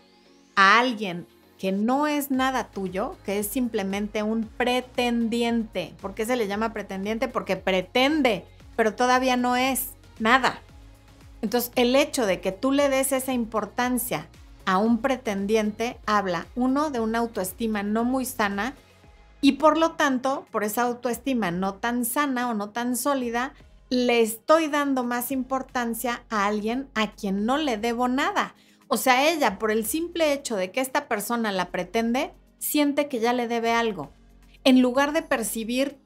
a 0.55 0.77
alguien 0.77 1.25
que 1.57 1.71
no 1.71 2.05
es 2.05 2.29
nada 2.29 2.69
tuyo, 2.69 3.17
que 3.25 3.39
es 3.39 3.47
simplemente 3.47 4.21
un 4.21 4.43
pretendiente. 4.45 5.95
¿Por 6.01 6.13
qué 6.13 6.27
se 6.27 6.35
le 6.35 6.47
llama 6.47 6.71
pretendiente? 6.71 7.27
Porque 7.27 7.57
pretende, 7.57 8.45
pero 8.79 8.95
todavía 8.95 9.35
no 9.35 9.57
es 9.57 9.89
nada. 10.19 10.61
Entonces, 11.41 11.69
el 11.75 11.97
hecho 11.97 12.25
de 12.25 12.39
que 12.39 12.53
tú 12.53 12.71
le 12.71 12.87
des 12.87 13.11
esa 13.11 13.33
importancia 13.33 14.29
a 14.63 14.77
un 14.77 14.99
pretendiente 14.99 15.99
habla, 16.05 16.47
uno, 16.55 16.89
de 16.89 17.01
una 17.01 17.19
autoestima 17.19 17.83
no 17.83 18.05
muy 18.05 18.23
sana 18.23 18.75
y 19.41 19.53
por 19.57 19.77
lo 19.77 19.97
tanto, 19.97 20.45
por 20.49 20.63
esa 20.63 20.83
autoestima 20.83 21.51
no 21.51 21.73
tan 21.73 22.05
sana 22.05 22.49
o 22.49 22.53
no 22.53 22.69
tan 22.69 22.95
sólida, 22.95 23.53
le 23.89 24.21
estoy 24.21 24.69
dando 24.69 25.03
más 25.03 25.33
importancia 25.33 26.23
a 26.29 26.45
alguien 26.45 26.87
a 26.95 27.11
quien 27.11 27.45
no 27.45 27.57
le 27.57 27.75
debo 27.75 28.07
nada. 28.07 28.55
O 28.87 28.95
sea, 28.95 29.29
ella, 29.29 29.59
por 29.59 29.71
el 29.71 29.85
simple 29.85 30.31
hecho 30.31 30.55
de 30.55 30.71
que 30.71 30.79
esta 30.79 31.09
persona 31.09 31.51
la 31.51 31.69
pretende, 31.69 32.33
siente 32.59 33.09
que 33.09 33.19
ya 33.19 33.33
le 33.33 33.49
debe 33.49 33.73
algo, 33.73 34.13
en 34.63 34.81
lugar 34.81 35.11
de 35.11 35.21
percibir 35.21 35.99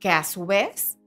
que 0.00 0.08
a 0.08 0.24
su 0.24 0.46
vez, 0.46 0.97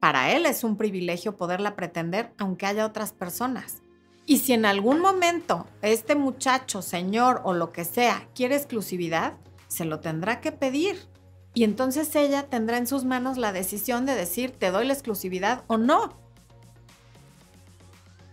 para 0.00 0.32
él 0.32 0.46
es 0.46 0.64
un 0.64 0.76
privilegio 0.76 1.36
poderla 1.36 1.76
pretender, 1.76 2.32
aunque 2.38 2.66
haya 2.66 2.86
otras 2.86 3.12
personas. 3.12 3.82
Y 4.26 4.38
si 4.38 4.54
en 4.54 4.64
algún 4.64 5.00
momento 5.00 5.66
este 5.82 6.14
muchacho, 6.14 6.82
señor 6.82 7.42
o 7.44 7.52
lo 7.52 7.72
que 7.72 7.84
sea 7.84 8.28
quiere 8.34 8.56
exclusividad, 8.56 9.34
se 9.68 9.84
lo 9.84 10.00
tendrá 10.00 10.40
que 10.40 10.52
pedir. 10.52 11.06
Y 11.52 11.64
entonces 11.64 12.14
ella 12.16 12.44
tendrá 12.44 12.78
en 12.78 12.86
sus 12.86 13.04
manos 13.04 13.36
la 13.36 13.52
decisión 13.52 14.06
de 14.06 14.14
decir, 14.14 14.52
te 14.52 14.70
doy 14.70 14.86
la 14.86 14.92
exclusividad 14.92 15.64
o 15.66 15.78
no. 15.78 16.16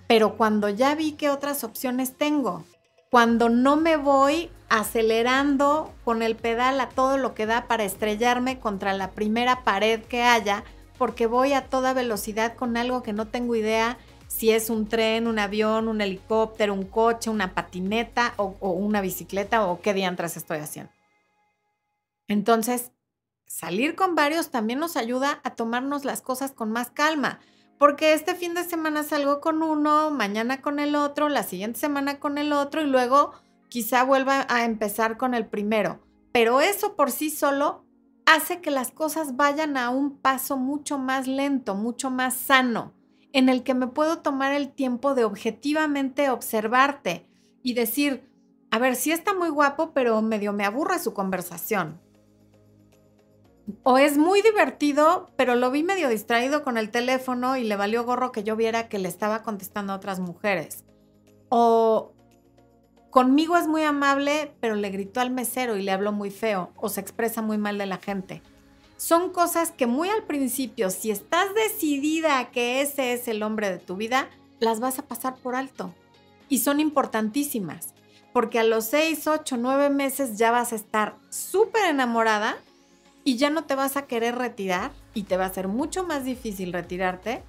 Pero 0.07 0.37
cuando 0.37 0.69
ya 0.69 0.95
vi 0.95 1.13
qué 1.13 1.29
otras 1.29 1.63
opciones 1.63 2.15
tengo, 2.15 2.63
cuando 3.09 3.49
no 3.49 3.75
me 3.75 3.97
voy 3.97 4.51
acelerando 4.69 5.93
con 6.03 6.21
el 6.21 6.35
pedal 6.35 6.79
a 6.79 6.89
todo 6.89 7.17
lo 7.17 7.33
que 7.33 7.45
da 7.45 7.67
para 7.67 7.83
estrellarme 7.83 8.59
contra 8.59 8.93
la 8.93 9.11
primera 9.11 9.63
pared 9.63 10.01
que 10.03 10.23
haya, 10.23 10.63
porque 10.97 11.27
voy 11.27 11.53
a 11.53 11.69
toda 11.69 11.93
velocidad 11.93 12.55
con 12.55 12.77
algo 12.77 13.03
que 13.03 13.13
no 13.13 13.27
tengo 13.27 13.55
idea 13.55 13.97
si 14.27 14.51
es 14.51 14.69
un 14.69 14.87
tren, 14.87 15.27
un 15.27 15.39
avión, 15.39 15.87
un 15.87 16.01
helicóptero, 16.01 16.73
un 16.73 16.85
coche, 16.85 17.29
una 17.29 17.53
patineta 17.53 18.33
o, 18.37 18.55
una 18.71 19.01
bicicleta 19.01 19.65
o 19.65 19.81
qué 19.81 19.93
diantres 19.93 20.37
estoy 20.37 20.59
haciendo. 20.59 20.91
Entonces, 22.27 22.91
salir 23.45 23.95
con 23.95 24.15
varios 24.15 24.51
también 24.51 24.79
nos 24.79 24.97
ayuda 24.97 25.39
a 25.43 25.55
tomarnos 25.55 26.03
las 26.05 26.21
cosas 26.21 26.51
con 26.51 26.71
más 26.71 26.91
calma 26.91 27.39
porque 27.77 28.13
este 28.13 28.35
fin 28.35 28.53
de 28.53 28.63
semana 28.63 29.03
salgo 29.03 29.39
con 29.39 29.61
uno, 29.61 30.09
mañana 30.09 30.61
con 30.61 30.79
el 30.79 30.95
otro, 30.95 31.29
la 31.29 31.43
siguiente 31.43 31.79
semana 31.79 32.19
con 32.19 32.37
el 32.37 32.51
otro 32.51 32.81
y 32.81 32.87
luego 32.87 33.33
quizá 33.69 34.03
vuelva 34.03 34.45
a 34.49 34.65
empezar 34.65 35.17
con 35.17 35.33
el 35.33 35.45
primero. 35.45 35.99
Pero 36.31 36.59
eso 36.59 36.95
por 36.95 37.11
sí 37.11 37.29
solo 37.29 37.86
hace 38.27 38.61
que 38.61 38.69
las 38.69 38.91
cosas 38.91 39.35
vayan 39.35 39.75
a 39.75 39.89
un 39.89 40.17
paso 40.17 40.57
mucho 40.57 40.99
más 40.99 41.27
lento, 41.27 41.73
mucho 41.73 42.11
más 42.11 42.35
sano, 42.35 42.93
en 43.33 43.49
el 43.49 43.63
que 43.63 43.73
me 43.73 43.87
puedo 43.87 44.19
tomar 44.19 44.53
el 44.53 44.71
tiempo 44.71 45.15
de 45.15 45.23
objetivamente 45.23 46.29
observarte 46.29 47.27
y 47.63 47.73
decir, 47.73 48.29
a 48.69 48.77
ver, 48.77 48.95
sí 48.95 49.11
está 49.11 49.33
muy 49.33 49.49
guapo, 49.49 49.91
pero 49.93 50.21
medio 50.21 50.53
me 50.53 50.65
aburre 50.65 50.99
su 50.99 51.15
conversación 51.15 51.99
o 53.83 53.97
es 53.97 54.17
muy 54.17 54.41
divertido, 54.41 55.29
pero 55.35 55.55
lo 55.55 55.71
vi 55.71 55.83
medio 55.83 56.09
distraído 56.09 56.63
con 56.63 56.77
el 56.77 56.89
teléfono 56.89 57.57
y 57.57 57.63
le 57.63 57.75
valió 57.75 58.05
gorro 58.05 58.31
que 58.31 58.43
yo 58.43 58.55
viera 58.55 58.87
que 58.87 58.99
le 58.99 59.09
estaba 59.09 59.43
contestando 59.43 59.93
a 59.93 59.97
otras 59.97 60.19
mujeres. 60.19 60.85
O 61.49 62.13
conmigo 63.17 63.57
es 63.57 63.65
muy 63.65 63.81
amable, 63.81 64.53
pero 64.59 64.75
le 64.75 64.91
gritó 64.91 65.21
al 65.21 65.31
mesero 65.31 65.75
y 65.75 65.81
le 65.81 65.91
habló 65.91 66.11
muy 66.11 66.29
feo 66.29 66.71
o 66.75 66.87
se 66.87 67.01
expresa 67.01 67.41
muy 67.41 67.57
mal 67.57 67.79
de 67.79 67.87
la 67.87 67.97
gente. 67.97 68.43
Son 68.95 69.31
cosas 69.31 69.71
que 69.71 69.87
muy 69.87 70.07
al 70.09 70.25
principio, 70.25 70.91
si 70.91 71.09
estás 71.09 71.47
decidida 71.55 72.51
que 72.51 72.79
ese 72.81 73.13
es 73.13 73.27
el 73.27 73.41
hombre 73.41 73.71
de 73.71 73.79
tu 73.79 73.95
vida, 73.95 74.29
las 74.59 74.79
vas 74.79 74.99
a 74.99 75.07
pasar 75.07 75.35
por 75.37 75.55
alto. 75.55 75.95
Y 76.47 76.59
son 76.59 76.79
importantísimas, 76.79 77.95
porque 78.33 78.59
a 78.59 78.63
los 78.63 78.85
6, 78.85 79.25
8, 79.25 79.57
9 79.57 79.89
meses 79.89 80.37
ya 80.37 80.51
vas 80.51 80.71
a 80.71 80.75
estar 80.75 81.15
súper 81.31 81.85
enamorada 81.85 82.55
y 83.23 83.37
ya 83.37 83.49
no 83.49 83.63
te 83.63 83.73
vas 83.73 83.97
a 83.97 84.05
querer 84.05 84.35
retirar 84.35 84.91
y 85.15 85.23
te 85.23 85.37
va 85.37 85.45
a 85.45 85.53
ser 85.55 85.67
mucho 85.67 86.03
más 86.03 86.23
difícil 86.23 86.71
retirarte 86.71 87.41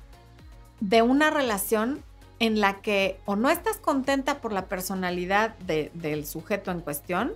de 0.81 1.03
una 1.03 1.29
relación 1.29 2.03
en 2.39 2.61
la 2.61 2.81
que 2.81 3.21
o 3.25 3.37
no 3.37 3.51
estás 3.51 3.79
contenta 3.79 4.41
por 4.41 4.53
la 4.53 4.67
personalidad 4.67 5.57
del 5.59 6.27
sujeto 6.27 6.71
en 6.71 6.81
cuestión 6.81 7.33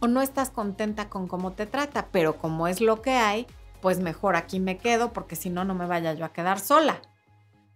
o 0.00 0.08
no 0.08 0.20
estás 0.20 0.50
contenta 0.50 1.08
con 1.08 1.28
cómo 1.28 1.52
te 1.52 1.66
trata, 1.66 2.08
pero 2.10 2.36
como 2.36 2.66
es 2.66 2.80
lo 2.80 3.02
que 3.02 3.12
hay, 3.12 3.46
pues 3.80 4.00
mejor 4.00 4.36
aquí 4.36 4.60
me 4.60 4.78
quedo 4.78 5.12
porque 5.12 5.36
si 5.36 5.48
no, 5.50 5.64
no 5.64 5.74
me 5.74 5.86
vaya 5.86 6.12
yo 6.14 6.24
a 6.24 6.32
quedar 6.32 6.58
sola. 6.58 7.00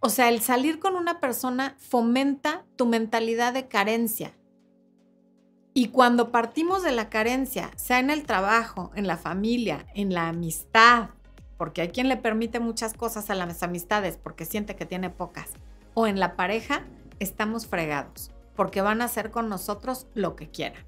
O 0.00 0.08
sea, 0.10 0.28
el 0.28 0.40
salir 0.40 0.78
con 0.78 0.94
una 0.94 1.20
persona 1.20 1.76
fomenta 1.78 2.64
tu 2.76 2.86
mentalidad 2.86 3.52
de 3.52 3.68
carencia 3.68 4.34
y 5.78 5.88
cuando 5.88 6.32
partimos 6.32 6.82
de 6.82 6.90
la 6.90 7.10
carencia, 7.10 7.70
sea 7.76 7.98
en 7.98 8.08
el 8.08 8.24
trabajo, 8.24 8.92
en 8.94 9.06
la 9.06 9.18
familia, 9.18 9.84
en 9.94 10.14
la 10.14 10.28
amistad, 10.28 11.10
porque 11.58 11.82
hay 11.82 11.88
quien 11.88 12.08
le 12.08 12.16
permite 12.16 12.60
muchas 12.60 12.94
cosas 12.94 13.28
a 13.28 13.34
las 13.34 13.62
amistades 13.62 14.16
porque 14.16 14.46
siente 14.46 14.74
que 14.74 14.86
tiene 14.86 15.10
pocas, 15.10 15.50
o 15.96 16.06
en 16.06 16.20
la 16.20 16.36
pareja, 16.36 16.84
estamos 17.18 17.66
fregados, 17.66 18.30
porque 18.54 18.82
van 18.82 19.02
a 19.02 19.06
hacer 19.06 19.32
con 19.32 19.48
nosotros 19.48 20.06
lo 20.14 20.36
que 20.36 20.48
quieran. 20.48 20.84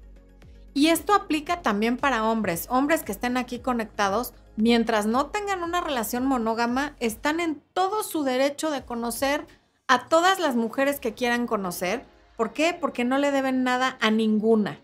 Y 0.73 0.87
esto 0.87 1.13
aplica 1.13 1.61
también 1.61 1.97
para 1.97 2.23
hombres, 2.23 2.67
hombres 2.69 3.03
que 3.03 3.11
estén 3.11 3.35
aquí 3.35 3.59
conectados, 3.59 4.33
mientras 4.55 5.05
no 5.05 5.25
tengan 5.25 5.63
una 5.63 5.81
relación 5.81 6.25
monógama, 6.25 6.95
están 7.01 7.41
en 7.41 7.61
todo 7.73 8.03
su 8.03 8.23
derecho 8.23 8.71
de 8.71 8.85
conocer 8.85 9.45
a 9.87 10.05
todas 10.05 10.39
las 10.39 10.55
mujeres 10.55 11.01
que 11.01 11.13
quieran 11.13 11.47
conocer, 11.47 12.05
¿Por 12.39 12.53
qué? 12.53 12.73
Porque 12.73 13.03
no 13.03 13.17
le 13.17 13.31
deben 13.31 13.65
nada 13.65 13.97
a 13.99 14.11
ninguna, 14.11 14.79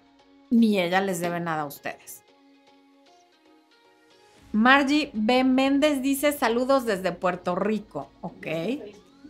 ni 0.50 0.78
ella 0.78 1.00
les 1.00 1.22
debe 1.22 1.40
nada 1.40 1.62
a 1.62 1.66
ustedes. 1.66 2.22
Margie 4.52 5.10
B. 5.14 5.46
Méndez 5.46 6.02
dice 6.02 6.34
saludos 6.34 6.84
desde 6.84 7.14
Puerto 7.14 7.56
Rico. 7.56 8.10
Ok. 8.20 8.48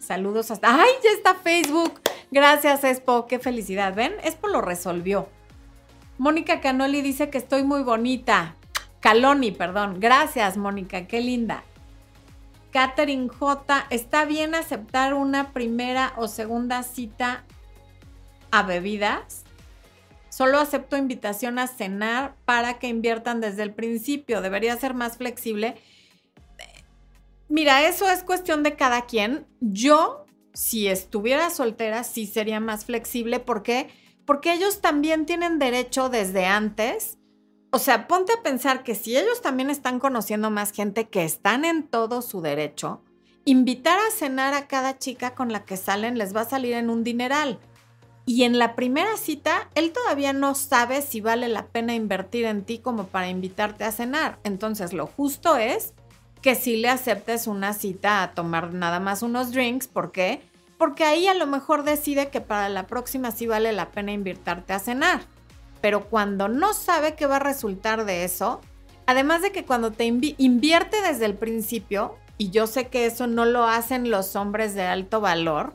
Saludos 0.06 0.52
hasta... 0.52 0.74
¡Ay, 0.74 0.92
ya 1.04 1.12
está 1.12 1.36
Facebook! 1.36 2.00
Gracias, 2.32 2.84
Expo. 2.84 3.28
Qué 3.28 3.40
felicidad. 3.40 3.94
¿Ven? 3.94 4.14
Expo 4.24 4.48
lo 4.48 4.62
resolvió. 4.62 5.30
Mónica 6.18 6.62
Canoli 6.62 7.02
dice 7.02 7.30
que 7.30 7.38
estoy 7.38 7.64
muy 7.64 7.84
bonita. 7.84 8.56
Caloni, 9.00 9.52
perdón. 9.52 10.00
Gracias, 10.00 10.58
Mónica. 10.58 11.08
Qué 11.08 11.22
linda. 11.22 11.64
Catherine 12.72 13.30
J. 13.30 13.88
¿Está 13.90 14.26
bien 14.26 14.56
aceptar 14.56 15.14
una 15.14 15.54
primera 15.54 16.14
o 16.18 16.28
segunda 16.28 16.84
cita 16.84 17.44
a 18.56 18.64
bebidas. 18.64 19.44
Solo 20.30 20.60
acepto 20.60 20.98
invitación 20.98 21.60
a 21.60 21.68
cenar 21.68 22.36
para 22.46 22.80
que 22.80 22.88
inviertan 22.88 23.42
desde 23.42 23.64
el 23.64 23.74
principio. 23.74 24.42
Debería 24.42 24.76
ser 24.78 24.94
más 24.94 25.18
flexible. 25.18 25.76
Mira, 27.48 27.88
eso 27.88 28.10
es 28.10 28.24
cuestión 28.24 28.64
de 28.64 28.76
cada 28.76 29.06
quien. 29.06 29.46
Yo, 29.60 30.26
si 30.54 30.88
estuviera 30.88 31.50
soltera, 31.50 32.04
sí 32.04 32.26
sería 32.26 32.60
más 32.60 32.86
flexible. 32.86 33.40
¿Por 33.40 33.62
qué? 33.62 33.90
Porque 34.26 34.54
ellos 34.54 34.82
también 34.82 35.26
tienen 35.26 35.60
derecho 35.60 36.10
desde 36.10 36.46
antes. 36.46 37.18
O 37.72 37.78
sea, 37.78 38.08
ponte 38.08 38.34
a 38.34 38.42
pensar 38.42 38.84
que 38.84 38.96
si 38.96 39.18
ellos 39.18 39.42
también 39.42 39.70
están 39.70 40.00
conociendo 40.00 40.50
más 40.50 40.72
gente 40.72 41.10
que 41.10 41.24
están 41.24 41.66
en 41.66 41.88
todo 41.88 42.22
su 42.22 42.42
derecho, 42.42 43.04
invitar 43.44 44.00
a 44.00 44.12
cenar 44.12 44.54
a 44.54 44.68
cada 44.68 44.98
chica 44.98 45.36
con 45.36 45.52
la 45.52 45.66
que 45.66 45.78
salen 45.78 46.18
les 46.18 46.36
va 46.36 46.42
a 46.42 46.50
salir 46.50 46.74
en 46.74 46.90
un 46.90 47.04
dineral. 47.04 47.60
Y 48.26 48.44
en 48.44 48.58
la 48.58 48.76
primera 48.76 49.18
cita, 49.18 49.70
él 49.76 49.92
todavía 49.92 50.34
no 50.34 50.56
sabe 50.56 51.04
si 51.04 51.22
vale 51.22 51.48
la 51.48 51.68
pena 51.68 51.94
invertir 51.94 52.46
en 52.46 52.64
ti 52.64 52.80
como 52.80 53.06
para 53.06 53.30
invitarte 53.30 53.84
a 53.84 53.92
cenar. 53.92 54.40
Entonces, 54.44 54.94
lo 54.94 55.06
justo 55.06 55.58
es 55.58 55.94
que 56.46 56.54
sí 56.54 56.78
le 56.78 56.90
aceptes 56.90 57.48
una 57.48 57.74
cita 57.74 58.22
a 58.22 58.34
tomar 58.36 58.72
nada 58.72 59.00
más 59.00 59.24
unos 59.24 59.52
drinks. 59.52 59.88
¿Por 59.88 60.12
qué? 60.12 60.44
Porque 60.78 61.04
ahí 61.04 61.26
a 61.26 61.34
lo 61.34 61.48
mejor 61.48 61.82
decide 61.82 62.30
que 62.30 62.40
para 62.40 62.70
la 62.70 62.86
próxima 62.86 63.32
sí 63.32 63.48
vale 63.48 63.74
la 63.74 63.90
pena 63.90 64.12
invitarte 64.12 64.72
a 64.74 64.78
cenar. 64.78 65.22
Pero 65.82 66.08
cuando 66.08 66.48
no 66.48 66.76
sabe 66.76 67.16
qué 67.16 67.26
va 67.26 67.38
a 67.38 67.40
resultar 67.40 68.06
de 68.06 68.26
eso, 68.26 68.62
además 69.08 69.42
de 69.42 69.52
que 69.52 69.66
cuando 69.66 69.90
te 69.90 70.06
invierte 70.06 71.02
desde 71.02 71.26
el 71.26 71.34
principio, 71.34 72.16
y 72.38 72.52
yo 72.52 72.68
sé 72.68 72.90
que 72.90 73.08
eso 73.08 73.26
no 73.26 73.46
lo 73.46 73.64
hacen 73.64 74.12
los 74.12 74.36
hombres 74.36 74.76
de 74.76 74.84
alto 74.84 75.22
valor, 75.22 75.74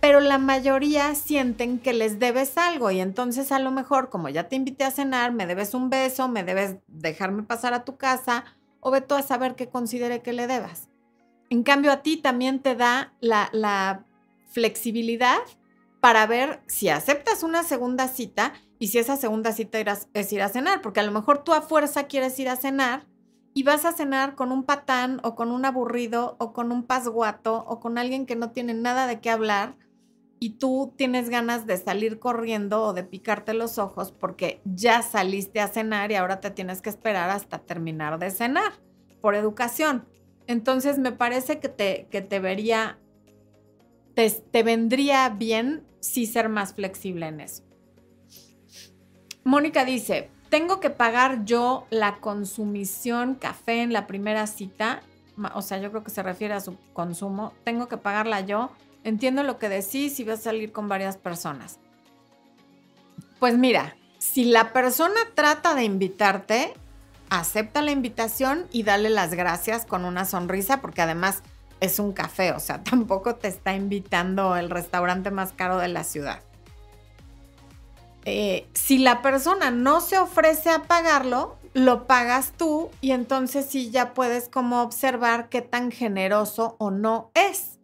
pero 0.00 0.18
la 0.18 0.38
mayoría 0.38 1.14
sienten 1.14 1.78
que 1.78 1.92
les 1.92 2.18
debes 2.18 2.58
algo 2.58 2.90
y 2.90 2.98
entonces 2.98 3.52
a 3.52 3.60
lo 3.60 3.70
mejor 3.70 4.10
como 4.10 4.28
ya 4.30 4.48
te 4.48 4.56
invité 4.56 4.82
a 4.82 4.90
cenar, 4.90 5.30
me 5.32 5.46
debes 5.46 5.74
un 5.74 5.90
beso, 5.90 6.26
me 6.26 6.42
debes 6.42 6.74
dejarme 6.88 7.44
pasar 7.44 7.72
a 7.72 7.84
tu 7.84 7.96
casa 7.96 8.44
o 8.86 8.90
ve 8.92 9.00
tú 9.00 9.16
a 9.16 9.22
saber 9.22 9.56
qué 9.56 9.68
considere 9.68 10.22
que 10.22 10.32
le 10.32 10.46
debas. 10.46 10.88
En 11.50 11.64
cambio 11.64 11.90
a 11.90 12.02
ti 12.02 12.18
también 12.18 12.60
te 12.62 12.76
da 12.76 13.12
la, 13.20 14.04
flexibilidad 14.48 15.38
para 16.00 16.24
ver 16.24 16.62
si 16.68 16.88
aceptas 16.88 17.42
una 17.42 17.64
segunda 17.64 18.06
cita 18.06 18.52
y 18.78 18.86
si 18.86 18.98
esa 18.98 19.16
segunda 19.16 19.52
cita 19.52 19.80
es 20.14 20.32
ir 20.32 20.40
a 20.40 20.48
cenar, 20.48 20.82
porque 20.82 21.00
a 21.00 21.02
lo 21.02 21.10
mejor 21.10 21.42
tú 21.42 21.52
a 21.52 21.62
fuerza 21.62 22.04
quieres 22.04 22.38
ir 22.38 22.48
a 22.48 22.54
cenar 22.54 23.08
y 23.54 23.64
vas 23.64 23.84
a 23.84 23.92
cenar 23.92 24.36
con 24.36 24.52
un 24.52 24.62
patán 24.62 25.20
o 25.24 25.34
con 25.34 25.50
un 25.50 25.64
aburrido 25.64 26.36
o 26.38 26.52
con 26.52 26.70
un 26.70 26.84
pasguato 26.84 27.64
o 27.66 27.80
con 27.80 27.98
alguien 27.98 28.24
que 28.24 28.36
no 28.36 28.52
tiene 28.52 28.72
nada 28.72 29.08
de 29.08 29.20
qué 29.20 29.30
hablar 29.30 29.74
y 30.38 30.50
tú 30.58 30.92
tienes 30.96 31.30
ganas 31.30 31.66
de 31.66 31.76
salir 31.76 32.18
corriendo 32.18 32.82
o 32.82 32.92
de 32.92 33.04
picarte 33.04 33.54
los 33.54 33.78
ojos 33.78 34.12
porque 34.12 34.60
ya 34.64 35.02
saliste 35.02 35.60
a 35.60 35.68
cenar 35.68 36.12
y 36.12 36.16
ahora 36.16 36.40
te 36.40 36.50
tienes 36.50 36.82
que 36.82 36.90
esperar 36.90 37.30
hasta 37.30 37.58
terminar 37.58 38.18
de 38.18 38.30
cenar 38.30 38.72
por 39.20 39.34
educación. 39.34 40.06
Entonces 40.46 40.98
me 40.98 41.12
parece 41.12 41.58
que 41.58 41.68
te, 41.68 42.06
que 42.10 42.20
te 42.20 42.38
vería, 42.38 42.98
te, 44.14 44.62
vendría 44.62 45.28
bien 45.30 45.84
si 46.00 46.26
ser 46.26 46.48
más 46.48 46.74
flexible 46.74 47.26
en 47.26 47.40
eso. 47.40 47.64
Mónica 49.42 49.84
dice, 49.84 50.30
tengo 50.50 50.80
que 50.80 50.90
pagar 50.90 51.44
yo 51.44 51.86
la 51.90 52.20
consumición 52.20 53.36
café 53.36 53.82
en 53.82 53.92
la 53.92 54.06
primera 54.06 54.46
cita, 54.46 55.02
o 55.54 55.62
sea, 55.62 55.78
yo 55.78 55.90
creo 55.90 56.02
que 56.02 56.10
se 56.10 56.22
refiere 56.22 56.54
a 56.54 56.60
su 56.60 56.76
consumo, 56.92 57.52
tengo 57.64 57.88
que 57.88 57.96
pagarla 57.96 58.40
yo 58.40 58.70
Entiendo 59.06 59.44
lo 59.44 59.56
que 59.60 59.68
decís 59.68 60.18
y 60.18 60.24
vas 60.24 60.40
a 60.40 60.42
salir 60.42 60.72
con 60.72 60.88
varias 60.88 61.16
personas. 61.16 61.78
Pues 63.38 63.56
mira, 63.56 63.96
si 64.18 64.46
la 64.46 64.72
persona 64.72 65.20
trata 65.36 65.76
de 65.76 65.84
invitarte, 65.84 66.74
acepta 67.30 67.82
la 67.82 67.92
invitación 67.92 68.66
y 68.72 68.82
dale 68.82 69.08
las 69.08 69.32
gracias 69.32 69.86
con 69.86 70.04
una 70.04 70.24
sonrisa, 70.24 70.80
porque 70.80 71.02
además 71.02 71.44
es 71.78 72.00
un 72.00 72.12
café, 72.12 72.50
o 72.50 72.58
sea, 72.58 72.82
tampoco 72.90 73.36
te 73.36 73.46
está 73.46 73.74
invitando 73.74 74.56
el 74.56 74.70
restaurante 74.70 75.30
más 75.30 75.52
caro 75.52 75.78
de 75.78 75.86
la 75.86 76.02
ciudad. 76.02 76.40
Eh, 78.24 78.66
si 78.74 78.98
la 78.98 79.22
persona 79.22 79.70
no 79.70 80.00
se 80.00 80.18
ofrece 80.18 80.70
a 80.70 80.82
pagarlo, 80.82 81.58
lo 81.74 82.08
pagas 82.08 82.54
tú 82.56 82.90
y 83.00 83.12
entonces 83.12 83.66
sí 83.66 83.92
ya 83.92 84.14
puedes 84.14 84.48
como 84.48 84.82
observar 84.82 85.48
qué 85.48 85.62
tan 85.62 85.92
generoso 85.92 86.74
o 86.80 86.90
no 86.90 87.30
es. 87.34 87.75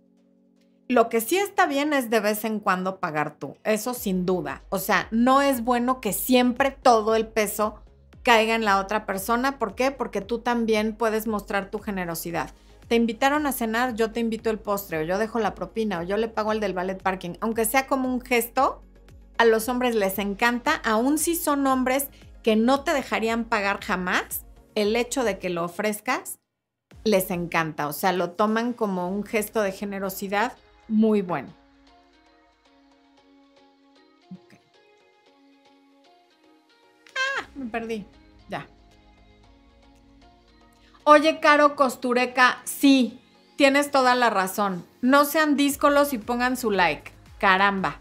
Lo 0.93 1.09
que 1.09 1.23
sí 1.23 1.39
está 1.39 1.65
bien 1.65 1.95
es 1.95 2.11
de 2.11 2.21
vez 2.21 2.45
en 2.45 2.61
cuando 2.61 3.01
pagar 3.01 3.37
tú, 3.37 3.57
eso 3.65 3.95
sin 3.95 4.27
duda. 4.27 4.63
O 4.69 4.79
sea, 4.79 5.09
no 5.11 5.41
es 5.41 5.65
bueno 5.65 6.03
que 6.03 6.13
siempre 6.13 6.71
todo 6.71 7.17
el 7.17 7.27
peso 7.27 7.77
caiga 8.23 8.55
en 8.55 8.67
la 8.67 8.79
otra 8.79 9.07
persona. 9.07 9.59
¿Por 9.59 9.75
qué? 9.75 9.91
Porque 9.91 10.21
tú 10.21 10.41
también 10.41 10.95
puedes 10.95 11.27
mostrar 11.27 11.71
tu 11.71 11.79
generosidad. 11.79 12.51
Te 12.89 12.97
invitaron 12.97 13.47
a 13.47 13.53
cenar, 13.53 13.95
yo 13.95 14.13
te 14.13 14.21
invito 14.21 14.51
el 14.51 14.59
postre, 14.59 14.99
o 14.99 15.03
yo 15.03 15.17
dejo 15.17 15.39
la 15.39 15.55
propina, 15.55 16.01
o 16.01 16.03
yo 16.03 16.19
le 16.19 16.29
pago 16.29 16.53
el 16.53 16.61
del 16.61 16.75
ballet 16.75 17.03
parking. 17.03 17.39
Aunque 17.41 17.65
sea 17.65 17.87
como 17.87 18.13
un 18.13 18.21
gesto, 18.21 18.83
a 19.39 19.47
los 19.47 19.71
hombres 19.71 19.95
les 19.95 20.19
encanta, 20.19 20.75
aun 20.85 21.17
si 21.17 21.37
son 21.37 21.67
hombres 21.67 22.09
que 22.43 22.55
no 22.55 22.85
te 22.85 22.93
dejarían 22.93 23.47
pagar 23.47 23.83
jamás, 23.83 24.45
el 24.75 24.95
hecho 24.97 25.25
de 25.25 25.39
que 25.39 25.49
lo 25.49 25.65
ofrezcas 25.65 26.39
les 27.05 27.31
encanta. 27.31 27.89
O 27.89 27.95
sea, 27.95 28.13
lo 28.13 28.33
toman 28.33 28.75
como 28.75 29.09
un 29.09 29.25
gesto 29.25 29.63
de 29.63 29.73
generosidad 29.73 30.53
muy 30.93 31.23
bueno. 31.23 31.49
Ah, 37.17 37.49
me 37.55 37.67
perdí. 37.67 38.07
Ya. 38.49 38.67
Oye, 41.05 41.41
Caro 41.41 41.75
Costureca, 41.75 42.61
sí, 42.65 43.21
tienes 43.57 43.91
toda 43.91 44.15
la 44.15 44.31
razón. 44.31 44.85
No 45.01 45.25
sean 45.25 45.57
díscolos 45.57 46.13
y 46.13 46.19
pongan 46.19 46.57
su 46.57 46.71
like. 46.71 47.11
Caramba. 47.39 47.99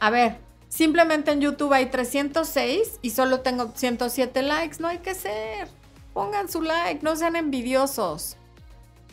A 0.00 0.10
ver, 0.10 0.38
simplemente 0.68 1.30
en 1.30 1.40
YouTube 1.40 1.72
hay 1.74 1.86
306 1.86 2.98
y 3.02 3.10
solo 3.10 3.40
tengo 3.40 3.72
107 3.74 4.42
likes. 4.42 4.78
No 4.80 4.88
hay 4.88 4.98
que 4.98 5.14
ser. 5.14 5.68
Pongan 6.14 6.48
su 6.48 6.62
like, 6.62 7.02
no 7.02 7.14
sean 7.14 7.36
envidiosos. 7.36 8.36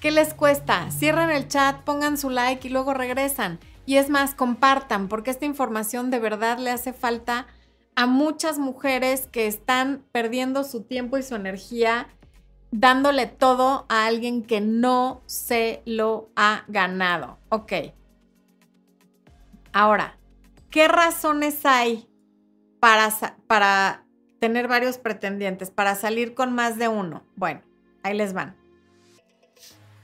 ¿Qué 0.01 0.11
les 0.11 0.33
cuesta? 0.33 0.89
Cierren 0.91 1.29
el 1.29 1.49
chat, 1.49 1.83
pongan 1.83 2.17
su 2.17 2.29
like 2.29 2.67
y 2.67 2.71
luego 2.71 2.93
regresan. 2.93 3.59
Y 3.85 3.97
es 3.97 4.09
más, 4.09 4.33
compartan, 4.33 5.09
porque 5.09 5.31
esta 5.31 5.45
información 5.45 6.09
de 6.09 6.19
verdad 6.19 6.57
le 6.57 6.71
hace 6.71 6.93
falta 6.93 7.47
a 7.95 8.05
muchas 8.05 8.59
mujeres 8.59 9.27
que 9.27 9.45
están 9.45 10.05
perdiendo 10.13 10.63
su 10.63 10.83
tiempo 10.83 11.17
y 11.17 11.23
su 11.23 11.35
energía 11.35 12.07
dándole 12.71 13.25
todo 13.25 13.85
a 13.89 14.05
alguien 14.05 14.43
que 14.43 14.61
no 14.61 15.21
se 15.25 15.81
lo 15.85 16.29
ha 16.35 16.63
ganado. 16.67 17.39
Ok. 17.49 17.73
Ahora, 19.73 20.17
¿qué 20.69 20.87
razones 20.87 21.65
hay 21.65 22.09
para, 22.79 23.09
para 23.47 24.05
tener 24.39 24.69
varios 24.69 24.97
pretendientes, 24.97 25.71
para 25.71 25.95
salir 25.95 26.35
con 26.35 26.53
más 26.53 26.77
de 26.77 26.87
uno? 26.87 27.23
Bueno, 27.35 27.61
ahí 28.03 28.15
les 28.15 28.33
van. 28.33 28.58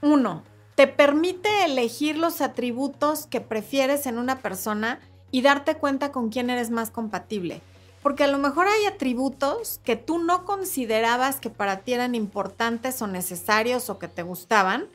Uno, 0.00 0.42
te 0.74 0.86
permite 0.86 1.64
elegir 1.64 2.18
los 2.18 2.40
atributos 2.40 3.26
que 3.26 3.40
prefieres 3.40 4.06
en 4.06 4.18
una 4.18 4.40
persona 4.40 5.00
y 5.30 5.42
darte 5.42 5.76
cuenta 5.76 6.12
con 6.12 6.28
quién 6.28 6.50
eres 6.50 6.70
más 6.70 6.90
compatible. 6.90 7.62
Porque 8.02 8.24
a 8.24 8.28
lo 8.28 8.38
mejor 8.38 8.68
hay 8.68 8.86
atributos 8.86 9.80
que 9.82 9.96
tú 9.96 10.18
no 10.18 10.44
considerabas 10.44 11.40
que 11.40 11.50
para 11.50 11.80
ti 11.80 11.94
eran 11.94 12.14
importantes 12.14 13.02
o 13.02 13.06
necesarios 13.06 13.90
o 13.90 13.98
que 13.98 14.06
te 14.06 14.22
gustaban, 14.22 14.86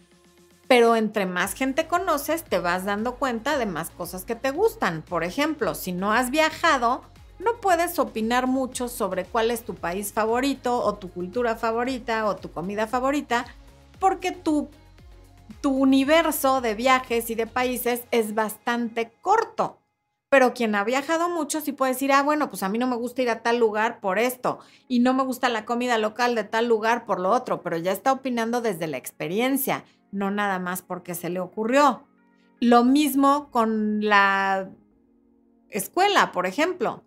pero 0.67 0.95
entre 0.95 1.25
más 1.25 1.53
gente 1.53 1.87
conoces 1.87 2.43
te 2.43 2.59
vas 2.59 2.85
dando 2.85 3.15
cuenta 3.15 3.57
de 3.57 3.65
más 3.65 3.89
cosas 3.89 4.23
que 4.23 4.35
te 4.35 4.51
gustan. 4.51 5.01
Por 5.01 5.25
ejemplo, 5.25 5.75
si 5.75 5.91
no 5.91 6.13
has 6.13 6.31
viajado, 6.31 7.01
no 7.39 7.59
puedes 7.59 7.99
opinar 7.99 8.47
mucho 8.47 8.87
sobre 8.87 9.25
cuál 9.25 9.51
es 9.51 9.65
tu 9.65 9.75
país 9.75 10.13
favorito 10.13 10.79
o 10.79 10.93
tu 10.93 11.11
cultura 11.11 11.55
favorita 11.55 12.25
o 12.25 12.35
tu 12.37 12.51
comida 12.51 12.87
favorita, 12.87 13.45
porque 13.99 14.31
tú 14.31 14.69
tu 15.51 15.71
universo 15.71 16.61
de 16.61 16.75
viajes 16.75 17.29
y 17.29 17.35
de 17.35 17.47
países 17.47 18.03
es 18.11 18.35
bastante 18.35 19.11
corto. 19.21 19.77
Pero 20.29 20.53
quien 20.53 20.75
ha 20.75 20.85
viajado 20.85 21.29
mucho 21.29 21.59
sí 21.59 21.73
puede 21.73 21.91
decir, 21.91 22.13
ah, 22.13 22.23
bueno, 22.23 22.49
pues 22.49 22.63
a 22.63 22.69
mí 22.69 22.77
no 22.77 22.87
me 22.87 22.95
gusta 22.95 23.21
ir 23.21 23.29
a 23.29 23.43
tal 23.43 23.57
lugar 23.57 23.99
por 23.99 24.17
esto 24.17 24.59
y 24.87 24.99
no 24.99 25.13
me 25.13 25.23
gusta 25.23 25.49
la 25.49 25.65
comida 25.65 25.97
local 25.97 26.35
de 26.35 26.45
tal 26.45 26.67
lugar 26.67 27.05
por 27.05 27.19
lo 27.19 27.31
otro, 27.31 27.61
pero 27.61 27.75
ya 27.75 27.91
está 27.91 28.13
opinando 28.13 28.61
desde 28.61 28.87
la 28.87 28.95
experiencia, 28.95 29.83
no 30.11 30.31
nada 30.31 30.57
más 30.57 30.81
porque 30.81 31.15
se 31.15 31.29
le 31.29 31.41
ocurrió. 31.41 32.07
Lo 32.61 32.85
mismo 32.85 33.49
con 33.51 34.05
la 34.05 34.69
escuela, 35.69 36.31
por 36.31 36.45
ejemplo. 36.45 37.03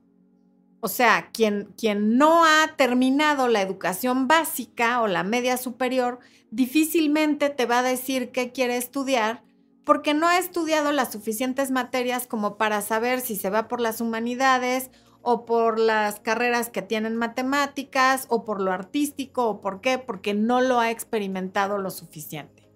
O 0.85 0.89
sea, 0.89 1.31
quien, 1.33 1.73
quien 1.79 2.19
no 2.19 2.45
ha 2.45 2.77
terminado 2.77 3.49
la 3.49 3.63
educación 3.63 4.29
básica 4.29 5.01
o 5.01 5.07
la 5.07 5.23
media 5.23 5.57
superior 5.57 6.19
difícilmente 6.51 7.49
te 7.49 7.65
va 7.65 7.79
a 7.79 7.83
decir 7.83 8.33
qué 8.33 8.53
quiere 8.53 8.77
estudiar 8.77 9.43
porque 9.87 10.13
no 10.13 10.29
ha 10.29 10.37
estudiado 10.37 10.93
las 10.93 11.11
suficientes 11.11 11.71
materias 11.71 12.27
como 12.27 12.59
para 12.59 12.83
saber 12.83 13.23
si 13.23 13.35
se 13.35 13.49
va 13.49 13.67
por 13.67 13.81
las 13.81 14.03
humanidades 14.03 14.91
o 15.23 15.47
por 15.47 15.79
las 15.79 16.21
carreras 16.21 16.69
que 16.69 16.83
tienen 16.83 17.17
matemáticas 17.17 18.27
o 18.29 18.45
por 18.45 18.61
lo 18.61 18.71
artístico 18.71 19.49
o 19.49 19.63
por 19.63 19.81
qué, 19.81 19.97
porque 19.97 20.35
no 20.35 20.61
lo 20.61 20.81
ha 20.81 20.91
experimentado 20.91 21.79
lo 21.79 21.91
suficiente. 21.91 22.69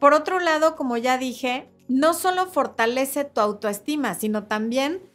por 0.00 0.14
otro 0.14 0.40
lado, 0.40 0.74
como 0.74 0.96
ya 0.96 1.16
dije, 1.16 1.70
no 1.86 2.12
solo 2.12 2.46
fortalece 2.46 3.24
tu 3.24 3.40
autoestima, 3.40 4.14
sino 4.14 4.48
también 4.48 5.13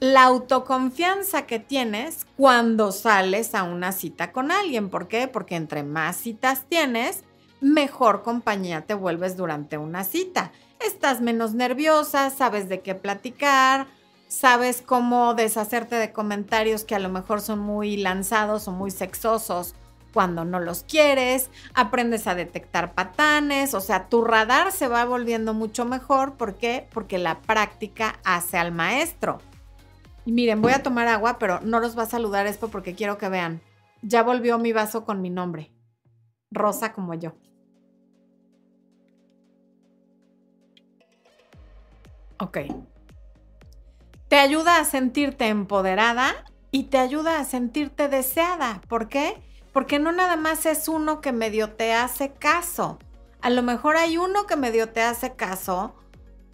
la 0.00 0.24
autoconfianza 0.24 1.46
que 1.46 1.58
tienes 1.58 2.26
cuando 2.36 2.92
sales 2.92 3.54
a 3.54 3.64
una 3.64 3.92
cita 3.92 4.32
con 4.32 4.50
alguien. 4.50 4.90
¿Por 4.90 5.08
qué? 5.08 5.28
Porque 5.28 5.56
entre 5.56 5.82
más 5.82 6.16
citas 6.16 6.64
tienes, 6.68 7.24
mejor 7.60 8.22
compañía 8.22 8.82
te 8.82 8.94
vuelves 8.94 9.36
durante 9.36 9.76
una 9.76 10.04
cita. 10.04 10.52
Estás 10.78 11.20
menos 11.20 11.54
nerviosa, 11.54 12.30
sabes 12.30 12.68
de 12.68 12.80
qué 12.80 12.94
platicar, 12.94 13.88
sabes 14.28 14.82
cómo 14.82 15.34
deshacerte 15.34 15.96
de 15.96 16.12
comentarios 16.12 16.84
que 16.84 16.94
a 16.94 17.00
lo 17.00 17.08
mejor 17.08 17.40
son 17.40 17.58
muy 17.58 17.96
lanzados 17.96 18.68
o 18.68 18.72
muy 18.72 18.92
sexosos 18.92 19.74
cuando 20.14 20.44
no 20.44 20.58
los 20.60 20.84
quieres, 20.84 21.50
aprendes 21.74 22.26
a 22.26 22.34
detectar 22.34 22.94
patanes, 22.94 23.74
o 23.74 23.80
sea, 23.80 24.08
tu 24.08 24.24
radar 24.24 24.72
se 24.72 24.88
va 24.88 25.04
volviendo 25.04 25.54
mucho 25.54 25.84
mejor. 25.84 26.34
¿Por 26.34 26.54
qué? 26.54 26.88
Porque 26.92 27.18
la 27.18 27.40
práctica 27.40 28.18
hace 28.24 28.56
al 28.56 28.72
maestro. 28.72 29.40
Y 30.28 30.32
miren, 30.32 30.60
voy 30.60 30.72
a 30.72 30.82
tomar 30.82 31.08
agua, 31.08 31.38
pero 31.38 31.60
no 31.62 31.80
los 31.80 31.96
va 31.96 32.02
a 32.02 32.06
saludar 32.06 32.46
esto 32.46 32.68
porque 32.68 32.94
quiero 32.94 33.16
que 33.16 33.30
vean. 33.30 33.62
Ya 34.02 34.22
volvió 34.22 34.58
mi 34.58 34.74
vaso 34.74 35.06
con 35.06 35.22
mi 35.22 35.30
nombre. 35.30 35.72
Rosa 36.50 36.92
como 36.92 37.14
yo. 37.14 37.32
Ok. 42.38 42.58
Te 44.28 44.36
ayuda 44.36 44.78
a 44.78 44.84
sentirte 44.84 45.48
empoderada 45.48 46.34
y 46.70 46.84
te 46.84 46.98
ayuda 46.98 47.40
a 47.40 47.44
sentirte 47.44 48.08
deseada. 48.08 48.82
¿Por 48.86 49.08
qué? 49.08 49.42
Porque 49.72 49.98
no 49.98 50.12
nada 50.12 50.36
más 50.36 50.66
es 50.66 50.88
uno 50.88 51.22
que 51.22 51.32
medio 51.32 51.70
te 51.72 51.94
hace 51.94 52.34
caso. 52.34 52.98
A 53.40 53.48
lo 53.48 53.62
mejor 53.62 53.96
hay 53.96 54.18
uno 54.18 54.46
que 54.46 54.56
medio 54.56 54.90
te 54.90 55.00
hace 55.00 55.36
caso, 55.36 55.94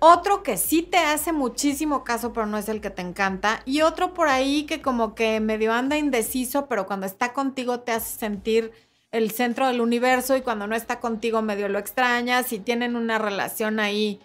otro 0.05 0.43
que 0.43 0.57
sí 0.57 0.83
te 0.83 0.99
hace 0.99 1.33
muchísimo 1.33 2.05
caso, 2.05 2.33
pero 2.33 2.47
no 2.47 2.59
es 2.59 2.69
el 2.69 2.81
que 2.81 2.91
te 2.91 3.03
encanta, 3.03 3.63
y 3.65 3.81
otro 3.81 4.15
por 4.15 4.29
ahí 4.29 4.65
que 4.65 4.83
como 4.83 5.15
que 5.15 5.41
medio 5.41 5.73
anda 5.73 5.97
indeciso, 5.97 6.67
pero 6.67 6.87
cuando 6.87 7.07
está 7.07 7.33
contigo 7.33 7.81
te 7.81 7.93
hace 7.93 8.19
sentir 8.19 8.73
el 9.13 9.31
centro 9.31 9.69
del 9.69 9.81
universo 9.81 10.37
y 10.37 10.43
cuando 10.43 10.67
no 10.67 10.75
está 10.75 11.01
contigo 11.01 11.41
medio 11.41 11.69
lo 11.69 11.79
extrañas 11.79 12.53
y 12.53 12.59
tienen 12.59 12.97
una 12.97 13.19
relación 13.19 13.79
ahí 13.79 14.21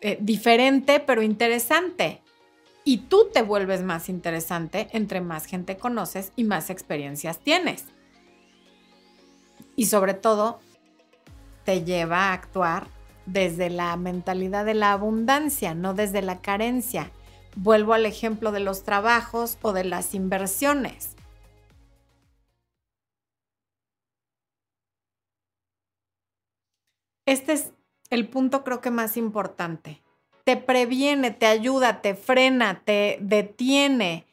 eh, 0.00 0.18
diferente 0.20 1.00
pero 1.00 1.22
interesante. 1.22 2.22
Y 2.84 2.98
tú 2.98 3.28
te 3.32 3.42
vuelves 3.42 3.82
más 3.82 4.08
interesante 4.08 4.88
entre 4.92 5.20
más 5.20 5.44
gente 5.44 5.76
conoces 5.76 6.32
y 6.36 6.44
más 6.44 6.70
experiencias 6.70 7.38
tienes. 7.38 7.84
Y 9.76 9.86
sobre 9.86 10.14
todo, 10.14 10.60
te 11.64 11.84
lleva 11.84 12.30
a 12.30 12.32
actuar 12.32 12.97
desde 13.32 13.70
la 13.70 13.96
mentalidad 13.96 14.64
de 14.64 14.74
la 14.74 14.92
abundancia, 14.92 15.74
no 15.74 15.94
desde 15.94 16.22
la 16.22 16.40
carencia. 16.40 17.10
Vuelvo 17.56 17.92
al 17.92 18.06
ejemplo 18.06 18.52
de 18.52 18.60
los 18.60 18.84
trabajos 18.84 19.58
o 19.62 19.72
de 19.72 19.84
las 19.84 20.14
inversiones. 20.14 21.16
Este 27.26 27.52
es 27.52 27.72
el 28.10 28.28
punto 28.28 28.64
creo 28.64 28.80
que 28.80 28.90
más 28.90 29.16
importante. 29.18 30.02
Te 30.44 30.56
previene, 30.56 31.30
te 31.30 31.44
ayuda, 31.44 32.00
te 32.00 32.14
frena, 32.14 32.82
te 32.84 33.18
detiene. 33.20 34.26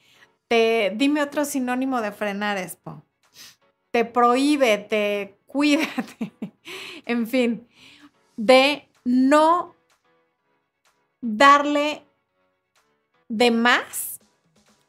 Te, 0.47 0.93
dime 0.95 1.21
otro 1.21 1.43
sinónimo 1.43 2.01
de 2.01 2.13
frenar, 2.13 2.57
Expo. 2.57 3.03
Te 3.91 4.05
prohíbe, 4.05 4.77
te 4.77 5.37
cuida, 5.45 5.87
en 7.05 7.27
fin, 7.27 7.67
de 8.37 8.89
no 9.03 9.75
darle 11.21 12.05
de 13.29 13.51
más 13.51 14.19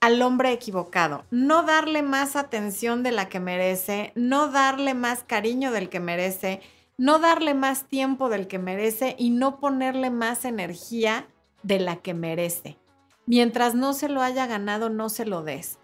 al 0.01 0.23
hombre 0.23 0.53
equivocado, 0.53 1.25
no 1.31 1.63
darle 1.63 2.03
más 2.03 2.37
atención 2.37 3.03
de 3.03 3.13
la 3.13 3.29
que 3.29 3.41
merece, 3.41 4.13
no 4.15 4.49
darle 4.49 4.95
más 4.95 5.25
cariño 5.25 5.73
del 5.73 5.89
que 5.89 6.01
merece, 6.01 6.61
no 6.99 7.19
darle 7.19 7.55
más 7.55 7.89
tiempo 7.89 8.29
del 8.29 8.47
que 8.47 8.59
merece 8.59 9.17
y 9.19 9.31
no 9.31 9.59
ponerle 9.59 10.11
más 10.11 10.45
energía 10.45 11.27
de 11.63 11.81
la 11.81 11.97
que 11.97 12.15
merece. 12.15 12.79
Mientras 13.27 13.75
no 13.75 13.93
se 13.93 14.09
lo 14.09 14.23
haya 14.23 14.47
ganado, 14.47 14.89
no 14.89 15.09
se 15.09 15.27
lo 15.27 15.43
des. 15.43 15.79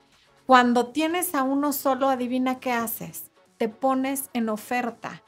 Cuando 0.46 0.88
tienes 0.88 1.34
a 1.34 1.42
uno 1.42 1.72
solo, 1.72 2.08
adivina 2.08 2.60
qué 2.60 2.72
haces. 2.72 3.30
Te 3.56 3.68
pones 3.68 4.30
en 4.32 4.48
oferta. 4.48 5.22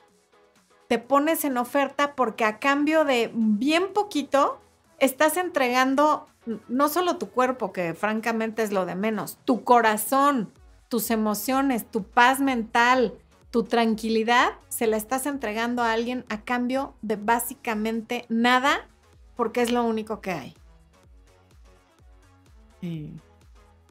Te 0.94 1.00
pones 1.00 1.44
en 1.44 1.56
oferta 1.56 2.14
porque 2.14 2.44
a 2.44 2.60
cambio 2.60 3.04
de 3.04 3.32
bien 3.34 3.92
poquito, 3.92 4.60
estás 5.00 5.36
entregando 5.36 6.28
no 6.68 6.88
solo 6.88 7.16
tu 7.16 7.30
cuerpo, 7.30 7.72
que 7.72 7.94
francamente 7.94 8.62
es 8.62 8.70
lo 8.70 8.86
de 8.86 8.94
menos, 8.94 9.40
tu 9.44 9.64
corazón, 9.64 10.52
tus 10.88 11.10
emociones, 11.10 11.90
tu 11.90 12.04
paz 12.04 12.38
mental, 12.38 13.18
tu 13.50 13.64
tranquilidad 13.64 14.52
se 14.68 14.86
la 14.86 14.96
estás 14.96 15.26
entregando 15.26 15.82
a 15.82 15.90
alguien 15.90 16.24
a 16.28 16.42
cambio 16.42 16.94
de 17.02 17.16
básicamente 17.16 18.24
nada 18.28 18.86
porque 19.34 19.62
es 19.62 19.72
lo 19.72 19.82
único 19.82 20.20
que 20.20 20.30
hay. 20.30 20.54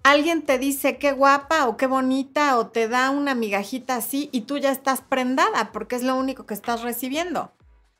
Alguien 0.03 0.41
te 0.41 0.59
dice 0.59 0.97
qué 0.97 1.13
guapa 1.13 1.65
o 1.67 1.77
qué 1.77 1.87
bonita 1.87 2.57
o 2.57 2.67
te 2.67 2.89
da 2.89 3.09
una 3.09 3.35
migajita 3.35 3.95
así 3.95 4.27
y 4.33 4.41
tú 4.41 4.57
ya 4.57 4.69
estás 4.69 5.01
prendada 5.01 5.71
porque 5.71 5.95
es 5.95 6.03
lo 6.03 6.17
único 6.17 6.45
que 6.45 6.53
estás 6.53 6.81
recibiendo. 6.81 7.53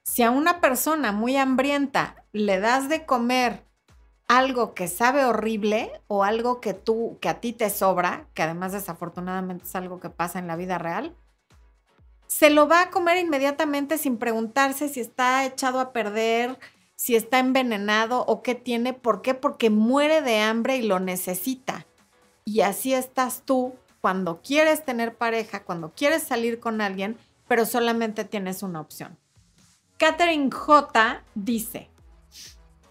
Si 0.04 0.22
a 0.22 0.30
una 0.30 0.60
persona 0.60 1.14
muy 1.14 1.38
hambrienta 1.38 2.26
le 2.34 2.60
das 2.60 2.90
de 2.90 3.06
comer 3.06 3.66
algo 4.28 4.74
que 4.74 4.90
sabe 4.90 5.24
horrible 5.24 5.92
o 6.08 6.26
algo 6.26 6.60
que 6.60 6.74
tú 6.74 7.18
que 7.22 7.30
a 7.30 7.40
ti 7.40 7.54
te 7.54 7.70
sobra, 7.70 8.28
que 8.34 8.44
además 8.44 8.74
desafortunadamente 8.74 9.64
es 9.64 9.76
algo 9.76 10.02
que 10.02 10.10
pasa 10.10 10.40
en 10.40 10.48
la 10.48 10.58
vida 10.58 10.78
real, 10.78 11.16
se 12.28 12.50
lo 12.50 12.68
va 12.68 12.82
a 12.82 12.90
comer 12.90 13.18
inmediatamente 13.18 13.98
sin 13.98 14.18
preguntarse 14.18 14.90
si 14.90 15.00
está 15.00 15.46
echado 15.46 15.80
a 15.80 15.94
perder, 15.94 16.60
si 16.96 17.16
está 17.16 17.40
envenenado 17.40 18.26
o 18.26 18.42
qué 18.42 18.56
tiene. 18.56 18.94
¿Por 18.94 19.22
qué? 19.22 19.36
Porque 19.36 19.70
muere 19.70 20.22
de 20.22 20.40
hambre 20.40 20.78
y 20.78 20.82
lo 20.82 21.00
necesita. 21.00 21.83
Y 22.46 22.62
así 22.62 22.94
estás 22.94 23.44
tú 23.46 23.76
cuando 24.02 24.42
quieres 24.42 24.84
tener 24.84 25.16
pareja, 25.16 25.64
cuando 25.64 25.94
quieres 25.94 26.24
salir 26.24 26.60
con 26.60 26.82
alguien, 26.82 27.18
pero 27.48 27.66
solamente 27.66 28.26
tienes 28.26 28.64
una 28.64 28.82
opción. 28.82 29.18
Catherine 29.98 30.50
J 30.52 31.24
dice, 31.36 31.90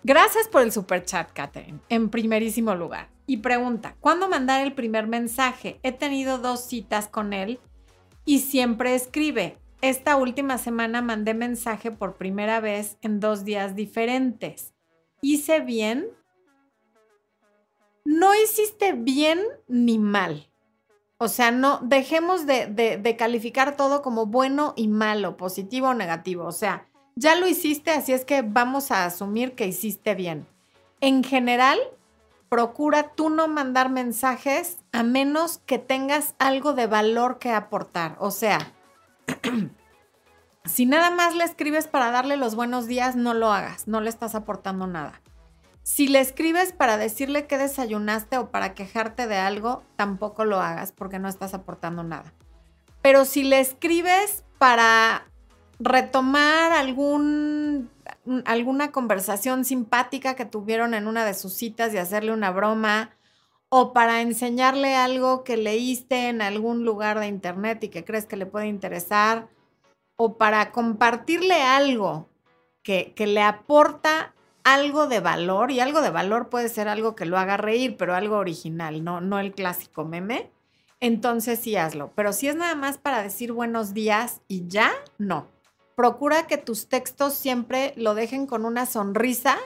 gracias 0.03 0.49
por 0.49 0.63
el 0.63 0.73
super 0.73 1.05
chat, 1.05 1.31
Catherine, 1.33 1.81
en 1.89 2.09
primerísimo 2.09 2.75
lugar. 2.75 3.11
Y 3.27 3.39
pregunta, 3.39 3.97
¿cuándo 4.01 4.29
mandar 4.29 4.63
el 4.63 4.75
primer 4.75 5.07
mensaje? 5.07 5.79
He 5.83 5.93
tenido 5.93 6.39
dos 6.39 6.65
citas 6.65 7.09
con 7.09 7.33
él 7.33 7.61
y 8.25 8.41
siempre 8.41 8.95
escribe. 8.95 9.59
Esta 9.81 10.17
última 10.17 10.59
semana 10.59 11.03
mandé 11.03 11.35
mensaje 11.35 11.91
por 11.91 12.15
primera 12.15 12.61
vez 12.61 12.97
en 13.03 13.21
dos 13.21 13.45
días 13.45 13.75
diferentes. 13.75 14.73
¿Hice 15.21 15.61
bien? 15.61 16.07
No 18.05 18.35
hiciste 18.35 18.93
bien 18.93 19.41
ni 19.69 19.99
mal. 19.99 20.49
O 21.19 21.29
sea, 21.29 21.53
no 21.53 21.79
dejemos 21.83 22.47
de, 22.47 22.67
de, 22.67 23.17
calificar 23.17 23.77
todo 23.77 24.03
como 24.03 24.27
bueno 24.27 24.75
y 24.77 24.89
malo, 24.89 25.37
positivo 25.37 25.91
o 25.91 25.95
negativo. 25.95 26.45
O 26.45 26.51
sea, 26.51 26.89
ya 27.15 27.37
lo 27.37 27.47
hiciste, 27.47 27.93
así 27.93 28.13
es 28.13 28.25
que 28.25 28.43
vamos 28.43 28.91
a 28.91 29.05
asumir 29.05 29.55
que 29.55 29.69
hiciste 29.69 30.17
bien. 30.17 30.49
En 31.01 31.23
general, 31.23 31.79
procura 32.49 33.15
tú 33.15 33.31
no 33.31 33.49
mandar 33.49 33.89
mensajes 33.89 34.81
a 34.93 35.05
menos 35.05 35.63
que 35.65 35.79
tengas 35.79 36.35
algo 36.39 36.75
de 36.75 36.87
valor 36.87 37.39
que 37.39 37.51
aportar. 37.51 38.17
O 38.19 38.31
sea, 38.31 38.73
si 40.67 40.85
nada 40.85 41.11
más 41.11 41.35
le 41.35 41.45
escribes 41.45 41.87
para 41.87 42.11
darle 42.11 42.37
los 42.37 42.55
buenos 42.55 42.87
días, 42.87 43.17
no 43.17 43.33
lo 43.33 43.53
hagas, 43.53 43.89
no 43.89 44.03
le 44.03 44.11
estás 44.11 44.35
aportando 44.35 44.87
nada. 44.87 45.22
Si 45.83 46.07
le 46.07 46.21
escribes 46.21 46.73
para 46.73 46.97
decirle 46.97 47.47
que 47.47 47.59
desayunaste 47.59 48.39
o 48.39 48.51
para 48.51 48.75
quejarte 48.75 49.27
de 49.27 49.37
algo, 49.37 49.83
tampoco 49.97 50.45
lo 50.45 50.61
hagas 50.61 50.93
porque 50.93 51.19
no 51.19 51.29
estás 51.29 51.55
aportando 51.55 52.05
nada. 52.05 52.33
Pero 53.03 53.25
si 53.25 53.43
le 53.43 53.59
escribes 53.59 54.45
para 54.59 55.27
retomar 55.81 56.71
algún, 56.71 57.91
alguna 58.45 58.93
conversación 58.93 59.65
simpática 59.65 60.35
que 60.37 60.45
tuvieron 60.45 60.95
en 60.95 61.09
una 61.09 61.25
de 61.25 61.35
sus 61.35 61.55
citas 61.55 61.93
y 61.93 61.99
hacerle 61.99 62.33
una 62.33 62.53
broma, 62.53 63.11
o 63.69 63.93
para 63.93 64.21
enseñarle 64.21 64.95
algo 64.95 65.45
que 65.45 65.57
leíste 65.57 66.29
en 66.29 66.43
algún 66.43 66.85
lugar 66.85 67.19
de 67.19 67.27
internet 67.27 67.83
y 67.83 67.89
que 67.89 68.05
crees 68.05 68.27
que 68.27 68.37
le 68.37 68.47
puede 68.47 68.67
interesar, 68.69 69.49
o 70.17 70.37
para 70.37 70.71
compartirle 70.71 71.61
algo 71.63 72.29
que, 72.85 73.15
que 73.17 73.27
le 73.27 73.43
aporta 73.43 74.35
algo 74.65 75.07
de 75.07 75.21
valor, 75.21 75.71
y 75.71 75.81
algo 75.81 76.01
de 76.01 76.11
valor 76.11 76.49
puede 76.49 76.69
ser 76.69 76.89
algo 76.89 77.15
que 77.15 77.27
lo 77.27 77.39
haga 77.39 77.57
reír, 77.57 77.97
pero 77.97 78.15
algo 78.15 78.37
original, 78.37 79.05
no, 79.05 79.21
no 79.21 79.39
el 79.39 79.53
clásico 79.53 80.05
meme, 80.05 80.51
entonces 81.01 81.59
sí 81.59 81.77
hazlo. 81.77 82.13
Pero 82.15 82.33
si 82.33 82.49
es 82.49 82.57
nada 82.57 82.75
más 82.75 82.99
para 82.99 83.23
decir 83.23 83.53
buenos 83.53 83.95
días 83.95 84.41
y 84.49 84.67
ya, 84.69 84.93
no 85.19 85.49
procura 85.95 86.47
que 86.47 86.59
tus 86.59 86.89
textos 86.89 87.35
siempre 87.35 87.93
lo 87.97 88.15
dejen 88.15 88.47
con 88.47 88.65
una 88.65 88.87
sonrisa 88.87 89.57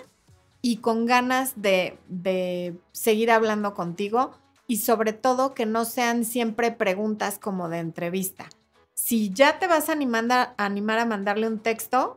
y 0.60 0.78
con 0.78 1.06
ganas 1.06 1.54
de, 1.62 1.98
de 2.08 2.76
seguir 2.92 3.30
hablando 3.30 3.74
contigo 3.74 4.32
y 4.66 4.78
sobre 4.78 5.12
todo 5.12 5.54
que 5.54 5.66
no 5.66 5.84
sean 5.84 6.24
siempre 6.24 6.72
preguntas 6.72 7.38
como 7.38 7.68
de 7.68 7.78
entrevista. 7.78 8.48
Si 8.94 9.30
ya 9.32 9.58
te 9.58 9.66
vas 9.66 9.88
a 9.88 9.92
animar 9.92 10.30
a, 10.32 10.54
animar 10.56 10.98
a 10.98 11.06
mandarle 11.06 11.46
un 11.46 11.60
texto, 11.60 12.16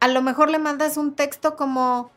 a 0.00 0.08
lo 0.08 0.22
mejor 0.22 0.50
le 0.50 0.58
mandas 0.58 0.96
un 0.96 1.14
texto 1.14 1.56
como, 1.56 2.10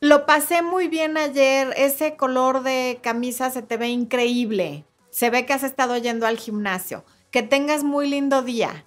lo 0.00 0.26
pasé 0.26 0.62
muy 0.62 0.88
bien 0.88 1.16
ayer, 1.16 1.72
ese 1.76 2.16
color 2.16 2.62
de 2.62 2.98
camisa 3.02 3.50
se 3.50 3.62
te 3.62 3.76
ve 3.76 3.88
increíble, 3.88 4.84
se 5.10 5.30
ve 5.30 5.46
que 5.46 5.52
has 5.52 5.62
estado 5.62 5.96
yendo 5.96 6.26
al 6.26 6.38
gimnasio, 6.38 7.04
que 7.30 7.42
tengas 7.42 7.84
muy 7.84 8.08
lindo 8.08 8.42
día. 8.42 8.84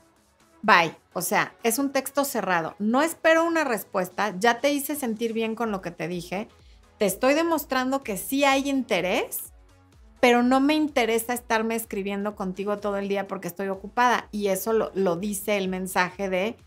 Bye. 0.62 0.96
O 1.18 1.22
sea, 1.22 1.56
es 1.64 1.80
un 1.80 1.94
texto 1.94 2.26
cerrado. 2.26 2.76
No 2.78 3.02
espero 3.02 3.46
una 3.46 3.64
respuesta, 3.64 4.36
ya 4.38 4.60
te 4.60 4.74
hice 4.74 4.98
sentir 4.98 5.32
bien 5.32 5.56
con 5.56 5.72
lo 5.72 5.82
que 5.82 5.90
te 5.90 6.10
dije, 6.10 6.50
te 6.98 7.06
estoy 7.06 7.36
demostrando 7.36 8.04
que 8.04 8.18
sí 8.18 8.44
hay 8.44 8.70
interés, 8.70 9.54
pero 10.20 10.44
no 10.44 10.60
me 10.60 10.74
interesa 10.74 11.34
estarme 11.34 11.76
escribiendo 11.76 12.36
contigo 12.36 12.80
todo 12.80 12.98
el 12.98 13.08
día 13.08 13.28
porque 13.28 13.48
estoy 13.48 13.70
ocupada. 13.70 14.28
Y 14.34 14.48
eso 14.48 14.74
lo, 14.74 14.92
lo 14.94 15.16
dice 15.16 15.56
el 15.56 15.70
mensaje 15.70 16.30
de 16.30 16.58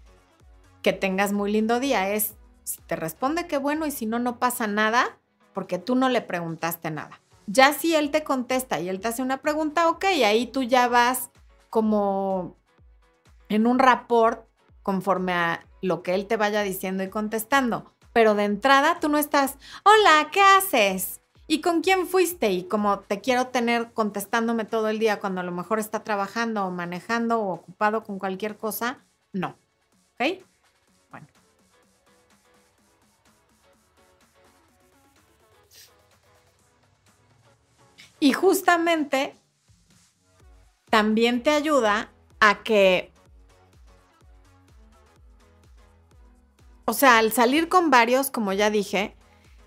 que 0.82 0.92
tengas 0.92 1.32
muy 1.32 1.52
lindo 1.52 1.80
día. 1.80 2.10
Es, 2.10 2.34
si 2.64 2.80
te 2.82 2.96
responde 2.96 3.46
que 3.46 3.58
bueno 3.58 3.86
y 3.86 3.90
si 3.90 4.06
no, 4.06 4.18
no 4.18 4.38
pasa 4.38 4.66
nada 4.66 5.18
porque 5.52 5.78
tú 5.78 5.94
no 5.94 6.08
le 6.08 6.20
preguntaste 6.20 6.90
nada. 6.90 7.20
Ya 7.46 7.72
si 7.72 7.94
él 7.94 8.10
te 8.10 8.24
contesta 8.24 8.78
y 8.80 8.88
él 8.88 9.00
te 9.00 9.08
hace 9.08 9.22
una 9.22 9.38
pregunta, 9.38 9.88
ok, 9.88 10.04
ahí 10.04 10.46
tú 10.46 10.62
ya 10.62 10.86
vas 10.88 11.30
como 11.70 12.56
en 13.48 13.66
un 13.66 13.78
rapport 13.78 14.46
conforme 14.82 15.32
a 15.32 15.66
lo 15.82 16.02
que 16.02 16.14
él 16.14 16.26
te 16.26 16.36
vaya 16.36 16.62
diciendo 16.62 17.02
y 17.02 17.08
contestando. 17.08 17.92
Pero 18.12 18.34
de 18.34 18.44
entrada 18.44 19.00
tú 19.00 19.08
no 19.08 19.18
estás, 19.18 19.58
hola, 19.84 20.28
¿qué 20.30 20.40
haces? 20.40 21.20
¿Y 21.46 21.62
con 21.62 21.80
quién 21.80 22.06
fuiste? 22.06 22.52
Y 22.52 22.64
como 22.64 23.00
te 23.00 23.20
quiero 23.20 23.46
tener 23.46 23.92
contestándome 23.92 24.66
todo 24.66 24.88
el 24.88 24.98
día 24.98 25.18
cuando 25.18 25.40
a 25.40 25.44
lo 25.44 25.52
mejor 25.52 25.78
está 25.78 26.04
trabajando 26.04 26.66
o 26.66 26.70
manejando 26.70 27.40
o 27.40 27.54
ocupado 27.54 28.04
con 28.04 28.18
cualquier 28.18 28.58
cosa, 28.58 29.06
no. 29.32 29.56
¿Ok? 30.12 30.44
Y 38.20 38.32
justamente 38.32 39.34
también 40.90 41.42
te 41.42 41.50
ayuda 41.50 42.10
a 42.40 42.62
que, 42.62 43.12
o 46.84 46.92
sea, 46.92 47.18
al 47.18 47.32
salir 47.32 47.68
con 47.68 47.90
varios, 47.90 48.30
como 48.30 48.52
ya 48.52 48.70
dije, 48.70 49.16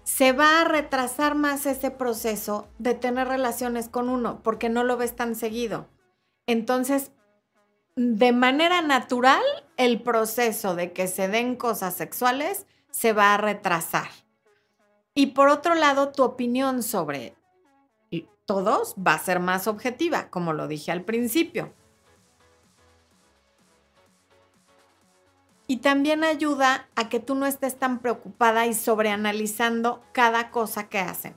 se 0.03 0.33
va 0.33 0.61
a 0.61 0.63
retrasar 0.65 1.35
más 1.35 1.65
ese 1.65 1.91
proceso 1.91 2.67
de 2.79 2.95
tener 2.95 3.27
relaciones 3.27 3.87
con 3.87 4.09
uno 4.09 4.41
porque 4.43 4.69
no 4.69 4.83
lo 4.83 4.97
ves 4.97 5.15
tan 5.15 5.35
seguido. 5.35 5.87
Entonces, 6.47 7.11
de 7.95 8.31
manera 8.31 8.81
natural, 8.81 9.43
el 9.77 10.01
proceso 10.01 10.75
de 10.75 10.91
que 10.91 11.07
se 11.07 11.27
den 11.27 11.55
cosas 11.55 11.95
sexuales 11.95 12.65
se 12.89 13.13
va 13.13 13.33
a 13.33 13.37
retrasar. 13.37 14.09
Y 15.13 15.27
por 15.27 15.49
otro 15.49 15.75
lado, 15.75 16.09
tu 16.11 16.23
opinión 16.23 16.83
sobre 16.83 17.35
todos 18.51 18.95
va 18.95 19.13
a 19.13 19.19
ser 19.19 19.39
más 19.39 19.65
objetiva, 19.65 20.29
como 20.29 20.51
lo 20.51 20.67
dije 20.67 20.91
al 20.91 21.03
principio. 21.03 21.73
y 25.67 25.77
también 25.77 26.25
ayuda 26.25 26.89
a 26.95 27.07
que 27.07 27.21
tú 27.21 27.33
no 27.33 27.45
estés 27.45 27.79
tan 27.79 27.99
preocupada 27.99 28.67
y 28.67 28.73
sobreanalizando 28.73 30.03
cada 30.11 30.51
cosa 30.51 30.89
que 30.89 30.99
hacen. 30.99 31.33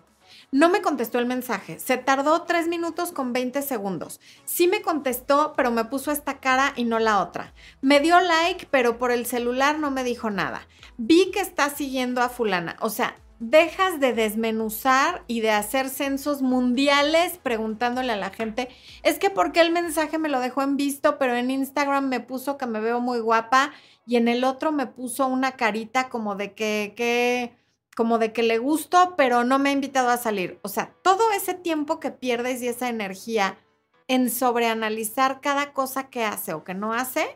No 0.50 0.68
me 0.70 0.82
contestó 0.82 1.20
el 1.20 1.26
mensaje, 1.26 1.78
se 1.78 1.98
tardó 1.98 2.42
3 2.42 2.66
minutos 2.66 3.12
con 3.12 3.32
20 3.32 3.62
segundos. 3.62 4.20
Sí 4.44 4.66
me 4.66 4.82
contestó, 4.82 5.52
pero 5.56 5.70
me 5.70 5.84
puso 5.84 6.10
esta 6.10 6.40
cara 6.40 6.72
y 6.74 6.82
no 6.82 6.98
la 6.98 7.22
otra. 7.22 7.54
Me 7.80 8.00
dio 8.00 8.20
like, 8.20 8.66
pero 8.72 8.98
por 8.98 9.12
el 9.12 9.24
celular 9.24 9.78
no 9.78 9.92
me 9.92 10.02
dijo 10.02 10.30
nada. 10.30 10.66
Vi 10.96 11.30
que 11.30 11.38
está 11.38 11.70
siguiendo 11.70 12.20
a 12.20 12.28
fulana. 12.28 12.76
O 12.80 12.90
sea, 12.90 13.14
dejas 13.40 14.00
de 14.00 14.12
desmenuzar 14.12 15.24
y 15.26 15.40
de 15.40 15.50
hacer 15.50 15.88
censos 15.88 16.42
mundiales 16.42 17.38
preguntándole 17.42 18.12
a 18.12 18.16
la 18.16 18.30
gente, 18.30 18.68
es 19.02 19.18
que 19.18 19.30
porque 19.30 19.60
el 19.60 19.70
mensaje 19.72 20.18
me 20.18 20.28
lo 20.28 20.40
dejó 20.40 20.62
en 20.62 20.76
visto, 20.76 21.18
pero 21.18 21.34
en 21.34 21.50
Instagram 21.50 22.08
me 22.08 22.20
puso 22.20 22.56
que 22.56 22.66
me 22.66 22.80
veo 22.80 23.00
muy 23.00 23.20
guapa 23.20 23.72
y 24.06 24.16
en 24.16 24.28
el 24.28 24.44
otro 24.44 24.72
me 24.72 24.86
puso 24.86 25.26
una 25.26 25.52
carita 25.52 26.08
como 26.08 26.36
de 26.36 26.54
que, 26.54 26.94
que 26.96 27.56
como 27.96 28.18
de 28.18 28.32
que 28.32 28.42
le 28.42 28.58
gustó, 28.58 29.14
pero 29.16 29.44
no 29.44 29.58
me 29.58 29.70
ha 29.70 29.72
invitado 29.72 30.10
a 30.10 30.16
salir. 30.16 30.58
O 30.62 30.68
sea, 30.68 30.94
todo 31.02 31.30
ese 31.32 31.54
tiempo 31.54 32.00
que 32.00 32.10
pierdes 32.10 32.62
y 32.62 32.68
esa 32.68 32.88
energía 32.88 33.58
en 34.08 34.30
sobreanalizar 34.30 35.40
cada 35.40 35.72
cosa 35.72 36.10
que 36.10 36.24
hace 36.24 36.52
o 36.52 36.64
que 36.64 36.74
no 36.74 36.92
hace, 36.92 37.26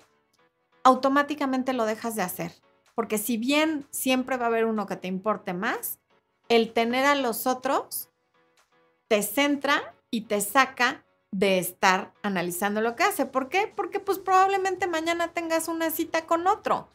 automáticamente 0.85 1.73
lo 1.73 1.87
dejas 1.87 2.17
de 2.17 2.23
hacer. 2.23 2.53
Porque 2.99 3.17
si 3.17 3.37
bien 3.37 3.87
siempre 3.93 4.37
va 4.37 4.47
a 4.47 4.49
haber 4.49 4.65
uno 4.65 4.89
que 4.89 4.97
te 4.97 5.07
importe 5.07 5.55
más, 5.55 6.01
el 6.49 6.73
tener 6.73 7.05
a 7.07 7.15
los 7.15 7.47
otros 7.47 8.09
te 9.07 9.23
centra 9.23 9.95
y 10.11 10.23
te 10.23 10.41
saca 10.41 11.05
de 11.31 11.61
estar 11.61 12.13
analizando 12.25 12.81
lo 12.81 12.97
que 12.97 13.05
hace. 13.05 13.25
¿Por 13.25 13.51
qué? 13.51 13.73
Porque 13.73 14.01
pues 14.01 14.19
probablemente 14.19 14.89
mañana 14.89 15.29
tengas 15.29 15.69
una 15.69 15.93
cita 15.93 16.27
con 16.27 16.49
otro 16.49 16.89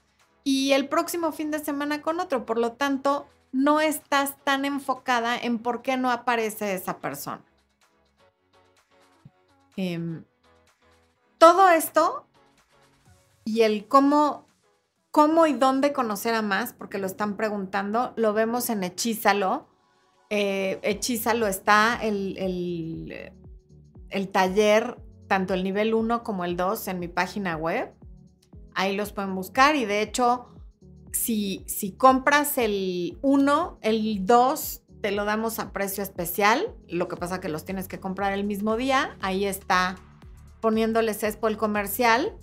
y 0.44 0.74
el 0.74 0.90
próximo 0.90 1.32
fin 1.32 1.52
de 1.52 1.64
semana 1.64 2.02
con 2.02 2.20
otro. 2.20 2.46
Por 2.46 2.58
lo 2.58 2.74
tanto, 2.74 3.26
no 3.54 3.80
estás 3.80 4.36
tan 4.44 4.66
enfocada 4.66 5.38
en 5.38 5.58
por 5.58 5.84
qué 5.84 5.96
no 5.96 6.12
aparece 6.12 6.74
esa 6.74 6.98
persona. 6.98 7.46
Em, 9.78 10.26
todo 11.38 11.70
esto 11.70 12.28
y 13.46 13.62
el 13.62 13.88
cómo, 13.88 14.50
cómo 15.14 15.48
y 15.48 15.54
dónde 15.54 15.94
conocer 15.94 16.34
a 16.34 16.42
más, 16.42 16.74
porque 16.74 16.98
lo 16.98 17.08
están 17.08 17.38
preguntando, 17.38 18.12
lo 18.18 18.34
vemos 18.34 18.70
en 18.70 18.84
Hechízalo. 18.84 19.70
Eh, 20.30 20.80
Hechízalo 20.84 21.48
está 21.48 21.98
el 22.02 23.32
el 24.14 24.30
taller, 24.30 24.98
tanto 25.28 25.54
el 25.54 25.64
nivel 25.64 25.94
1 25.94 26.24
como 26.24 26.46
el 26.46 26.56
2 26.56 26.88
en 26.88 27.00
mi 27.00 27.08
página 27.08 27.58
web. 27.58 27.94
Ahí 28.76 28.96
los 28.96 29.12
pueden 29.12 29.36
buscar 29.36 29.76
y 29.76 29.86
de 29.86 30.02
hecho, 30.02 30.48
si, 31.12 31.64
si 31.68 31.92
compras 31.92 32.58
el 32.58 33.18
1, 33.22 33.80
el 33.82 34.26
2 34.26 34.82
te 35.02 35.12
lo 35.12 35.26
damos 35.26 35.60
a 35.60 35.74
precio 35.74 36.04
especial. 36.04 36.76
Lo 36.88 37.08
que 37.08 37.18
pasa 37.18 37.42
que 37.42 37.50
los 37.50 37.66
tienes 37.66 37.88
que 37.88 38.00
comprar 38.00 38.34
el 38.34 38.44
mismo 38.44 38.78
día. 38.78 39.18
Ahí 39.20 39.46
está 39.46 39.96
poniéndoles 40.62 41.24
Expo 41.24 41.48
el 41.48 41.58
comercial. 41.58 42.38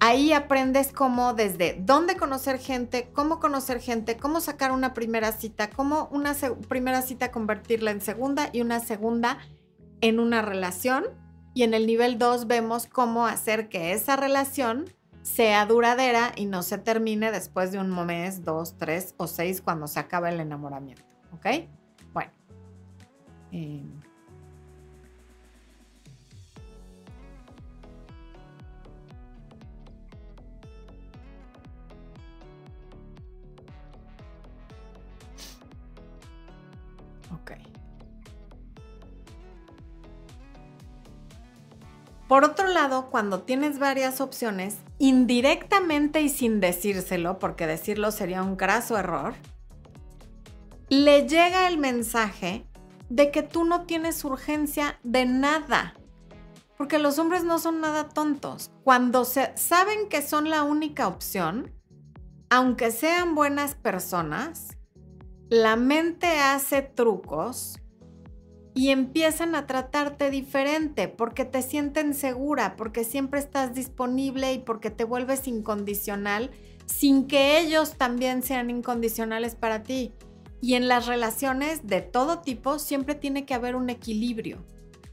Ahí 0.00 0.32
aprendes 0.32 0.92
cómo 0.92 1.34
desde 1.34 1.76
dónde 1.80 2.16
conocer 2.16 2.58
gente, 2.58 3.10
cómo 3.12 3.40
conocer 3.40 3.80
gente, 3.80 4.16
cómo 4.16 4.40
sacar 4.40 4.70
una 4.70 4.94
primera 4.94 5.32
cita, 5.32 5.70
cómo 5.70 6.08
una 6.12 6.34
primera 6.68 7.02
cita 7.02 7.32
convertirla 7.32 7.90
en 7.90 8.00
segunda 8.00 8.48
y 8.52 8.60
una 8.60 8.78
segunda 8.78 9.38
en 10.00 10.20
una 10.20 10.40
relación 10.42 11.06
y 11.52 11.64
en 11.64 11.74
el 11.74 11.86
nivel 11.86 12.18
2 12.18 12.46
vemos 12.46 12.86
cómo 12.86 13.26
hacer 13.26 13.68
que 13.68 13.92
esa 13.92 14.14
relación 14.14 14.84
sea 15.22 15.66
duradera 15.66 16.32
y 16.36 16.46
no 16.46 16.62
se 16.62 16.78
termine 16.78 17.32
después 17.32 17.72
de 17.72 17.78
un 17.78 17.90
mes, 18.06 18.44
dos, 18.44 18.76
tres 18.78 19.14
o 19.18 19.26
seis 19.26 19.60
cuando 19.60 19.86
se 19.86 20.00
acaba 20.00 20.30
el 20.30 20.40
enamoramiento. 20.40 21.04
¿Ok? 21.32 21.46
Bueno. 22.12 22.30
Eh, 23.52 23.82
Por 42.28 42.44
otro 42.44 42.68
lado, 42.68 43.08
cuando 43.10 43.40
tienes 43.40 43.78
varias 43.78 44.20
opciones, 44.20 44.76
indirectamente 44.98 46.20
y 46.20 46.28
sin 46.28 46.60
decírselo, 46.60 47.38
porque 47.38 47.66
decirlo 47.66 48.12
sería 48.12 48.42
un 48.42 48.58
graso 48.58 48.98
error, 48.98 49.34
le 50.90 51.26
llega 51.26 51.66
el 51.68 51.78
mensaje 51.78 52.66
de 53.08 53.30
que 53.30 53.42
tú 53.42 53.64
no 53.64 53.86
tienes 53.86 54.24
urgencia 54.24 55.00
de 55.02 55.24
nada. 55.24 55.94
Porque 56.76 56.98
los 56.98 57.18
hombres 57.18 57.44
no 57.44 57.58
son 57.58 57.80
nada 57.80 58.10
tontos. 58.10 58.70
Cuando 58.84 59.24
se, 59.24 59.56
saben 59.56 60.10
que 60.10 60.20
son 60.20 60.50
la 60.50 60.62
única 60.62 61.08
opción, 61.08 61.72
aunque 62.50 62.90
sean 62.90 63.34
buenas 63.34 63.74
personas, 63.74 64.76
la 65.48 65.76
mente 65.76 66.26
hace 66.38 66.82
trucos 66.82 67.80
y 68.78 68.90
empiezan 68.90 69.56
a 69.56 69.66
tratarte 69.66 70.30
diferente 70.30 71.08
porque 71.08 71.44
te 71.44 71.62
sienten 71.62 72.14
segura, 72.14 72.76
porque 72.76 73.02
siempre 73.02 73.40
estás 73.40 73.74
disponible 73.74 74.52
y 74.52 74.60
porque 74.60 74.92
te 74.92 75.02
vuelves 75.02 75.48
incondicional 75.48 76.52
sin 76.86 77.26
que 77.26 77.58
ellos 77.58 77.94
también 77.94 78.44
sean 78.44 78.70
incondicionales 78.70 79.56
para 79.56 79.82
ti. 79.82 80.12
Y 80.60 80.74
en 80.74 80.86
las 80.86 81.08
relaciones 81.08 81.88
de 81.88 82.02
todo 82.02 82.38
tipo 82.38 82.78
siempre 82.78 83.16
tiene 83.16 83.44
que 83.44 83.54
haber 83.54 83.74
un 83.74 83.90
equilibrio, 83.90 84.64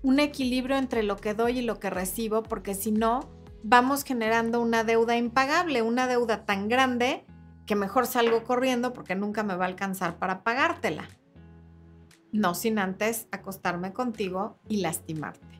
un 0.03 0.20
equilibrio 0.20 0.78
entre 0.78 1.01
lo 1.01 1.16
que 1.16 1.34
doy 1.34 1.57
y 1.57 1.63
lo 1.63 1.80
que 1.80 1.89
recibo, 1.89 2.43
porque 2.43 2.76
si 2.76 2.91
no, 2.91 3.32
vamos 3.63 4.03
generando 4.03 4.61
una 4.61 4.84
deuda 4.84 5.18
impagable, 5.18 5.82
una 5.82 6.05
deuda 6.05 6.45
tan 6.45 6.70
grande 6.70 7.26
que 7.66 7.74
mejor 7.74 8.05
salgo 8.05 8.43
corriendo 8.43 8.93
porque 8.93 9.16
nunca 9.16 9.41
me 9.41 9.55
va 9.55 9.66
a 9.66 9.70
alcanzar 9.70 10.20
para 10.20 10.43
pagártela. 10.43 11.07
No 12.32 12.55
sin 12.55 12.80
antes 12.80 13.28
acostarme 13.32 13.93
contigo 13.93 14.57
y 14.67 14.78
lastimarte. 14.78 15.55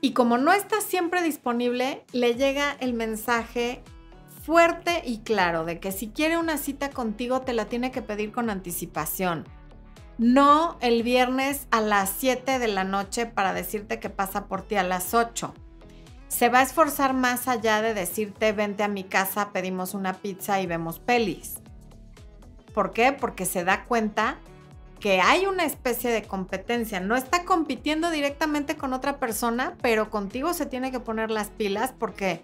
Y 0.00 0.12
como 0.12 0.38
no 0.38 0.52
estás 0.52 0.84
siempre 0.84 1.22
disponible, 1.22 2.04
le 2.12 2.34
llega 2.34 2.72
el 2.80 2.94
mensaje 2.94 3.82
fuerte 4.42 5.02
y 5.04 5.18
claro 5.18 5.64
de 5.64 5.78
que 5.78 5.92
si 5.92 6.08
quiere 6.08 6.38
una 6.38 6.56
cita 6.56 6.90
contigo 6.90 7.42
te 7.42 7.52
la 7.52 7.66
tiene 7.66 7.90
que 7.90 8.00
pedir 8.00 8.32
con 8.32 8.48
anticipación. 8.48 9.44
No 10.16 10.78
el 10.80 11.02
viernes 11.02 11.66
a 11.70 11.80
las 11.80 12.10
7 12.18 12.58
de 12.58 12.68
la 12.68 12.84
noche 12.84 13.26
para 13.26 13.52
decirte 13.52 14.00
que 14.00 14.10
pasa 14.10 14.46
por 14.46 14.62
ti 14.62 14.76
a 14.76 14.82
las 14.82 15.14
8. 15.14 15.54
Se 16.28 16.48
va 16.48 16.60
a 16.60 16.62
esforzar 16.62 17.12
más 17.12 17.48
allá 17.48 17.82
de 17.82 17.92
decirte 17.92 18.52
vente 18.52 18.82
a 18.82 18.88
mi 18.88 19.04
casa, 19.04 19.52
pedimos 19.52 19.94
una 19.94 20.14
pizza 20.14 20.60
y 20.60 20.66
vemos 20.66 20.98
pelis. 20.98 21.59
¿Por 22.74 22.92
qué? 22.92 23.12
Porque 23.12 23.46
se 23.46 23.64
da 23.64 23.84
cuenta 23.84 24.38
que 25.00 25.20
hay 25.20 25.46
una 25.46 25.64
especie 25.64 26.10
de 26.10 26.22
competencia. 26.22 27.00
No 27.00 27.16
está 27.16 27.44
compitiendo 27.44 28.10
directamente 28.10 28.76
con 28.76 28.92
otra 28.92 29.18
persona, 29.18 29.76
pero 29.82 30.10
contigo 30.10 30.52
se 30.52 30.66
tiene 30.66 30.92
que 30.92 31.00
poner 31.00 31.30
las 31.30 31.48
pilas 31.48 31.94
porque 31.98 32.42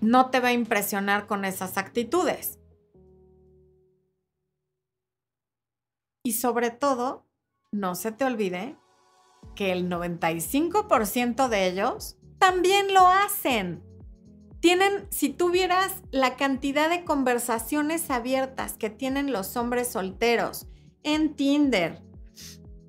no 0.00 0.30
te 0.30 0.40
va 0.40 0.48
a 0.48 0.52
impresionar 0.52 1.26
con 1.26 1.44
esas 1.44 1.76
actitudes. 1.76 2.58
Y 6.24 6.32
sobre 6.32 6.70
todo, 6.70 7.26
no 7.70 7.94
se 7.94 8.12
te 8.12 8.24
olvide 8.24 8.76
que 9.54 9.72
el 9.72 9.88
95% 9.88 11.48
de 11.48 11.66
ellos 11.68 12.16
también 12.38 12.92
lo 12.94 13.06
hacen. 13.06 13.87
Tienen, 14.60 15.06
si 15.10 15.28
tuvieras 15.28 16.02
la 16.10 16.36
cantidad 16.36 16.90
de 16.90 17.04
conversaciones 17.04 18.10
abiertas 18.10 18.72
que 18.72 18.90
tienen 18.90 19.32
los 19.32 19.56
hombres 19.56 19.88
solteros 19.88 20.66
en 21.04 21.34
Tinder, 21.34 22.02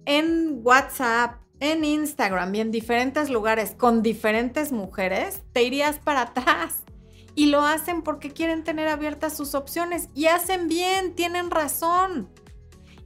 en 0.05 0.61
WhatsApp, 0.63 1.41
en 1.59 1.83
Instagram 1.83 2.55
y 2.55 2.61
en 2.61 2.71
diferentes 2.71 3.29
lugares 3.29 3.75
con 3.77 4.01
diferentes 4.01 4.71
mujeres, 4.71 5.43
te 5.51 5.63
irías 5.63 5.99
para 5.99 6.21
atrás 6.21 6.83
y 7.35 7.47
lo 7.47 7.61
hacen 7.61 8.01
porque 8.01 8.31
quieren 8.31 8.63
tener 8.63 8.87
abiertas 8.87 9.37
sus 9.37 9.53
opciones 9.55 10.09
y 10.15 10.25
hacen 10.25 10.67
bien, 10.67 11.15
tienen 11.15 11.51
razón. 11.51 12.29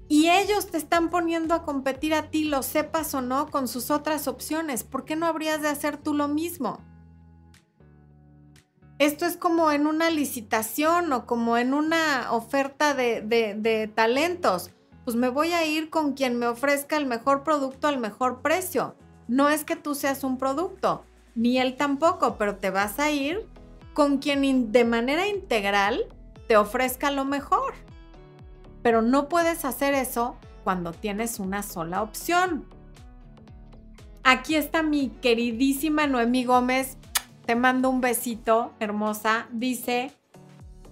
Y 0.08 0.30
ellos 0.30 0.68
te 0.68 0.78
están 0.78 1.10
poniendo 1.10 1.56
a 1.56 1.64
competir 1.64 2.14
a 2.14 2.30
ti, 2.30 2.46
lo 2.46 2.62
sepas 2.62 3.14
o 3.14 3.22
no, 3.22 3.50
con 3.50 3.68
sus 3.68 3.90
otras 3.90 4.28
opciones. 4.28 4.84
¿Por 4.84 5.06
qué 5.06 5.16
no 5.16 5.26
habrías 5.26 5.62
de 5.62 5.70
hacer 5.70 5.98
tú 5.98 6.14
lo 6.14 6.28
mismo? 6.28 6.80
Esto 9.00 9.26
es 9.26 9.38
como 9.38 9.72
en 9.72 9.88
una 9.88 10.10
licitación 10.10 11.12
o 11.14 11.26
como 11.26 11.58
en 11.58 11.74
una 11.74 12.32
oferta 12.32 12.94
de, 12.94 13.92
talentos. 13.96 14.72
Pues 15.04 15.16
me 15.16 15.30
voy 15.30 15.52
a 15.52 15.66
ir 15.66 15.90
con 15.90 16.14
quien 16.14 16.38
me 16.38 16.48
ofrezca 16.48 16.98
el 16.98 17.06
mejor 17.06 17.44
producto 17.44 17.88
al 17.88 17.98
mejor 18.00 18.42
precio. 18.42 18.96
No 19.28 19.50
es 19.50 19.66
que 19.66 19.76
tú 19.76 19.96
seas 19.96 20.24
un 20.24 20.38
producto, 20.38 21.06
ni 21.36 21.58
él 21.58 21.76
tampoco, 21.76 22.38
pero 22.38 22.58
te 22.58 22.70
vas 22.70 23.00
a 23.00 23.12
ir 23.12 23.48
con 23.94 24.20
quien 24.20 24.72
de 24.72 24.86
manera 24.86 25.28
integral 25.28 26.06
te 26.48 26.56
ofrezca 26.56 27.12
lo 27.12 27.26
mejor. 27.26 27.74
Pero 28.82 29.02
no 29.02 29.28
puedes 29.28 29.66
hacer 29.66 29.94
eso 29.94 30.38
cuando 30.64 30.92
tienes 30.92 31.40
una 31.40 31.64
sola 31.64 32.02
opción. 32.02 32.66
Aquí 34.24 34.56
está 34.56 34.84
mi 34.84 35.10
queridísima 35.10 36.08
Noemí 36.08 36.46
Gómez. 36.46 36.98
Te 37.46 37.56
mando 37.56 37.90
un 37.90 38.02
besito, 38.02 38.74
hermosa. 38.80 39.48
Dice, 39.52 40.12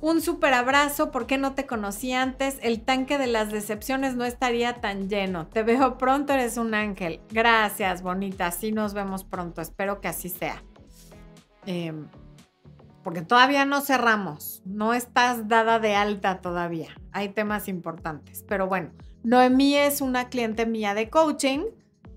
un 0.02 0.22
super 0.22 0.54
abrazo, 0.54 1.12
¿por 1.12 1.28
qué 1.28 1.38
no 1.38 1.54
te 1.54 1.66
conocí 1.66 2.12
antes? 2.14 2.58
El 2.62 2.82
tanque 2.82 3.18
de 3.18 3.28
las 3.28 3.52
decepciones 3.52 4.16
no 4.16 4.26
estaría 4.26 4.82
tan 4.82 5.10
lleno. 5.10 5.48
Te 5.48 5.64
veo 5.64 5.98
pronto, 5.98 6.34
eres 6.34 6.58
un 6.58 6.74
ángel. 6.74 7.22
Gracias, 7.30 8.02
bonita. 8.02 8.48
Así 8.48 8.72
nos 8.72 8.94
vemos 8.94 9.24
pronto. 9.24 9.62
Espero 9.62 10.02
que 10.02 10.08
así 10.08 10.30
sea. 10.30 10.64
Eh, 11.66 11.94
porque 13.04 13.22
todavía 13.22 13.66
no 13.66 13.82
cerramos, 13.82 14.62
no 14.66 14.94
estás 14.94 15.48
dada 15.48 15.80
de 15.80 15.96
alta 15.96 16.42
todavía, 16.42 16.90
hay 17.12 17.30
temas 17.30 17.68
importantes. 17.68 18.46
Pero 18.48 18.68
bueno, 18.68 18.92
Noemí 19.24 19.76
es 19.76 20.02
una 20.02 20.30
cliente 20.30 20.66
mía 20.66 20.94
de 20.94 21.10
coaching, 21.10 21.62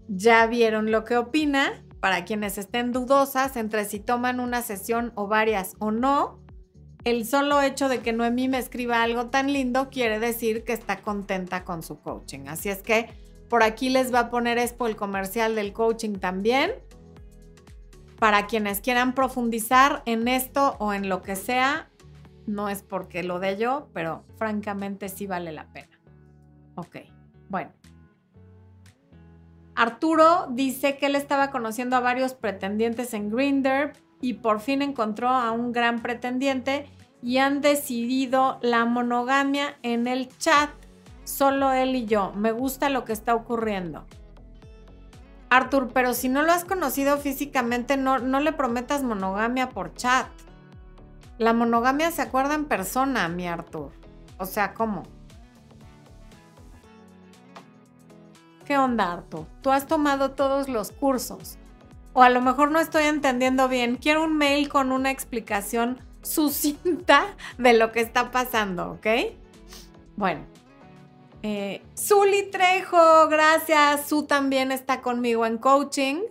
ya 0.09 0.47
vieron 0.47 0.91
lo 0.91 1.05
que 1.05 1.17
opina, 1.17 1.84
para 2.05 2.27
quienes 2.27 2.59
estén 2.59 2.93
dudosas 2.93 3.57
entre 3.57 3.87
si 3.87 3.99
toman 3.99 4.39
una 4.39 4.61
sesión 4.61 5.13
o 5.15 5.27
varias 5.27 5.75
o 5.79 5.91
no, 5.91 6.39
el 7.05 7.25
solo 7.25 7.63
hecho 7.63 7.89
de 7.89 8.01
que 8.01 8.13
Noemí 8.13 8.47
me 8.47 8.59
escriba 8.59 9.03
algo 9.03 9.31
tan 9.31 9.51
lindo 9.51 9.89
quiere 9.89 10.19
decir 10.21 10.65
que 10.65 10.75
está 10.75 11.01
contenta 11.01 11.65
con 11.65 11.83
su 11.83 12.03
coaching. 12.03 12.41
Así 12.49 12.69
es 12.69 12.83
que 12.83 13.09
por 13.49 13.63
aquí 13.63 13.89
les 13.89 14.13
va 14.13 14.19
a 14.19 14.31
poner 14.31 14.59
Expo 14.59 14.87
el 14.87 14.97
comercial 14.97 15.55
del 15.55 15.73
coaching 15.73 16.17
también 16.17 16.73
para 18.19 18.49
quienes 18.49 18.83
quieran 18.83 19.15
profundizar 19.15 20.03
en 20.05 20.29
esto 20.29 20.77
o 20.81 20.93
en 20.93 21.09
lo 21.09 21.23
que 21.23 21.37
sea, 21.37 21.89
no 22.47 22.69
es 22.69 22.83
porque 22.83 23.23
lo 23.23 23.39
de 23.39 23.57
yo, 23.57 23.89
pero 23.95 24.27
francamente 24.37 25.09
sí 25.09 25.27
vale 25.27 25.53
la 25.53 25.73
pena. 25.73 25.99
Ok, 26.75 26.97
bueno. 27.49 27.73
Arturo 29.77 30.47
dice 30.51 30.97
que 30.97 31.07
él 31.07 31.17
estaba 31.17 31.51
conociendo 31.51 31.97
a 31.97 32.01
varios 32.01 32.35
pretendientes 32.35 33.13
en 33.15 33.31
Grinder 33.31 33.93
y 34.21 34.35
por 34.35 34.61
fin 34.61 34.83
encontró 34.83 35.29
a 35.29 35.51
un 35.51 35.73
gran 35.73 36.01
pretendiente 36.01 36.87
y 37.23 37.39
han 37.39 37.61
decidido 37.61 38.59
la 38.63 38.85
monogamia 38.85 39.79
en 39.83 40.07
el 40.07 40.29
chat, 40.39 40.71
solo 41.25 41.73
él 41.73 41.97
y 41.97 42.07
yo. 42.07 42.33
Me 42.33 42.53
gusta 42.53 42.89
lo 42.89 43.05
que 43.05 43.13
está 43.13 43.35
ocurriendo. 43.35 44.07
Arthur, 45.51 45.89
pero 45.93 46.15
si 46.15 46.29
no 46.29 46.43
lo 46.43 46.53
has 46.53 46.65
conocido 46.65 47.17
físicamente, 47.17 47.97
no, 47.97 48.19
no 48.19 48.41
le 48.41 48.53
prometas 48.53 49.03
monogamia 49.03 49.71
por 49.71 49.95
chat. 49.95 50.27
La 51.39 51.53
monogamia 51.53 52.11
se 52.11 52.23
acuerda 52.23 52.55
en 52.55 52.67
persona, 52.67 53.29
mi 53.29 53.49
Arthur. 53.49 53.91
O 54.39 54.47
sea, 54.47 54.75
¿cómo? 54.75 55.05
¿Qué 58.65 58.79
onda, 58.79 59.13
Arthur? 59.13 59.47
Tú 59.63 59.71
has 59.71 59.87
tomado 59.87 60.31
todos 60.33 60.69
los 60.69 60.91
cursos. 60.91 61.59
O 62.15 62.23
a 62.23 62.31
lo 62.31 62.41
mejor 62.41 62.71
no 62.71 62.81
estoy 62.81 63.05
entendiendo 63.05 63.69
bien. 63.69 63.97
Quiero 63.97 64.25
un 64.25 64.39
mail 64.39 64.69
con 64.69 64.93
una 64.93 65.11
explicación 65.11 66.01
sucinta 66.23 67.37
de 67.59 67.75
lo 67.75 67.93
que 67.93 68.01
está 68.01 68.31
pasando, 68.31 68.93
¿ok? 68.93 69.07
Bueno, 70.17 70.47
eh, 71.43 71.83
Zuli 71.99 72.51
Trejo, 72.51 73.29
gracias. 73.29 74.09
Su 74.09 74.27
también 74.27 74.73
está 74.73 75.03
conmigo 75.03 75.45
en 75.45 75.59
coaching. 75.59 76.23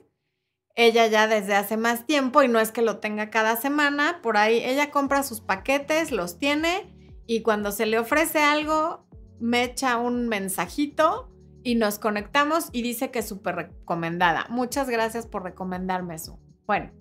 Ella 0.75 1.05
ya 1.05 1.27
desde 1.27 1.53
hace 1.53 1.77
más 1.77 2.07
tiempo 2.07 2.41
y 2.41 2.47
no 2.47 2.59
es 2.59 2.71
que 2.71 2.81
lo 2.81 2.97
tenga 2.97 3.29
cada 3.29 3.57
semana. 3.57 4.21
Por 4.23 4.37
ahí 4.37 4.63
ella 4.63 4.89
compra 4.89 5.21
sus 5.21 5.39
paquetes, 5.39 6.11
los 6.11 6.39
tiene 6.39 6.91
y 7.27 7.41
cuando 7.41 7.71
se 7.71 7.85
le 7.85 7.99
ofrece 7.99 8.39
algo, 8.39 9.05
me 9.39 9.63
echa 9.63 9.97
un 9.97 10.27
mensajito 10.27 11.29
y 11.63 11.75
nos 11.75 11.99
conectamos 11.99 12.69
y 12.71 12.81
dice 12.81 13.11
que 13.11 13.19
es 13.19 13.27
súper 13.27 13.55
recomendada. 13.55 14.45
Muchas 14.49 14.89
gracias 14.89 15.25
por 15.25 15.43
recomendarme 15.43 16.15
eso. 16.15 16.39
Bueno, 16.65 16.91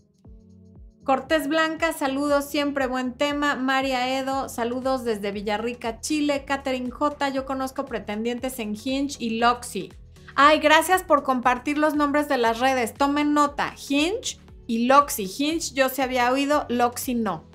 Cortés 1.04 1.48
Blanca, 1.48 1.92
saludos, 1.92 2.48
siempre 2.48 2.86
buen 2.86 3.14
tema. 3.14 3.56
María 3.56 4.16
Edo, 4.18 4.48
saludos 4.48 5.02
desde 5.02 5.32
Villarrica, 5.32 6.00
Chile. 6.00 6.44
Catherine 6.46 6.90
J, 6.90 7.28
yo 7.30 7.44
conozco 7.44 7.84
pretendientes 7.84 8.60
en 8.60 8.76
Hinge 8.76 9.16
y 9.18 9.38
Loxy. 9.40 9.92
Ay, 10.36 10.60
gracias 10.60 11.02
por 11.02 11.24
compartir 11.24 11.76
los 11.76 11.94
nombres 11.94 12.28
de 12.28 12.38
las 12.38 12.60
redes. 12.60 12.94
Tomen 12.94 13.34
nota, 13.34 13.74
Hinge 13.88 14.38
y 14.68 14.86
Loxy. 14.86 15.24
Hinge 15.24 15.74
yo 15.74 15.88
se 15.88 16.02
había 16.02 16.30
oído, 16.30 16.66
Loxy 16.68 17.16
no. 17.16 17.51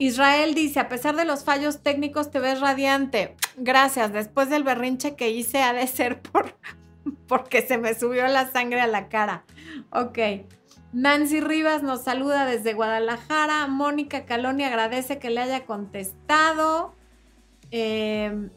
Israel 0.00 0.54
dice, 0.54 0.80
a 0.80 0.88
pesar 0.88 1.14
de 1.14 1.26
los 1.26 1.44
fallos 1.44 1.82
técnicos 1.82 2.30
te 2.30 2.40
ves 2.40 2.58
radiante. 2.58 3.36
Gracias, 3.58 4.10
después 4.14 4.48
del 4.48 4.64
berrinche 4.64 5.14
que 5.14 5.28
hice 5.28 5.62
ha 5.62 5.74
de 5.74 5.86
ser 5.86 6.22
por, 6.22 6.56
porque 7.28 7.60
se 7.60 7.76
me 7.76 7.92
subió 7.94 8.26
la 8.26 8.50
sangre 8.50 8.80
a 8.80 8.86
la 8.86 9.10
cara. 9.10 9.44
Ok. 9.92 10.18
Nancy 10.94 11.42
Rivas 11.42 11.82
nos 11.82 12.00
saluda 12.02 12.46
desde 12.46 12.72
Guadalajara. 12.72 13.66
Mónica 13.66 14.24
Caloni 14.24 14.64
agradece 14.64 15.18
que 15.18 15.28
le 15.28 15.42
haya 15.42 15.66
contestado. 15.66 16.94
Em, 17.70 18.48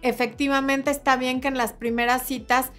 efectivamente 0.00 0.90
está 0.90 1.16
bien 1.16 1.42
que 1.42 1.48
en 1.48 1.58
las 1.58 1.74
primeras 1.74 2.22
citas, 2.22 2.72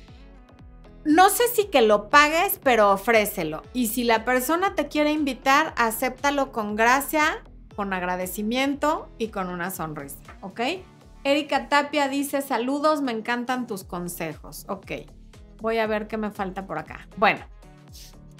no 1.08 1.30
sé 1.30 1.48
si 1.48 1.68
que 1.68 1.82
lo 1.82 2.10
pagues, 2.10 2.60
pero 2.62 2.92
ofrécelo. 2.92 3.64
Y 3.74 3.88
si 3.88 4.04
la 4.04 4.26
persona 4.26 4.76
te 4.76 4.90
quiere 4.90 5.12
invitar, 5.12 5.74
acéptalo 5.78 6.52
con 6.52 6.76
gracia, 6.76 7.44
con 7.78 7.94
agradecimiento 7.94 9.08
y 9.18 9.30
con 9.30 9.48
una 9.48 9.72
sonrisa, 9.72 10.18
¿ok? 10.42 10.60
Erika 11.24 11.70
Tapia 11.70 12.10
dice, 12.10 12.42
saludos, 12.42 13.02
me 13.02 13.14
encantan 13.14 13.68
tus 13.68 13.86
consejos. 13.86 14.66
Ok, 14.68 14.92
voy 15.62 15.78
a 15.78 15.88
ver 15.88 16.08
qué 16.08 16.18
me 16.18 16.30
falta 16.30 16.68
por 16.68 16.78
acá. 16.78 17.08
Bueno, 17.16 17.46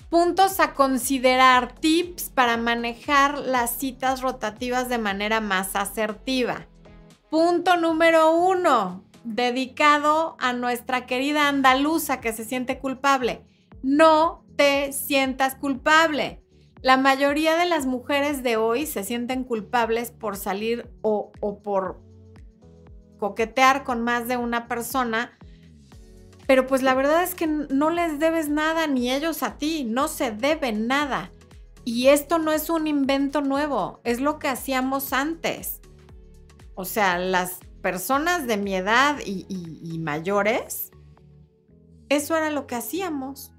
puntos 0.10 0.60
a 0.60 0.74
considerar, 0.74 1.74
tips 1.74 2.30
para 2.32 2.58
manejar 2.58 3.40
las 3.40 3.78
citas 3.78 4.22
rotativas 4.22 4.90
de 4.90 4.98
manera 4.98 5.40
más 5.40 5.78
asertiva. 5.78 6.68
Punto 7.30 7.78
número 7.78 8.36
uno, 8.36 9.04
dedicado 9.36 10.38
a 10.40 10.54
nuestra 10.54 11.06
querida 11.06 11.48
andaluza 11.50 12.22
que 12.22 12.34
se 12.34 12.46
siente 12.46 12.80
culpable. 12.80 13.44
No 13.84 14.46
te 14.56 14.92
sientas 14.94 15.56
culpable. 15.56 16.42
La 16.82 16.98
mayoría 16.98 17.58
de 17.58 17.66
las 17.66 17.86
mujeres 17.86 18.44
de 18.44 18.56
hoy 18.56 18.86
se 18.86 19.04
sienten 19.04 19.44
culpables 19.44 20.12
por 20.12 20.38
salir 20.38 20.90
o, 21.02 21.32
por 21.64 22.02
coquetear 23.18 23.84
con 23.84 24.02
más 24.02 24.28
de 24.28 24.38
una 24.38 24.68
persona, 24.68 25.38
pero 26.46 26.68
pues 26.68 26.84
la 26.84 26.94
verdad 26.94 27.24
es 27.24 27.36
que 27.36 27.48
no 27.48 27.90
les 27.90 28.20
debes 28.20 28.48
nada 28.48 28.88
ni 28.88 29.12
ellos 29.12 29.44
a 29.44 29.58
ti, 29.58 29.84
no 29.84 30.08
se 30.08 30.32
debe 30.32 30.72
nada. 30.72 31.32
Y 31.84 32.08
esto 32.08 32.38
no 32.38 32.52
es 32.52 32.70
un 32.70 32.86
invento 32.86 33.42
nuevo, 33.42 34.02
es 34.04 34.22
lo 34.22 34.40
que 34.40 34.48
hacíamos 34.48 35.14
antes. 35.14 35.82
O 36.76 36.86
sea, 36.86 37.18
las 37.18 37.60
personas 37.88 38.48
de 38.48 38.58
mi 38.58 38.76
edad 38.76 39.16
y, 39.26 39.46
y 39.48 39.98
mayores, 40.00 40.92
eso 42.10 42.36
era 42.36 42.52
lo 42.52 42.68
que 42.68 42.76
hacíamos. 42.76 43.54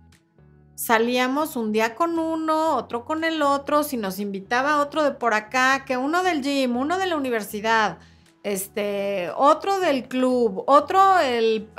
Salíamos 0.74 1.56
un 1.56 1.72
día 1.72 1.94
con 1.94 2.18
uno, 2.18 2.76
otro 2.76 3.06
con 3.06 3.24
el 3.24 3.40
otro, 3.40 3.84
si 3.84 3.96
nos 3.96 4.18
invitaba 4.18 4.82
otro 4.82 5.02
de 5.02 5.12
por 5.12 5.32
acá, 5.32 5.86
que 5.86 5.96
uno 5.96 6.22
del 6.22 6.42
gym, 6.42 6.76
uno 6.76 6.98
de 6.98 7.06
la 7.06 7.16
universidad, 7.16 8.00
este, 8.42 9.30
otro 9.34 9.80
del 9.80 10.08
club, 10.08 10.62
otro 10.66 11.18
el, 11.20 11.70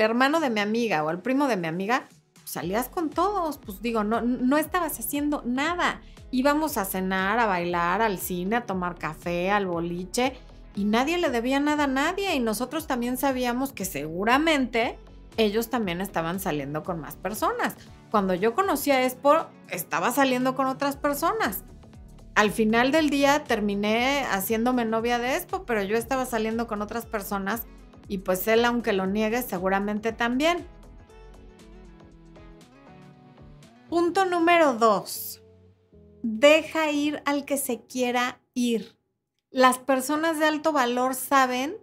hermano 0.00 0.40
de 0.40 0.50
mi 0.50 0.58
amiga 0.58 1.04
o 1.04 1.10
el 1.10 1.20
primo 1.20 1.46
de 1.46 1.56
mi 1.56 1.68
amiga, 1.68 2.08
salías 2.42 2.88
con 2.88 3.10
todos, 3.10 3.58
pues 3.58 3.80
digo, 3.80 4.02
no, 4.02 4.22
no 4.22 4.58
estabas 4.58 4.98
haciendo 4.98 5.44
nada. 5.46 6.00
Íbamos 6.32 6.78
a 6.78 6.84
cenar, 6.84 7.38
a 7.38 7.46
bailar, 7.46 8.02
al 8.02 8.18
cine, 8.18 8.56
a 8.56 8.66
tomar 8.66 8.98
café, 8.98 9.52
al 9.52 9.66
boliche, 9.66 10.32
y 10.74 10.84
nadie 10.84 11.18
le 11.18 11.30
debía 11.30 11.60
nada 11.60 11.84
a 11.84 11.88
nadie, 11.88 12.34
y 12.34 12.40
nosotros 12.40 12.86
también 12.86 13.16
sabíamos 13.16 13.72
que 13.72 13.84
seguramente 13.84 14.98
ellos 15.36 15.70
también 15.70 16.00
estaban 16.00 16.40
saliendo 16.40 16.82
con 16.82 17.00
más 17.00 17.16
personas. 17.16 17.76
Cuando 18.10 18.34
yo 18.34 18.54
conocí 18.54 18.90
a 18.90 19.04
Expo, 19.04 19.46
estaba 19.68 20.12
saliendo 20.12 20.54
con 20.54 20.66
otras 20.66 20.96
personas 20.96 21.64
al 22.34 22.50
final 22.50 22.92
del 22.92 23.10
día 23.10 23.44
terminé 23.44 24.24
haciéndome 24.30 24.84
novia 24.84 25.18
de 25.18 25.36
Expo, 25.36 25.64
pero 25.64 25.82
yo 25.82 25.96
estaba 25.96 26.24
saliendo 26.24 26.66
con 26.66 26.80
otras 26.82 27.04
personas 27.06 27.64
y 28.08 28.18
pues 28.18 28.48
él, 28.48 28.64
aunque 28.64 28.92
lo 28.92 29.06
niegue, 29.06 29.42
seguramente 29.42 30.12
también. 30.12 30.66
Punto 33.88 34.24
número 34.24 34.74
dos. 34.74 35.42
Deja 36.22 36.90
ir 36.90 37.22
al 37.26 37.44
que 37.44 37.58
se 37.58 37.84
quiera 37.84 38.40
ir. 38.54 38.96
Las 39.52 39.78
personas 39.78 40.38
de 40.38 40.46
alto 40.46 40.72
valor 40.72 41.14
saben 41.14 41.76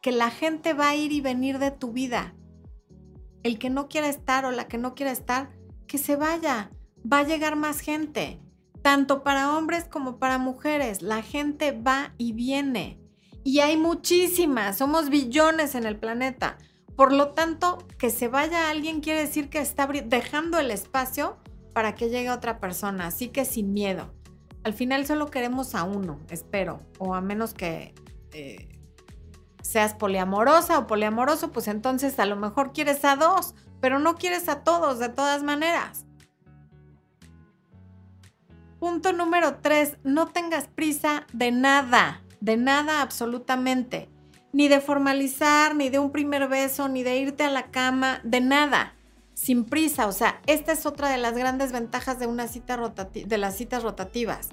que 0.00 0.10
la 0.10 0.30
gente 0.30 0.74
va 0.74 0.88
a 0.88 0.96
ir 0.96 1.12
y 1.12 1.20
venir 1.20 1.58
de 1.60 1.70
tu 1.70 1.92
vida. 1.92 2.34
El 3.44 3.60
que 3.60 3.70
no 3.70 3.88
quiera 3.88 4.08
estar 4.08 4.44
o 4.44 4.50
la 4.50 4.66
que 4.66 4.76
no 4.76 4.94
quiera 4.96 5.12
estar, 5.12 5.50
que 5.86 5.98
se 5.98 6.16
vaya. 6.16 6.72
Va 7.10 7.20
a 7.20 7.24
llegar 7.24 7.54
más 7.54 7.80
gente 7.80 8.40
tanto 8.82 9.22
para 9.22 9.56
hombres 9.56 9.84
como 9.84 10.18
para 10.18 10.38
mujeres. 10.38 11.02
La 11.02 11.22
gente 11.22 11.70
va 11.70 12.12
y 12.18 12.32
viene. 12.32 13.00
Y 13.44 13.60
hay 13.60 13.76
muchísimas, 13.76 14.76
somos 14.76 15.08
billones 15.08 15.74
en 15.74 15.86
el 15.86 15.98
planeta. 15.98 16.58
Por 16.96 17.12
lo 17.12 17.28
tanto, 17.30 17.78
que 17.98 18.10
se 18.10 18.28
vaya 18.28 18.68
alguien 18.68 19.00
quiere 19.00 19.20
decir 19.20 19.48
que 19.48 19.60
está 19.60 19.86
dejando 19.86 20.58
el 20.58 20.70
espacio 20.70 21.38
para 21.72 21.94
que 21.94 22.10
llegue 22.10 22.30
otra 22.30 22.60
persona. 22.60 23.06
Así 23.06 23.28
que 23.28 23.44
sin 23.44 23.72
miedo. 23.72 24.12
Al 24.64 24.74
final 24.74 25.06
solo 25.06 25.30
queremos 25.30 25.74
a 25.74 25.84
uno, 25.84 26.20
espero. 26.30 26.80
O 26.98 27.14
a 27.14 27.20
menos 27.20 27.52
que 27.54 27.94
eh, 28.32 28.68
seas 29.62 29.94
poliamorosa 29.94 30.78
o 30.78 30.86
poliamoroso, 30.86 31.50
pues 31.50 31.68
entonces 31.68 32.18
a 32.18 32.26
lo 32.26 32.36
mejor 32.36 32.72
quieres 32.72 33.04
a 33.04 33.16
dos, 33.16 33.54
pero 33.80 33.98
no 33.98 34.14
quieres 34.14 34.48
a 34.48 34.62
todos 34.62 34.98
de 34.98 35.08
todas 35.08 35.42
maneras. 35.42 36.06
Punto 38.78 39.12
número 39.12 39.58
tres, 39.62 39.96
no 40.02 40.26
tengas 40.28 40.66
prisa 40.66 41.26
de 41.32 41.52
nada, 41.52 42.22
de 42.40 42.56
nada 42.56 43.00
absolutamente. 43.00 44.08
Ni 44.52 44.68
de 44.68 44.80
formalizar, 44.80 45.74
ni 45.74 45.88
de 45.88 45.98
un 45.98 46.10
primer 46.12 46.48
beso, 46.48 46.88
ni 46.88 47.02
de 47.02 47.16
irte 47.16 47.44
a 47.44 47.50
la 47.50 47.70
cama, 47.70 48.20
de 48.22 48.40
nada. 48.40 48.94
Sin 49.42 49.64
prisa, 49.64 50.06
o 50.06 50.12
sea, 50.12 50.40
esta 50.46 50.72
es 50.72 50.86
otra 50.86 51.08
de 51.08 51.16
las 51.16 51.34
grandes 51.34 51.72
ventajas 51.72 52.18
de 52.18 52.26
una 52.26 52.46
cita 52.46 52.76
de 53.12 53.38
las 53.38 53.56
citas 53.56 53.82
rotativas, 53.82 54.50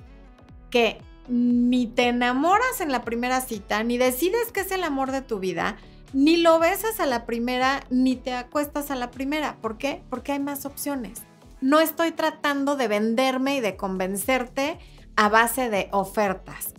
que 0.71 0.99
ni 1.27 1.85
te 1.85 2.07
enamoras 2.07 2.81
en 2.81 2.91
la 2.91 3.03
primera 3.03 3.41
cita, 3.41 3.83
ni 3.83 3.97
decides 3.97 4.51
que 4.51 4.61
es 4.61 4.71
el 4.71 4.83
amor 4.83 5.11
de 5.11 5.21
tu 5.21 5.39
vida, 5.39 5.77
ni 6.13 6.37
lo 6.37 6.57
besas 6.57 6.99
a 6.99 7.05
la 7.05 7.27
primera, 7.27 7.83
ni 7.91 8.15
te 8.15 8.33
acuestas 8.33 8.89
a 8.89 8.95
la 8.95 9.11
primera. 9.11 9.57
¿Por 9.61 9.77
qué? 9.77 10.01
Porque 10.09 10.31
hay 10.31 10.39
más 10.39 10.65
opciones 10.65 11.21
no 11.61 11.79
estoy 11.79 12.11
tratando 12.11 12.75
de 12.75 12.87
venderme 12.87 13.57
y 13.57 13.59
de 13.59 13.75
convencerte 13.75 14.79
a 15.15 15.29
base 15.29 15.69
de 15.69 15.89
ofertas. 15.91 16.73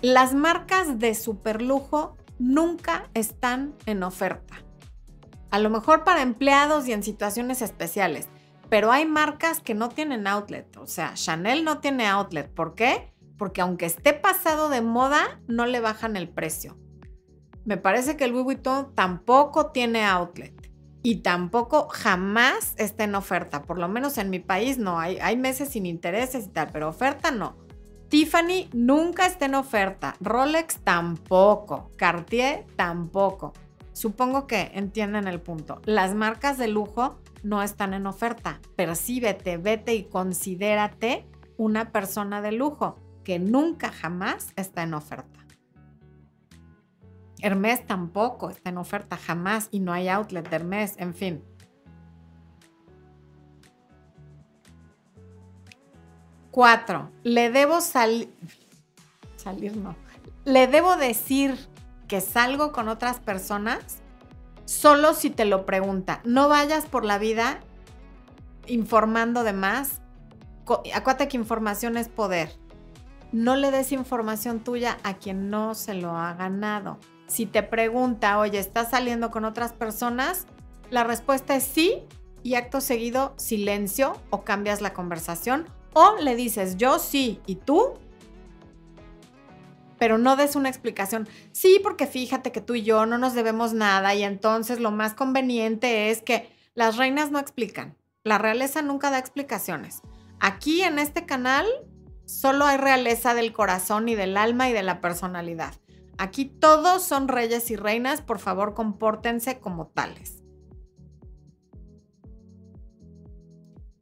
Las 0.00 0.34
marcas 0.34 0.98
de 0.98 1.14
superlujo 1.14 2.16
nunca 2.38 3.08
están 3.14 3.74
en 3.86 4.02
oferta. 4.02 4.62
A 5.50 5.58
lo 5.58 5.70
mejor 5.70 6.04
para 6.04 6.22
empleados 6.22 6.88
y 6.88 6.92
en 6.92 7.02
situaciones 7.02 7.62
especiales, 7.62 8.28
pero 8.68 8.90
hay 8.90 9.06
marcas 9.06 9.60
que 9.60 9.74
no 9.74 9.88
tienen 9.88 10.26
outlet. 10.26 10.76
O 10.76 10.86
sea, 10.86 11.14
Chanel 11.14 11.64
no 11.64 11.78
tiene 11.78 12.06
outlet. 12.06 12.52
¿Por 12.52 12.74
qué? 12.74 13.12
Porque 13.38 13.60
aunque 13.60 13.86
esté 13.86 14.12
pasado 14.12 14.68
de 14.68 14.80
moda, 14.80 15.40
no 15.46 15.66
le 15.66 15.80
bajan 15.80 16.16
el 16.16 16.28
precio. 16.28 16.76
Me 17.64 17.76
parece 17.76 18.16
que 18.16 18.24
el 18.24 18.32
Louis 18.32 18.44
Vuitton 18.44 18.94
tampoco 18.94 19.72
tiene 19.72 20.04
outlet 20.04 20.70
y 21.02 21.16
tampoco 21.16 21.88
jamás 21.88 22.74
está 22.76 23.04
en 23.04 23.14
oferta. 23.14 23.62
Por 23.62 23.78
lo 23.78 23.88
menos 23.88 24.18
en 24.18 24.30
mi 24.30 24.38
país 24.38 24.78
no. 24.78 24.98
Hay, 24.98 25.18
hay 25.18 25.36
meses 25.36 25.68
sin 25.68 25.86
intereses 25.86 26.46
y 26.46 26.48
tal, 26.48 26.70
pero 26.72 26.88
oferta 26.88 27.30
no. 27.30 27.56
Tiffany 28.08 28.68
nunca 28.72 29.26
está 29.26 29.46
en 29.46 29.54
oferta. 29.54 30.16
Rolex 30.20 30.78
tampoco. 30.78 31.90
Cartier 31.96 32.66
tampoco. 32.76 33.52
Supongo 33.96 34.46
que 34.46 34.72
entienden 34.74 35.26
el 35.26 35.40
punto. 35.40 35.80
Las 35.86 36.14
marcas 36.14 36.58
de 36.58 36.68
lujo 36.68 37.18
no 37.42 37.62
están 37.62 37.94
en 37.94 38.06
oferta. 38.06 38.60
Percíbete, 38.76 39.56
vete 39.56 39.94
y 39.94 40.04
considérate 40.04 41.26
una 41.56 41.92
persona 41.92 42.42
de 42.42 42.52
lujo 42.52 42.98
que 43.24 43.38
nunca 43.38 43.90
jamás 43.90 44.52
está 44.56 44.82
en 44.82 44.92
oferta. 44.92 45.46
Hermes 47.40 47.86
tampoco 47.86 48.50
está 48.50 48.68
en 48.68 48.76
oferta 48.76 49.16
jamás 49.16 49.68
y 49.70 49.80
no 49.80 49.94
hay 49.94 50.08
outlet 50.08 50.46
de 50.46 50.56
Hermes, 50.56 50.96
en 50.98 51.14
fin. 51.14 51.42
Cuatro, 56.50 57.10
le 57.22 57.50
debo 57.50 57.80
salir, 57.80 58.30
salir 59.36 59.74
no, 59.74 59.96
le 60.44 60.66
debo 60.66 60.98
decir 60.98 61.56
que 62.08 62.20
salgo 62.20 62.72
con 62.72 62.88
otras 62.88 63.20
personas 63.20 64.02
solo 64.64 65.14
si 65.14 65.30
te 65.30 65.44
lo 65.44 65.64
pregunta. 65.66 66.20
No 66.24 66.48
vayas 66.48 66.86
por 66.86 67.04
la 67.04 67.18
vida 67.18 67.60
informando 68.66 69.44
de 69.44 69.52
más. 69.52 70.00
Acuérdate 70.94 71.28
que 71.28 71.36
información 71.36 71.96
es 71.96 72.08
poder. 72.08 72.50
No 73.32 73.56
le 73.56 73.70
des 73.70 73.92
información 73.92 74.60
tuya 74.60 74.98
a 75.02 75.14
quien 75.14 75.50
no 75.50 75.74
se 75.74 75.94
lo 75.94 76.16
ha 76.16 76.34
ganado. 76.34 76.98
Si 77.26 77.46
te 77.46 77.62
pregunta, 77.62 78.38
oye, 78.38 78.58
¿estás 78.58 78.90
saliendo 78.90 79.30
con 79.30 79.44
otras 79.44 79.72
personas? 79.72 80.46
La 80.90 81.04
respuesta 81.04 81.56
es 81.56 81.64
sí 81.64 82.04
y 82.42 82.54
acto 82.54 82.80
seguido 82.80 83.34
silencio 83.36 84.16
o 84.30 84.42
cambias 84.42 84.80
la 84.80 84.92
conversación 84.92 85.66
o 85.92 86.14
le 86.20 86.36
dices 86.36 86.76
yo 86.76 86.98
sí 86.98 87.40
y 87.46 87.56
tú, 87.56 87.94
pero 89.98 90.18
no 90.18 90.36
des 90.36 90.56
una 90.56 90.68
explicación. 90.68 91.28
Sí, 91.52 91.80
porque 91.82 92.06
fíjate 92.06 92.52
que 92.52 92.60
tú 92.60 92.74
y 92.74 92.82
yo 92.82 93.06
no 93.06 93.18
nos 93.18 93.34
debemos 93.34 93.72
nada 93.72 94.14
y 94.14 94.22
entonces 94.22 94.80
lo 94.80 94.90
más 94.90 95.14
conveniente 95.14 96.10
es 96.10 96.22
que 96.22 96.50
las 96.74 96.96
reinas 96.96 97.30
no 97.30 97.38
explican. 97.38 97.96
La 98.24 98.38
realeza 98.38 98.82
nunca 98.82 99.10
da 99.10 99.18
explicaciones. 99.18 100.02
Aquí 100.40 100.82
en 100.82 100.98
este 100.98 101.26
canal 101.26 101.66
solo 102.26 102.64
hay 102.66 102.76
realeza 102.76 103.34
del 103.34 103.52
corazón 103.52 104.08
y 104.08 104.14
del 104.14 104.36
alma 104.36 104.68
y 104.68 104.72
de 104.72 104.82
la 104.82 105.00
personalidad. 105.00 105.74
Aquí 106.18 106.46
todos 106.46 107.02
son 107.02 107.28
reyes 107.28 107.70
y 107.70 107.76
reinas, 107.76 108.22
por 108.22 108.38
favor 108.38 108.74
compórtense 108.74 109.60
como 109.60 109.88
tales. 109.88 110.42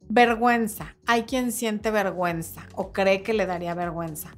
Vergüenza. 0.07 0.95
Hay 1.05 1.23
quien 1.23 1.51
siente 1.51 1.91
vergüenza 1.91 2.67
o 2.73 2.93
cree 2.93 3.21
que 3.21 3.33
le 3.33 3.45
daría 3.45 3.73
vergüenza. 3.73 4.31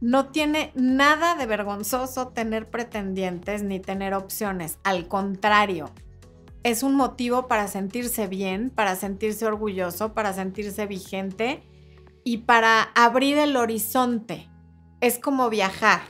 No 0.00 0.28
tiene 0.28 0.70
nada 0.76 1.34
de 1.34 1.46
vergonzoso 1.46 2.28
tener 2.28 2.70
pretendientes 2.70 3.64
ni 3.64 3.80
tener 3.80 4.14
opciones. 4.14 4.78
Al 4.84 5.08
contrario, 5.08 5.90
es 6.62 6.84
un 6.84 6.94
motivo 6.94 7.48
para 7.48 7.66
sentirse 7.66 8.28
bien, 8.28 8.70
para 8.70 8.94
sentirse 8.94 9.44
orgulloso, 9.44 10.14
para 10.14 10.32
sentirse 10.32 10.86
vigente 10.86 11.62
y 12.22 12.38
para 12.38 12.82
abrir 12.94 13.38
el 13.38 13.56
horizonte. 13.56 14.48
Es 15.00 15.18
como 15.18 15.50
viajar. 15.50 16.02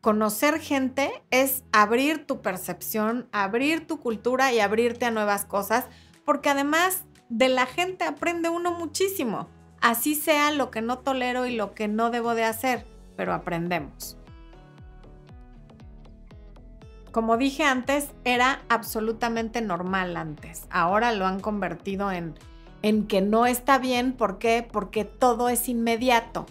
Conocer 0.00 0.60
gente 0.60 1.10
es 1.32 1.64
abrir 1.72 2.24
tu 2.24 2.40
percepción, 2.40 3.28
abrir 3.32 3.88
tu 3.88 3.98
cultura 3.98 4.52
y 4.52 4.60
abrirte 4.60 5.06
a 5.06 5.10
nuevas 5.10 5.44
cosas, 5.44 5.86
porque 6.24 6.50
además 6.50 7.04
de 7.28 7.48
la 7.48 7.66
gente 7.66 8.04
aprende 8.04 8.48
uno 8.48 8.70
muchísimo 8.70 9.48
así 9.86 10.16
sea 10.16 10.50
lo 10.50 10.72
que 10.72 10.82
no 10.82 10.98
tolero 10.98 11.46
y 11.46 11.54
lo 11.54 11.72
que 11.72 11.86
no 11.86 12.10
debo 12.10 12.34
de 12.34 12.42
hacer, 12.42 12.84
pero 13.16 13.32
aprendemos. 13.32 14.16
Como 17.12 17.36
dije 17.36 17.62
antes, 17.62 18.08
era 18.24 18.62
absolutamente 18.68 19.60
normal 19.60 20.16
antes. 20.16 20.64
Ahora 20.70 21.12
lo 21.12 21.24
han 21.24 21.38
convertido 21.38 22.10
en, 22.10 22.34
en 22.82 23.06
que 23.06 23.20
no 23.20 23.46
está 23.46 23.78
bien. 23.78 24.12
¿Por 24.12 24.38
qué? 24.38 24.66
Porque 24.70 25.04
todo 25.04 25.48
es 25.48 25.68
inmediato. 25.68 26.46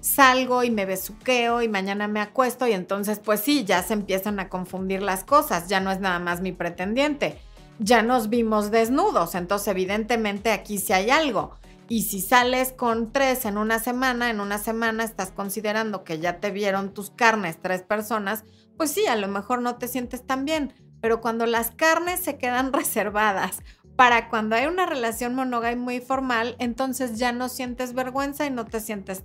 Salgo 0.00 0.64
y 0.64 0.70
me 0.70 0.86
besuqueo 0.86 1.60
y 1.60 1.68
mañana 1.68 2.08
me 2.08 2.20
acuesto 2.20 2.66
y 2.66 2.72
entonces 2.72 3.18
pues 3.18 3.40
sí, 3.40 3.64
ya 3.64 3.82
se 3.82 3.92
empiezan 3.92 4.40
a 4.40 4.48
confundir 4.48 5.02
las 5.02 5.24
cosas. 5.24 5.68
Ya 5.68 5.80
no 5.80 5.90
es 5.90 6.00
nada 6.00 6.20
más 6.20 6.40
mi 6.40 6.52
pretendiente. 6.52 7.38
Ya 7.78 8.02
nos 8.02 8.30
vimos 8.30 8.70
desnudos. 8.70 9.34
Entonces 9.34 9.68
evidentemente 9.68 10.52
aquí 10.52 10.78
sí 10.78 10.94
hay 10.94 11.10
algo. 11.10 11.54
Y 11.88 12.02
si 12.02 12.20
sales 12.20 12.72
con 12.72 13.12
tres 13.12 13.44
en 13.44 13.58
una 13.58 13.78
semana, 13.78 14.30
en 14.30 14.40
una 14.40 14.58
semana 14.58 15.04
estás 15.04 15.30
considerando 15.30 16.02
que 16.02 16.18
ya 16.18 16.40
te 16.40 16.50
vieron 16.50 16.92
tus 16.92 17.10
carnes 17.10 17.58
tres 17.62 17.82
personas, 17.82 18.44
pues 18.76 18.90
sí, 18.90 19.06
a 19.06 19.16
lo 19.16 19.28
mejor 19.28 19.62
no 19.62 19.76
te 19.76 19.86
sientes 19.86 20.26
tan 20.26 20.44
bien. 20.44 20.74
Pero 21.00 21.20
cuando 21.20 21.46
las 21.46 21.70
carnes 21.70 22.20
se 22.20 22.38
quedan 22.38 22.72
reservadas 22.72 23.58
para 23.94 24.28
cuando 24.28 24.56
hay 24.56 24.66
una 24.66 24.84
relación 24.84 25.34
monógama 25.34 25.76
muy 25.76 26.00
formal, 26.00 26.56
entonces 26.58 27.18
ya 27.18 27.32
no 27.32 27.48
sientes 27.48 27.94
vergüenza 27.94 28.46
y 28.46 28.50
no 28.50 28.64
te 28.64 28.80
sientes 28.80 29.22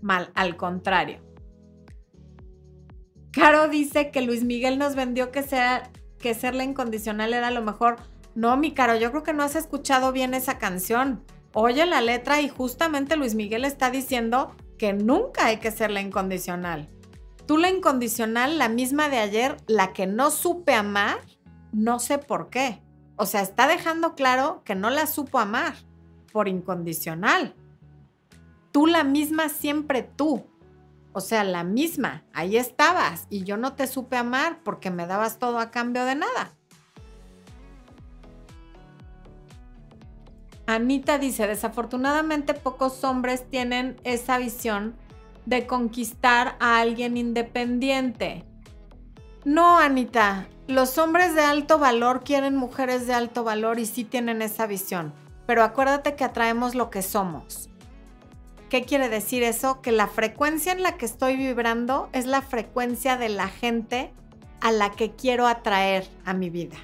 mal, 0.00 0.32
al 0.34 0.56
contrario. 0.56 1.20
Caro 3.32 3.68
dice 3.68 4.10
que 4.10 4.20
Luis 4.20 4.44
Miguel 4.44 4.76
nos 4.78 4.94
vendió 4.94 5.30
que, 5.30 5.42
sea, 5.42 5.90
que 6.18 6.34
serle 6.34 6.64
incondicional 6.64 7.32
era 7.32 7.50
lo 7.50 7.62
mejor. 7.62 7.96
No, 8.34 8.56
mi 8.56 8.72
Caro, 8.72 8.96
yo 8.96 9.10
creo 9.10 9.22
que 9.22 9.32
no 9.32 9.44
has 9.44 9.56
escuchado 9.56 10.12
bien 10.12 10.34
esa 10.34 10.58
canción 10.58 11.22
oye 11.54 11.86
la 11.86 12.00
letra 12.00 12.40
y 12.40 12.48
justamente 12.48 13.16
Luis 13.16 13.34
Miguel 13.34 13.64
está 13.64 13.90
diciendo 13.90 14.54
que 14.78 14.92
nunca 14.92 15.46
hay 15.46 15.58
que 15.58 15.70
ser 15.70 15.90
la 15.90 16.00
incondicional. 16.00 16.88
Tú 17.46 17.58
la 17.58 17.70
incondicional, 17.70 18.58
la 18.58 18.68
misma 18.68 19.08
de 19.08 19.18
ayer, 19.18 19.56
la 19.66 19.92
que 19.92 20.06
no 20.06 20.30
supe 20.30 20.74
amar, 20.74 21.18
no 21.72 21.98
sé 21.98 22.18
por 22.18 22.50
qué. 22.50 22.82
O 23.16 23.26
sea, 23.26 23.42
está 23.42 23.68
dejando 23.68 24.14
claro 24.14 24.62
que 24.64 24.74
no 24.74 24.90
la 24.90 25.06
supo 25.06 25.38
amar 25.38 25.74
por 26.32 26.48
incondicional. 26.48 27.54
Tú 28.72 28.86
la 28.86 29.04
misma 29.04 29.48
siempre 29.48 30.02
tú. 30.02 30.46
O 31.12 31.20
sea, 31.20 31.44
la 31.44 31.62
misma. 31.62 32.24
Ahí 32.32 32.56
estabas 32.56 33.26
y 33.28 33.44
yo 33.44 33.56
no 33.56 33.74
te 33.74 33.86
supe 33.86 34.16
amar 34.16 34.62
porque 34.64 34.90
me 34.90 35.06
dabas 35.06 35.38
todo 35.38 35.58
a 35.58 35.70
cambio 35.70 36.04
de 36.04 36.14
nada. 36.14 36.56
Anita 40.74 41.18
dice, 41.18 41.46
desafortunadamente 41.46 42.54
pocos 42.54 43.04
hombres 43.04 43.48
tienen 43.48 44.00
esa 44.04 44.38
visión 44.38 44.96
de 45.46 45.66
conquistar 45.66 46.56
a 46.60 46.80
alguien 46.80 47.16
independiente. 47.16 48.44
No, 49.44 49.78
Anita, 49.78 50.48
los 50.68 50.98
hombres 50.98 51.34
de 51.34 51.42
alto 51.42 51.78
valor 51.78 52.22
quieren 52.24 52.56
mujeres 52.56 53.06
de 53.06 53.14
alto 53.14 53.44
valor 53.44 53.78
y 53.78 53.86
sí 53.86 54.04
tienen 54.04 54.40
esa 54.40 54.66
visión, 54.66 55.12
pero 55.46 55.64
acuérdate 55.64 56.14
que 56.14 56.24
atraemos 56.24 56.74
lo 56.74 56.90
que 56.90 57.02
somos. 57.02 57.68
¿Qué 58.70 58.84
quiere 58.84 59.08
decir 59.08 59.42
eso? 59.42 59.82
Que 59.82 59.92
la 59.92 60.06
frecuencia 60.06 60.72
en 60.72 60.82
la 60.82 60.96
que 60.96 61.04
estoy 61.04 61.36
vibrando 61.36 62.08
es 62.12 62.24
la 62.24 62.40
frecuencia 62.40 63.18
de 63.18 63.28
la 63.28 63.48
gente 63.48 64.14
a 64.62 64.72
la 64.72 64.92
que 64.92 65.10
quiero 65.10 65.46
atraer 65.46 66.08
a 66.24 66.32
mi 66.32 66.48
vida. 66.48 66.78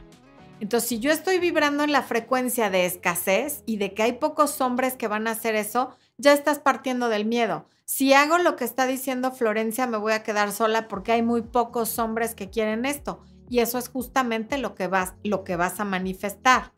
Entonces, 0.60 0.88
si 0.88 0.98
yo 0.98 1.12
estoy 1.12 1.38
vibrando 1.38 1.84
en 1.84 1.92
la 1.92 2.02
frecuencia 2.02 2.70
de 2.70 2.84
escasez 2.84 3.62
y 3.66 3.76
de 3.76 3.94
que 3.94 4.02
hay 4.02 4.12
pocos 4.14 4.60
hombres 4.60 4.94
que 4.94 5.08
van 5.08 5.28
a 5.28 5.32
hacer 5.32 5.54
eso, 5.54 5.96
ya 6.16 6.32
estás 6.32 6.58
partiendo 6.58 7.08
del 7.08 7.24
miedo. 7.24 7.66
Si 7.84 8.12
hago 8.12 8.38
lo 8.38 8.56
que 8.56 8.64
está 8.64 8.86
diciendo 8.86 9.30
Florencia, 9.30 9.86
me 9.86 9.96
voy 9.96 10.12
a 10.12 10.22
quedar 10.22 10.52
sola 10.52 10.88
porque 10.88 11.12
hay 11.12 11.22
muy 11.22 11.42
pocos 11.42 11.98
hombres 11.98 12.34
que 12.34 12.50
quieren 12.50 12.84
esto. 12.84 13.22
Y 13.48 13.60
eso 13.60 13.78
es 13.78 13.88
justamente 13.88 14.58
lo 14.58 14.74
que 14.74 14.88
vas, 14.88 15.14
lo 15.24 15.42
que 15.44 15.56
vas 15.56 15.80
a 15.80 15.84
manifestar. 15.84 16.72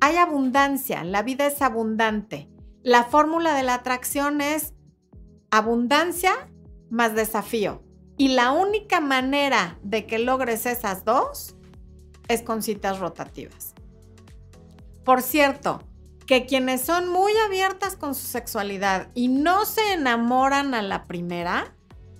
Hay 0.00 0.16
abundancia, 0.16 1.02
la 1.02 1.22
vida 1.22 1.46
es 1.46 1.60
abundante. 1.60 2.48
La 2.82 3.04
fórmula 3.04 3.54
de 3.54 3.64
la 3.64 3.74
atracción 3.74 4.40
es 4.40 4.74
abundancia 5.50 6.48
más 6.88 7.14
desafío. 7.14 7.82
Y 8.16 8.28
la 8.28 8.52
única 8.52 9.00
manera 9.00 9.78
de 9.82 10.06
que 10.06 10.18
logres 10.18 10.66
esas 10.66 11.04
dos 11.04 11.57
es 12.28 12.42
con 12.42 12.62
citas 12.62 12.98
rotativas. 12.98 13.74
Por 15.04 15.22
cierto, 15.22 15.82
que 16.26 16.44
quienes 16.44 16.82
son 16.82 17.08
muy 17.08 17.32
abiertas 17.46 17.96
con 17.96 18.14
su 18.14 18.26
sexualidad 18.26 19.08
y 19.14 19.28
no 19.28 19.64
se 19.64 19.94
enamoran 19.94 20.74
a 20.74 20.82
la 20.82 21.06
primera, 21.06 21.74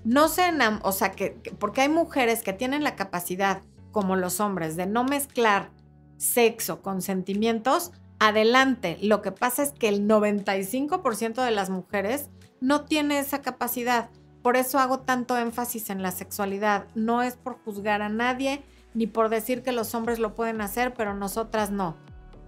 no 0.04 0.28
se 0.28 0.46
enamoran, 0.46 0.80
o 0.84 0.92
sea, 0.92 1.12
que, 1.12 1.32
porque 1.58 1.82
hay 1.82 1.90
mujeres 1.90 2.42
que 2.42 2.54
tienen 2.54 2.82
la 2.82 2.96
capacidad, 2.96 3.60
como 3.92 4.16
los 4.16 4.40
hombres, 4.40 4.76
de 4.76 4.86
no 4.86 5.04
mezclar 5.04 5.70
sexo 6.16 6.80
con 6.80 7.02
sentimientos, 7.02 7.92
adelante. 8.18 8.98
Lo 9.02 9.22
que 9.22 9.32
pasa 9.32 9.62
es 9.62 9.72
que 9.72 9.88
el 9.88 10.08
95% 10.08 11.44
de 11.44 11.50
las 11.50 11.70
mujeres 11.70 12.30
no 12.60 12.86
tiene 12.86 13.18
esa 13.18 13.42
capacidad. 13.42 14.10
Por 14.42 14.56
eso 14.56 14.78
hago 14.78 15.00
tanto 15.00 15.36
énfasis 15.36 15.90
en 15.90 16.02
la 16.02 16.12
sexualidad. 16.12 16.86
No 16.94 17.22
es 17.22 17.36
por 17.36 17.58
juzgar 17.62 18.02
a 18.02 18.08
nadie, 18.08 18.62
ni 18.98 19.06
por 19.06 19.28
decir 19.28 19.62
que 19.62 19.70
los 19.70 19.94
hombres 19.94 20.18
lo 20.18 20.34
pueden 20.34 20.60
hacer, 20.60 20.92
pero 20.92 21.14
nosotras 21.14 21.70
no. 21.70 21.96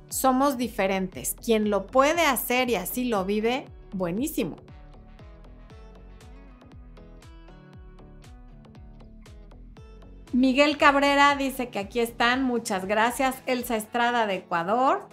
Somos 0.08 0.56
diferentes. 0.56 1.36
Quien 1.40 1.70
lo 1.70 1.86
puede 1.86 2.22
hacer 2.22 2.68
y 2.70 2.74
así 2.74 3.04
lo 3.04 3.24
vive, 3.24 3.66
buenísimo. 3.92 4.56
Miguel 10.32 10.76
Cabrera 10.76 11.36
dice 11.36 11.68
que 11.68 11.78
aquí 11.78 12.00
están, 12.00 12.42
muchas 12.42 12.84
gracias. 12.84 13.36
Elsa 13.46 13.76
Estrada 13.76 14.26
de 14.26 14.34
Ecuador. 14.34 15.08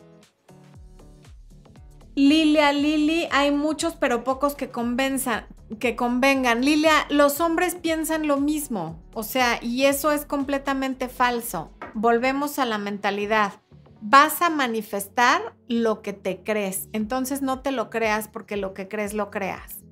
Lilia 2.18 2.74
Lili, 2.74 3.28
hay 3.30 3.52
muchos 3.52 3.94
pero 3.94 4.24
pocos 4.24 4.56
que 4.56 4.72
convenzan, 4.72 5.46
que 5.80 5.96
convengan. 5.96 6.66
Lilia, 6.66 7.06
los 7.12 7.40
hombres 7.40 7.76
piensan 7.76 8.26
lo 8.26 8.38
mismo, 8.38 9.00
o 9.14 9.22
sea, 9.22 9.60
y 9.62 9.84
eso 9.84 10.12
es 10.12 10.26
completamente 10.26 11.10
falso. 11.10 11.70
Volvemos 11.94 12.58
a 12.58 12.66
la 12.66 12.80
mentalidad. 12.80 13.62
Vas 14.02 14.42
a 14.42 14.50
manifestar 14.50 15.56
lo 15.68 16.02
que 16.02 16.14
te 16.14 16.42
crees, 16.42 16.90
entonces 16.92 17.44
no 17.44 17.60
te 17.60 17.72
lo 17.72 17.92
creas 17.92 18.28
porque 18.28 18.58
lo 18.58 18.74
que 18.74 18.88
crees 18.88 19.14
lo 19.14 19.30
creas. 19.30 19.84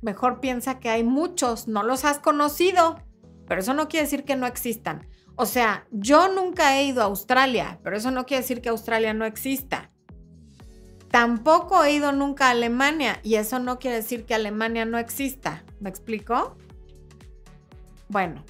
Mejor 0.00 0.40
piensa 0.40 0.80
que 0.80 0.88
hay 0.88 1.04
muchos, 1.04 1.68
no 1.68 1.82
los 1.82 2.06
has 2.06 2.18
conocido, 2.18 2.98
pero 3.46 3.60
eso 3.60 3.74
no 3.74 3.90
quiere 3.90 4.06
decir 4.06 4.24
que 4.24 4.36
no 4.36 4.46
existan. 4.46 5.06
O 5.36 5.44
sea, 5.44 5.86
yo 5.90 6.28
nunca 6.28 6.78
he 6.78 6.86
ido 6.86 7.02
a 7.02 7.06
Australia, 7.06 7.78
pero 7.84 7.94
eso 7.98 8.10
no 8.10 8.24
quiere 8.24 8.40
decir 8.40 8.62
que 8.62 8.70
Australia 8.70 9.12
no 9.12 9.26
exista. 9.26 9.91
Tampoco 11.12 11.84
he 11.84 11.92
ido 11.92 12.10
nunca 12.10 12.46
a 12.46 12.52
Alemania 12.52 13.20
y 13.22 13.34
eso 13.34 13.58
no 13.58 13.78
quiere 13.78 13.96
decir 13.96 14.24
que 14.24 14.34
Alemania 14.34 14.86
no 14.86 14.96
exista. 14.96 15.62
¿Me 15.78 15.90
explico? 15.90 16.56
Bueno. 18.08 18.42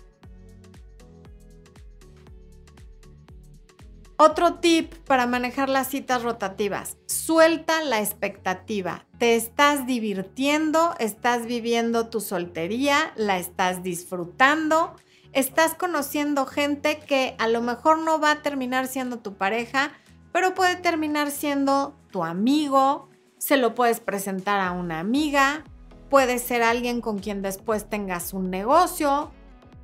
Otro 4.17 4.61
tip 4.61 4.95
para 5.09 5.27
manejar 5.27 5.69
las 5.69 5.89
citas 5.89 6.23
rotativas. 6.23 6.99
Suelta 7.07 7.83
la 7.83 8.01
expectativa. 8.01 9.07
Te 9.19 9.35
estás 9.35 9.85
divirtiendo, 9.85 10.95
estás 11.01 11.47
viviendo 11.47 12.11
tu 12.11 12.21
soltería, 12.21 13.13
la 13.17 13.39
estás 13.39 13.83
disfrutando, 13.83 14.95
estás 15.33 15.75
conociendo 15.75 16.47
gente 16.47 17.01
que 17.01 17.35
a 17.41 17.49
lo 17.49 17.61
mejor 17.61 17.99
no 17.99 18.21
va 18.21 18.31
a 18.31 18.43
terminar 18.43 18.87
siendo 18.87 19.19
tu 19.19 19.35
pareja, 19.35 19.91
pero 20.33 20.55
puede 20.55 20.77
terminar 20.77 21.33
siendo 21.33 21.99
tu 22.13 22.23
amigo, 22.23 23.09
se 23.39 23.57
lo 23.57 23.75
puedes 23.75 23.99
presentar 23.99 24.61
a 24.61 24.71
una 24.71 25.01
amiga, 25.01 25.65
puede 26.09 26.39
ser 26.39 26.63
alguien 26.63 27.01
con 27.01 27.19
quien 27.19 27.43
después 27.43 27.91
tengas 27.91 28.33
un 28.33 28.51
negocio, 28.51 29.33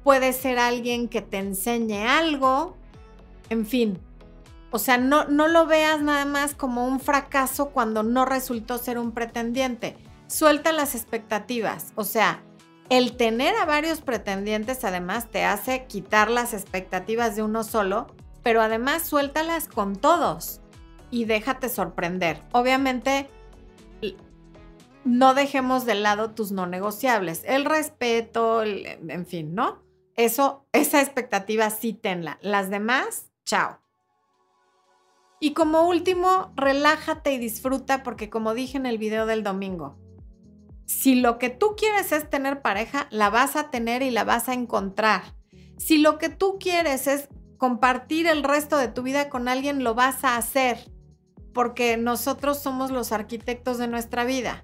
puede 0.05 0.33
ser 0.33 0.61
alguien 0.61 1.09
que 1.09 1.23
te 1.23 1.39
enseñe 1.39 2.07
algo, 2.07 2.77
en 3.51 3.67
fin. 3.67 3.99
O 4.71 4.79
sea, 4.79 4.99
no, 4.99 5.25
no 5.25 5.49
lo 5.49 5.67
veas 5.67 6.01
nada 6.01 6.25
más 6.25 6.55
como 6.55 6.87
un 6.87 7.01
fracaso 7.01 7.71
cuando 7.71 8.05
no 8.05 8.27
resultó 8.27 8.79
ser 8.79 8.99
un 8.99 9.13
pretendiente. 9.13 9.97
Suelta 10.27 10.73
las 10.73 10.95
expectativas. 10.95 11.93
O 11.97 12.05
sea, 12.05 12.43
el 12.91 13.17
tener 13.17 13.57
a 13.57 13.65
varios 13.65 14.03
pretendientes 14.03 14.85
además 14.85 15.31
te 15.31 15.45
hace 15.45 15.87
quitar 15.87 16.31
las 16.31 16.53
expectativas 16.53 17.35
de 17.35 17.43
uno 17.43 17.65
solo, 17.65 18.07
pero 18.43 18.61
además 18.61 19.03
suéltalas 19.03 19.67
con 19.67 19.97
todos 19.97 20.61
y 21.11 21.25
déjate 21.25 21.69
sorprender. 21.69 22.43
Obviamente, 22.53 23.29
no 25.05 25.35
dejemos 25.35 25.87
de 25.87 25.95
lado 25.95 26.31
tus 26.31 26.53
no 26.53 26.67
negociables, 26.67 27.43
el 27.47 27.65
respeto, 27.65 28.63
en 28.63 29.27
fin, 29.27 29.55
¿no? 29.55 29.83
Eso, 30.17 30.67
esa 30.73 31.01
expectativa 31.01 31.71
sí 31.71 31.93
tenla. 31.93 32.39
Las 32.43 32.71
demás, 32.71 33.31
chao. 33.45 33.81
Y 35.41 35.53
como 35.53 35.89
último, 35.89 36.53
relájate 36.57 37.33
y 37.33 37.39
disfruta 37.39 38.03
porque 38.03 38.29
como 38.29 38.55
dije 38.55 38.77
en 38.77 38.87
el 38.87 38.99
video 38.99 39.27
del 39.27 39.45
domingo, 39.45 39.97
si 40.87 41.15
lo 41.15 41.39
que 41.39 41.51
tú 41.51 41.77
quieres 41.77 42.11
es 42.13 42.29
tener 42.29 42.61
pareja, 42.61 43.07
la 43.11 43.31
vas 43.31 43.55
a 43.55 43.71
tener 43.71 44.03
y 44.03 44.11
la 44.11 44.25
vas 44.25 44.49
a 44.49 44.55
encontrar. 44.55 45.23
Si 45.77 45.99
lo 45.99 46.19
que 46.19 46.29
tú 46.29 46.59
quieres 46.59 47.07
es 47.07 47.29
compartir 47.57 48.27
el 48.27 48.43
resto 48.43 48.77
de 48.77 48.89
tu 48.89 49.03
vida 49.03 49.29
con 49.29 49.49
alguien, 49.49 49.85
lo 49.85 49.95
vas 49.95 50.25
a 50.25 50.37
hacer 50.37 50.79
porque 51.59 51.97
nosotros 51.97 52.61
somos 52.61 52.93
los 52.93 53.11
arquitectos 53.11 53.79
de 53.79 53.89
nuestra 53.89 54.25
vida. 54.25 54.63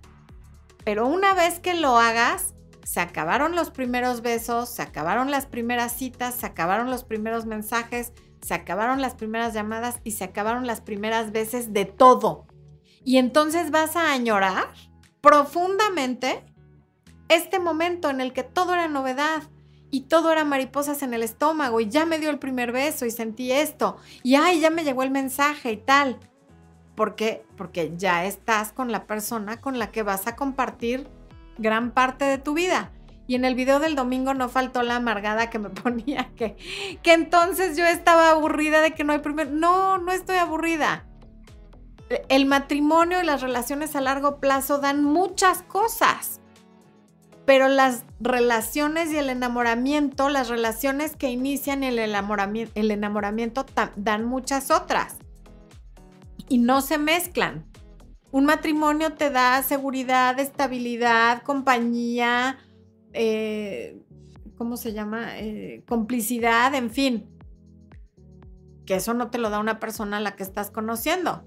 Pero 0.84 1.08
una 1.08 1.34
vez 1.34 1.58
que 1.58 1.74
lo 1.74 1.98
hagas, 1.98 2.54
se 2.84 3.00
acabaron 3.00 3.56
los 3.56 3.70
primeros 3.70 4.22
besos, 4.22 4.68
se 4.68 4.82
acabaron 4.82 5.32
las 5.32 5.46
primeras 5.46 5.90
citas, 5.90 6.36
se 6.36 6.46
acabaron 6.46 6.92
los 6.92 7.02
primeros 7.02 7.46
mensajes, 7.46 8.12
se 8.42 8.54
acabaron 8.54 9.02
las 9.02 9.16
primeras 9.16 9.54
llamadas 9.54 9.96
y 10.04 10.12
se 10.12 10.22
acabaron 10.22 10.68
las 10.68 10.82
primeras 10.82 11.32
veces 11.32 11.72
de 11.72 11.84
todo. 11.84 12.46
Y 13.02 13.16
entonces 13.16 13.72
vas 13.72 13.96
a 13.96 14.12
añorar 14.12 14.68
profundamente 15.20 16.44
este 17.28 17.58
momento 17.58 18.08
en 18.08 18.20
el 18.20 18.32
que 18.32 18.44
todo 18.44 18.72
era 18.72 18.86
novedad 18.86 19.42
y 19.90 20.02
todo 20.02 20.30
era 20.30 20.44
mariposas 20.44 21.02
en 21.02 21.12
el 21.12 21.24
estómago 21.24 21.80
y 21.80 21.88
ya 21.88 22.06
me 22.06 22.20
dio 22.20 22.30
el 22.30 22.38
primer 22.38 22.70
beso 22.70 23.04
y 23.04 23.10
sentí 23.10 23.50
esto 23.50 23.96
y 24.22 24.36
ay, 24.36 24.60
ya 24.60 24.70
me 24.70 24.84
llegó 24.84 25.02
el 25.02 25.10
mensaje 25.10 25.72
y 25.72 25.76
tal. 25.78 26.20
¿Por 26.94 27.16
qué? 27.16 27.44
Porque 27.56 27.92
ya 27.96 28.24
estás 28.24 28.72
con 28.72 28.92
la 28.92 29.06
persona 29.06 29.60
con 29.60 29.78
la 29.78 29.90
que 29.90 30.02
vas 30.02 30.26
a 30.26 30.36
compartir 30.36 31.08
gran 31.58 31.90
parte 31.90 32.24
de 32.24 32.38
tu 32.38 32.54
vida. 32.54 32.92
Y 33.26 33.36
en 33.36 33.44
el 33.44 33.54
video 33.54 33.80
del 33.80 33.96
domingo 33.96 34.34
no 34.34 34.48
faltó 34.48 34.82
la 34.82 34.96
amargada 34.96 35.50
que 35.50 35.58
me 35.58 35.70
ponía 35.70 36.30
que, 36.36 36.56
que 37.02 37.12
entonces 37.12 37.76
yo 37.76 37.84
estaba 37.86 38.30
aburrida 38.30 38.80
de 38.80 38.92
que 38.92 39.04
no 39.04 39.12
hay 39.12 39.20
primer... 39.20 39.50
No, 39.50 39.98
no 39.98 40.12
estoy 40.12 40.36
aburrida. 40.36 41.06
El 42.28 42.46
matrimonio 42.46 43.20
y 43.20 43.24
las 43.24 43.40
relaciones 43.40 43.96
a 43.96 44.00
largo 44.00 44.36
plazo 44.38 44.78
dan 44.78 45.02
muchas 45.02 45.62
cosas, 45.62 46.40
pero 47.46 47.66
las 47.66 48.04
relaciones 48.20 49.10
y 49.10 49.16
el 49.16 49.30
enamoramiento, 49.30 50.28
las 50.28 50.48
relaciones 50.48 51.16
que 51.16 51.30
inician 51.30 51.82
el 51.82 51.98
enamoramiento, 51.98 52.72
el 52.74 52.90
enamoramiento 52.90 53.64
dan 53.96 54.26
muchas 54.26 54.70
otras 54.70 55.16
y 56.48 56.58
no 56.58 56.80
se 56.80 56.98
mezclan. 56.98 57.66
Un 58.30 58.46
matrimonio 58.46 59.12
te 59.14 59.30
da 59.30 59.62
seguridad, 59.62 60.38
estabilidad, 60.40 61.42
compañía, 61.42 62.58
eh, 63.12 64.02
¿cómo 64.56 64.76
se 64.76 64.92
llama? 64.92 65.38
Eh, 65.38 65.84
complicidad, 65.86 66.74
en 66.74 66.90
fin. 66.90 67.30
Que 68.86 68.96
eso 68.96 69.14
no 69.14 69.30
te 69.30 69.38
lo 69.38 69.50
da 69.50 69.60
una 69.60 69.78
persona 69.78 70.16
a 70.16 70.20
la 70.20 70.36
que 70.36 70.42
estás 70.42 70.70
conociendo. 70.70 71.44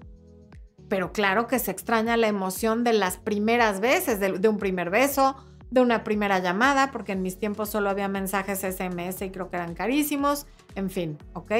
Pero 0.88 1.12
claro 1.12 1.46
que 1.46 1.58
se 1.58 1.70
extraña 1.70 2.16
la 2.16 2.28
emoción 2.28 2.84
de 2.84 2.94
las 2.94 3.18
primeras 3.18 3.80
veces, 3.80 4.18
de, 4.18 4.38
de 4.38 4.48
un 4.48 4.56
primer 4.56 4.88
beso, 4.88 5.36
de 5.70 5.82
una 5.82 6.02
primera 6.02 6.38
llamada, 6.38 6.90
porque 6.90 7.12
en 7.12 7.20
mis 7.22 7.38
tiempos 7.38 7.68
solo 7.68 7.90
había 7.90 8.08
mensajes 8.08 8.60
SMS 8.60 9.20
y 9.20 9.30
creo 9.30 9.50
que 9.50 9.56
eran 9.56 9.74
carísimos. 9.74 10.46
En 10.74 10.88
fin, 10.88 11.18
¿ok? 11.34 11.52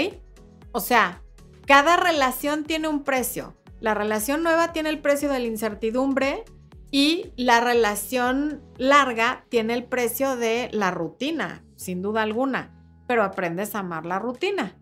O 0.72 0.80
sea, 0.80 1.22
cada 1.68 1.98
relación 1.98 2.64
tiene 2.64 2.88
un 2.88 3.04
precio. 3.04 3.54
La 3.78 3.92
relación 3.92 4.42
nueva 4.42 4.72
tiene 4.72 4.88
el 4.88 5.00
precio 5.00 5.30
de 5.30 5.38
la 5.38 5.44
incertidumbre 5.44 6.44
y 6.90 7.34
la 7.36 7.60
relación 7.60 8.62
larga 8.78 9.44
tiene 9.50 9.74
el 9.74 9.84
precio 9.84 10.36
de 10.36 10.70
la 10.72 10.90
rutina, 10.90 11.62
sin 11.76 12.00
duda 12.00 12.22
alguna, 12.22 12.74
pero 13.06 13.22
aprendes 13.22 13.74
a 13.74 13.80
amar 13.80 14.06
la 14.06 14.18
rutina. 14.18 14.78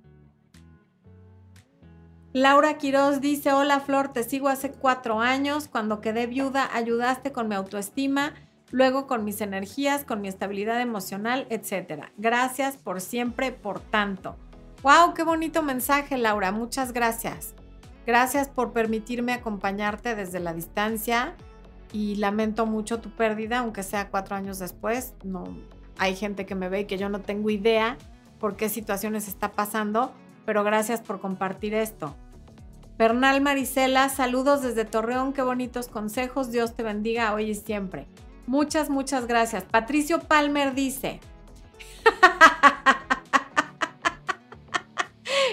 Laura 2.32 2.78
Quiroz 2.78 3.20
dice, 3.20 3.52
hola 3.52 3.80
Flor, 3.80 4.12
te 4.12 4.22
sigo 4.22 4.46
hace 4.46 4.70
cuatro 4.70 5.20
años. 5.20 5.66
Cuando 5.66 6.00
quedé 6.00 6.28
viuda 6.28 6.70
ayudaste 6.72 7.32
con 7.32 7.48
mi 7.48 7.56
autoestima, 7.56 8.34
luego 8.70 9.08
con 9.08 9.24
mis 9.24 9.40
energías, 9.40 10.04
con 10.04 10.20
mi 10.20 10.28
estabilidad 10.28 10.80
emocional, 10.80 11.48
etc. 11.50 12.04
Gracias 12.16 12.76
por 12.76 13.00
siempre, 13.00 13.50
por 13.50 13.80
tanto. 13.80 14.36
¡Wow! 14.86 15.14
¡Qué 15.14 15.24
bonito 15.24 15.64
mensaje, 15.64 16.16
Laura! 16.16 16.52
Muchas 16.52 16.92
gracias. 16.92 17.54
Gracias 18.06 18.48
por 18.48 18.72
permitirme 18.72 19.32
acompañarte 19.32 20.14
desde 20.14 20.38
la 20.38 20.54
distancia 20.54 21.34
y 21.92 22.14
lamento 22.14 22.66
mucho 22.66 23.00
tu 23.00 23.10
pérdida, 23.10 23.58
aunque 23.58 23.82
sea 23.82 24.10
cuatro 24.10 24.36
años 24.36 24.60
después. 24.60 25.14
No, 25.24 25.42
hay 25.98 26.14
gente 26.14 26.46
que 26.46 26.54
me 26.54 26.68
ve 26.68 26.82
y 26.82 26.84
que 26.84 26.98
yo 26.98 27.08
no 27.08 27.20
tengo 27.20 27.50
idea 27.50 27.98
por 28.38 28.54
qué 28.54 28.68
situaciones 28.68 29.26
está 29.26 29.50
pasando, 29.50 30.12
pero 30.44 30.62
gracias 30.62 31.00
por 31.00 31.20
compartir 31.20 31.74
esto. 31.74 32.14
Bernal 32.96 33.40
Marisela, 33.40 34.08
saludos 34.08 34.62
desde 34.62 34.84
Torreón, 34.84 35.32
qué 35.32 35.42
bonitos 35.42 35.88
consejos, 35.88 36.52
Dios 36.52 36.76
te 36.76 36.84
bendiga 36.84 37.34
hoy 37.34 37.50
y 37.50 37.54
siempre. 37.56 38.06
Muchas, 38.46 38.88
muchas 38.88 39.26
gracias. 39.26 39.64
Patricio 39.64 40.20
Palmer 40.20 40.74
dice, 40.74 41.18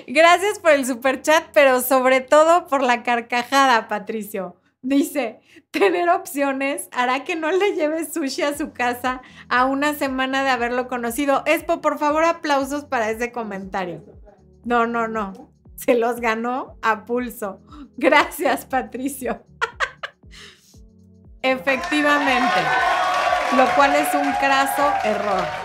Gracias 0.07 0.59
por 0.59 0.71
el 0.71 0.85
super 0.85 1.21
chat, 1.21 1.45
pero 1.53 1.81
sobre 1.81 2.21
todo 2.21 2.67
por 2.67 2.81
la 2.81 3.03
carcajada, 3.03 3.87
Patricio. 3.87 4.57
Dice, 4.81 5.39
tener 5.71 6.09
opciones 6.09 6.89
hará 6.91 7.23
que 7.23 7.37
no 7.37 7.51
le 7.51 7.73
lleve 7.73 8.05
sushi 8.05 8.41
a 8.41 8.57
su 8.57 8.73
casa 8.73 9.21
a 9.47 9.65
una 9.65 9.93
semana 9.93 10.43
de 10.43 10.49
haberlo 10.49 10.89
conocido. 10.89 11.43
Espo, 11.45 11.79
por 11.79 11.99
favor, 11.99 12.25
aplausos 12.25 12.83
para 12.83 13.09
ese 13.09 13.31
comentario. 13.31 14.03
No, 14.65 14.85
no, 14.85 15.07
no. 15.07 15.51
Se 15.75 15.95
los 15.95 16.19
ganó 16.19 16.77
a 16.81 17.05
pulso. 17.05 17.61
Gracias, 17.97 18.65
Patricio. 18.65 19.45
Efectivamente. 21.41 22.59
Lo 23.55 23.65
cual 23.75 23.95
es 23.95 24.13
un 24.13 24.31
craso 24.33 24.91
error. 25.05 25.62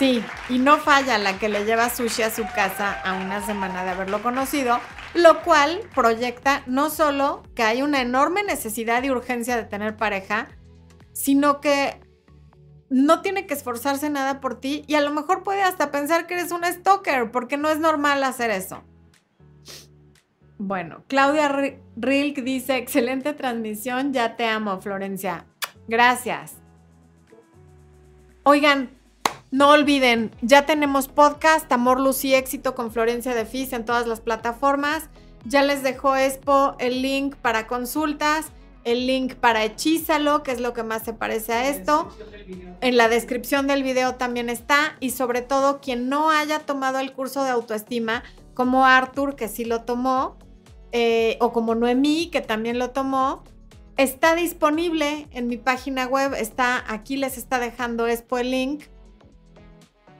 Sí, 0.00 0.24
y 0.48 0.58
no 0.58 0.78
falla 0.78 1.18
la 1.18 1.38
que 1.38 1.50
le 1.50 1.66
lleva 1.66 1.90
sushi 1.90 2.22
a 2.22 2.30
su 2.30 2.44
casa 2.54 2.90
a 3.02 3.22
una 3.22 3.44
semana 3.44 3.84
de 3.84 3.90
haberlo 3.90 4.22
conocido, 4.22 4.80
lo 5.12 5.42
cual 5.42 5.82
proyecta 5.94 6.62
no 6.66 6.88
solo 6.88 7.42
que 7.54 7.64
hay 7.64 7.82
una 7.82 8.00
enorme 8.00 8.42
necesidad 8.42 9.02
y 9.02 9.10
urgencia 9.10 9.58
de 9.58 9.64
tener 9.64 9.98
pareja, 9.98 10.48
sino 11.12 11.60
que 11.60 12.00
no 12.88 13.20
tiene 13.20 13.46
que 13.46 13.52
esforzarse 13.52 14.08
nada 14.08 14.40
por 14.40 14.58
ti 14.58 14.84
y 14.86 14.94
a 14.94 15.02
lo 15.02 15.10
mejor 15.10 15.42
puede 15.42 15.62
hasta 15.62 15.90
pensar 15.90 16.26
que 16.26 16.32
eres 16.32 16.50
un 16.50 16.64
stalker, 16.64 17.30
porque 17.30 17.58
no 17.58 17.68
es 17.68 17.78
normal 17.78 18.24
hacer 18.24 18.48
eso. 18.48 18.82
Bueno, 20.56 21.04
Claudia 21.08 21.76
Rilk 21.96 22.38
dice, 22.38 22.78
excelente 22.78 23.34
transmisión, 23.34 24.14
ya 24.14 24.34
te 24.36 24.46
amo, 24.46 24.80
Florencia. 24.80 25.44
Gracias. 25.88 26.54
Oigan, 28.44 28.98
no 29.50 29.70
olviden, 29.70 30.30
ya 30.42 30.64
tenemos 30.64 31.08
podcast 31.08 31.70
Amor, 31.72 31.98
Luz 31.98 32.24
y 32.24 32.34
Éxito 32.34 32.76
con 32.76 32.92
Florencia 32.92 33.34
de 33.34 33.44
Fis 33.44 33.72
en 33.72 33.84
todas 33.84 34.06
las 34.06 34.20
plataformas. 34.20 35.08
Ya 35.44 35.62
les 35.62 35.82
dejó 35.82 36.14
Expo 36.14 36.76
el 36.78 37.02
link 37.02 37.34
para 37.34 37.66
consultas, 37.66 38.46
el 38.84 39.08
link 39.08 39.34
para 39.34 39.64
Hechízalo, 39.64 40.44
que 40.44 40.52
es 40.52 40.60
lo 40.60 40.72
que 40.72 40.84
más 40.84 41.02
se 41.02 41.14
parece 41.14 41.52
a 41.52 41.68
esto. 41.68 42.08
En 42.80 42.96
la 42.96 43.08
descripción 43.08 43.66
del 43.66 43.82
video 43.82 44.14
también 44.14 44.50
está. 44.50 44.96
Y 45.00 45.10
sobre 45.10 45.42
todo, 45.42 45.80
quien 45.80 46.08
no 46.08 46.30
haya 46.30 46.60
tomado 46.60 47.00
el 47.00 47.12
curso 47.12 47.42
de 47.42 47.50
autoestima, 47.50 48.22
como 48.54 48.86
Arthur, 48.86 49.34
que 49.34 49.48
sí 49.48 49.64
lo 49.64 49.82
tomó, 49.82 50.38
eh, 50.92 51.38
o 51.40 51.52
como 51.52 51.74
Noemí, 51.74 52.28
que 52.30 52.40
también 52.40 52.78
lo 52.78 52.90
tomó, 52.90 53.42
está 53.96 54.36
disponible 54.36 55.26
en 55.32 55.48
mi 55.48 55.56
página 55.56 56.06
web. 56.06 56.34
Está 56.34 56.84
aquí, 56.86 57.16
les 57.16 57.36
está 57.36 57.58
dejando 57.58 58.06
Expo 58.06 58.38
el 58.38 58.52
link 58.52 58.84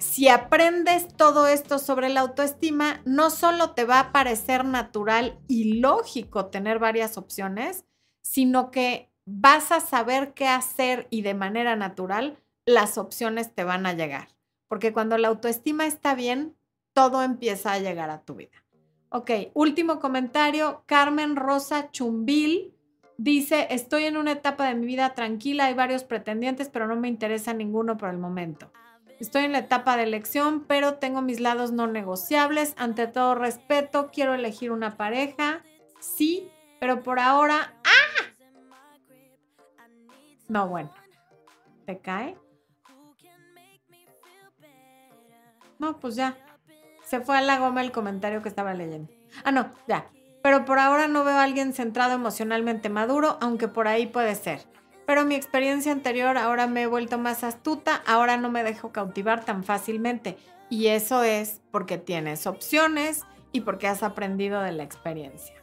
si 0.01 0.29
aprendes 0.29 1.15
todo 1.15 1.47
esto 1.47 1.79
sobre 1.79 2.09
la 2.09 2.21
autoestima, 2.21 3.03
no 3.05 3.29
solo 3.29 3.73
te 3.73 3.85
va 3.85 4.01
a 4.01 4.13
parecer 4.13 4.65
natural 4.65 5.39
y 5.47 5.79
lógico 5.81 6.47
tener 6.47 6.79
varias 6.79 7.19
opciones, 7.19 7.85
sino 8.23 8.71
que 8.71 9.13
vas 9.27 9.71
a 9.73 9.81
saber 9.81 10.33
qué 10.33 10.49
hacer 10.49 11.07
y 11.11 11.21
de 11.21 11.35
manera 11.35 11.77
natural 11.77 12.39
las 12.65 12.97
opciones 12.97 13.55
te 13.55 13.63
van 13.63 13.85
a 13.85 13.93
llegar. 13.93 14.29
Porque 14.69 14.93
cuando 14.93 15.19
la 15.19 15.29
autoestima 15.29 15.87
está 15.87 16.15
bien, 16.15 16.57
todo 16.95 17.23
empieza 17.23 17.73
a 17.73 17.79
llegar 17.79 18.09
a 18.09 18.23
tu 18.23 18.37
vida. 18.37 18.65
Ok, 19.11 19.31
último 19.53 20.01
comentario. 20.01 20.83
Carmen 20.87 21.37
Rosa 21.37 21.91
Chumbil 21.91 22.75
dice, 23.19 23.67
estoy 23.71 24.05
en 24.05 24.17
una 24.17 24.33
etapa 24.33 24.67
de 24.67 24.77
mi 24.77 24.87
vida 24.87 25.13
tranquila, 25.15 25.67
hay 25.67 25.75
varios 25.75 26.05
pretendientes, 26.05 26.71
pero 26.71 26.87
no 26.87 26.97
me 26.97 27.09
interesa 27.09 27.53
ninguno 27.53 27.99
por 27.99 28.09
el 28.09 28.19
momento. 28.19 28.73
Estoy 29.21 29.45
en 29.45 29.53
la 29.53 29.59
etapa 29.59 29.99
de 29.99 30.05
elección, 30.05 30.64
pero 30.66 30.95
tengo 30.95 31.21
mis 31.21 31.41
lados 31.41 31.73
no 31.73 31.87
negociables. 31.87 32.75
Ante 32.79 33.07
todo 33.07 33.35
respeto, 33.35 34.11
quiero 34.11 34.33
elegir 34.33 34.73
una 34.73 34.97
pareja. 34.97 35.62
Sí, 36.01 36.51
pero 36.81 37.03
por 37.03 37.21
ahora... 37.21 37.75
¡Ah! 37.85 38.25
No, 40.49 40.68
bueno. 40.68 40.91
¿Te 41.85 41.99
cae? 41.99 42.37
No, 45.79 46.01
pues 46.01 46.16
ya. 46.16 46.37
Se 47.05 47.21
fue 47.21 47.37
a 47.37 47.43
la 47.43 47.59
goma 47.59 47.83
el 47.83 47.93
comentario 47.93 48.41
que 48.41 48.49
estaba 48.49 48.73
leyendo. 48.73 49.12
Ah, 49.45 49.53
no, 49.53 49.71
ya. 49.87 50.11
Pero 50.43 50.64
por 50.64 50.79
ahora 50.79 51.09
no 51.09 51.25
veo 51.25 51.37
a 51.37 51.43
alguien 51.43 51.75
centrado 51.75 52.14
emocionalmente 52.14 52.89
maduro, 52.89 53.37
aunque 53.43 53.68
por 53.68 53.87
ahí 53.87 54.07
puede 54.07 54.35
ser. 54.35 54.66
Pero 55.11 55.25
mi 55.25 55.35
experiencia 55.35 55.91
anterior 55.91 56.39
ahora 56.39 56.69
me 56.69 56.83
he 56.83 56.87
vuelto 56.87 57.19
más 57.19 57.43
astuta, 57.43 58.01
ahora 58.07 58.37
no 58.37 58.49
me 58.49 58.63
dejo 58.63 58.93
cautivar 58.93 59.45
tan 59.45 59.65
fácilmente. 59.65 60.39
Y 60.69 60.87
eso 60.87 61.25
es 61.25 61.61
porque 61.73 61.99
tienes 61.99 62.47
opciones 62.47 63.23
y 63.51 63.63
porque 63.63 63.89
has 63.89 64.05
aprendido 64.05 64.63
de 64.63 64.71
la 64.71 64.85
experiencia. 64.85 65.57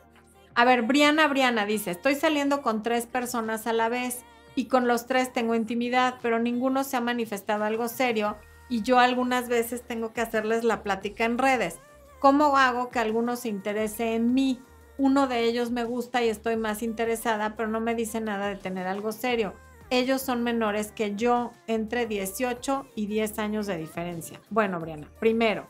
A 0.53 0.65
ver, 0.65 0.81
Briana 0.81 1.29
Briana 1.29 1.65
dice, 1.65 1.91
estoy 1.91 2.15
saliendo 2.15 2.61
con 2.61 2.83
tres 2.83 3.05
personas 3.05 3.67
a 3.67 3.71
la 3.71 3.87
vez 3.87 4.25
y 4.53 4.65
con 4.65 4.85
los 4.85 5.05
tres 5.05 5.31
tengo 5.31 5.55
intimidad, 5.55 6.15
pero 6.21 6.39
ninguno 6.39 6.83
se 6.83 6.97
ha 6.97 7.01
manifestado 7.01 7.63
algo 7.63 7.87
serio 7.87 8.35
y 8.67 8.81
yo 8.81 8.99
algunas 8.99 9.47
veces 9.47 9.81
tengo 9.81 10.11
que 10.11 10.19
hacerles 10.19 10.65
la 10.65 10.83
plática 10.83 11.23
en 11.23 11.37
redes. 11.37 11.79
¿Cómo 12.19 12.57
hago 12.57 12.89
que 12.89 12.99
alguno 12.99 13.37
se 13.37 13.47
interese 13.47 14.13
en 14.13 14.33
mí? 14.33 14.59
Uno 14.97 15.27
de 15.27 15.43
ellos 15.43 15.71
me 15.71 15.83
gusta 15.83 16.23
y 16.23 16.29
estoy 16.29 16.57
más 16.57 16.81
interesada, 16.81 17.55
pero 17.55 17.69
no 17.69 17.79
me 17.79 17.95
dice 17.95 18.19
nada 18.21 18.47
de 18.47 18.55
tener 18.55 18.87
algo 18.87 19.11
serio. 19.11 19.53
Ellos 19.89 20.21
son 20.21 20.43
menores 20.43 20.91
que 20.91 21.15
yo, 21.15 21.51
entre 21.67 22.07
18 22.07 22.87
y 22.95 23.05
10 23.05 23.39
años 23.39 23.67
de 23.67 23.77
diferencia. 23.77 24.41
Bueno, 24.49 24.79
Briana, 24.79 25.09
primero, 25.19 25.67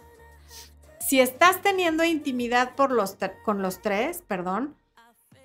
si 0.99 1.19
estás 1.19 1.61
teniendo 1.61 2.03
intimidad 2.03 2.75
por 2.75 2.91
los 2.91 3.17
con 3.45 3.61
los 3.61 3.81
tres, 3.81 4.23
perdón, 4.27 4.75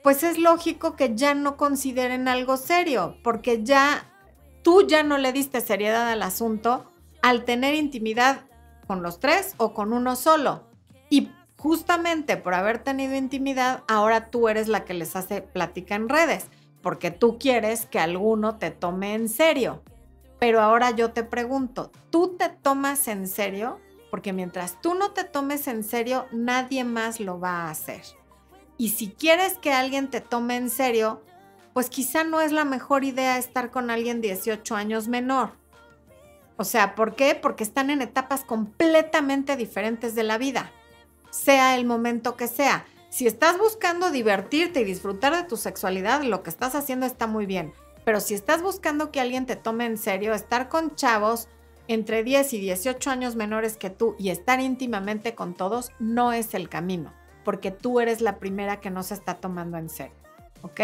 pues 0.03 0.22
es 0.22 0.39
lógico 0.39 0.97
que 0.97 1.14
ya 1.14 1.35
no 1.35 1.57
consideren 1.57 2.28
algo 2.28 2.57
serio, 2.57 3.16
porque 3.22 3.62
ya 3.62 4.11
tú 4.62 4.87
ya 4.87 5.03
no 5.03 5.18
le 5.18 5.33
diste 5.33 5.61
seriedad 5.61 6.09
al 6.09 6.22
asunto 6.22 6.93
al 7.22 7.45
tener 7.45 7.74
intimidad 7.74 8.43
con 8.87 9.03
los 9.03 9.20
tres 9.20 9.55
o 9.59 9.72
con 9.74 9.93
uno 9.93 10.16
solo. 10.16 10.64
Y 11.09 11.30
justamente 11.62 12.36
por 12.36 12.54
haber 12.54 12.80
tenido 12.80 13.14
intimidad, 13.14 13.84
ahora 13.86 14.30
tú 14.30 14.48
eres 14.48 14.66
la 14.66 14.84
que 14.84 14.94
les 14.94 15.14
hace 15.14 15.42
plática 15.42 15.94
en 15.94 16.08
redes, 16.08 16.48
porque 16.82 17.12
tú 17.12 17.38
quieres 17.38 17.86
que 17.86 18.00
alguno 18.00 18.56
te 18.58 18.72
tome 18.72 19.14
en 19.14 19.28
serio. 19.28 19.80
Pero 20.40 20.60
ahora 20.60 20.90
yo 20.90 21.12
te 21.12 21.22
pregunto, 21.22 21.92
¿tú 22.10 22.36
te 22.36 22.48
tomas 22.48 23.06
en 23.06 23.28
serio? 23.28 23.78
Porque 24.10 24.32
mientras 24.32 24.80
tú 24.80 24.94
no 24.94 25.12
te 25.12 25.22
tomes 25.22 25.68
en 25.68 25.84
serio, 25.84 26.26
nadie 26.32 26.82
más 26.82 27.20
lo 27.20 27.38
va 27.38 27.66
a 27.66 27.70
hacer. 27.70 28.02
Y 28.76 28.88
si 28.88 29.12
quieres 29.12 29.56
que 29.56 29.72
alguien 29.72 30.10
te 30.10 30.20
tome 30.20 30.56
en 30.56 30.68
serio, 30.68 31.22
pues 31.74 31.88
quizá 31.88 32.24
no 32.24 32.40
es 32.40 32.50
la 32.50 32.64
mejor 32.64 33.04
idea 33.04 33.38
estar 33.38 33.70
con 33.70 33.88
alguien 33.88 34.20
18 34.20 34.74
años 34.74 35.06
menor. 35.06 35.52
O 36.56 36.64
sea, 36.64 36.96
¿por 36.96 37.14
qué? 37.14 37.36
Porque 37.40 37.62
están 37.62 37.88
en 37.88 38.02
etapas 38.02 38.42
completamente 38.42 39.54
diferentes 39.54 40.16
de 40.16 40.24
la 40.24 40.38
vida, 40.38 40.72
sea 41.33 41.74
el 41.74 41.85
momento 41.85 42.37
que 42.37 42.47
sea. 42.47 42.85
Si 43.09 43.26
estás 43.26 43.59
buscando 43.59 44.11
divertirte 44.11 44.83
y 44.83 44.85
disfrutar 44.85 45.35
de 45.35 45.43
tu 45.43 45.57
sexualidad, 45.57 46.22
lo 46.22 46.43
que 46.43 46.51
estás 46.51 46.74
haciendo 46.74 47.07
está 47.07 47.26
muy 47.26 47.47
bien. 47.47 47.72
Pero 48.05 48.20
si 48.20 48.35
estás 48.35 48.62
buscando 48.62 49.11
que 49.11 49.20
alguien 49.20 49.47
te 49.47 49.57
tome 49.57 49.87
en 49.87 49.99
serio, 49.99 50.35
estar 50.35 50.68
con 50.68 50.95
chavos 50.95 51.49
entre 51.89 52.22
10 52.22 52.53
y 52.53 52.61
18 52.61 53.11
años 53.11 53.35
menores 53.35 53.76
que 53.76 53.91
tú 53.91 54.14
y 54.18 54.30
estar 54.30 54.61
íntimamente 54.61 55.35
con 55.35 55.55
todos 55.55 55.91
no 55.99 56.33
es 56.33 56.55
el 56.55 56.68
camino, 56.68 57.12
porque 57.45 57.70
tú 57.70 58.01
eres 58.01 58.20
la 58.20 58.39
primera 58.39 58.80
que 58.80 58.91
no 58.91 59.03
se 59.03 59.14
está 59.14 59.35
tomando 59.35 59.78
en 59.78 59.89
serio. 59.89 60.14
¿Ok? 60.62 60.80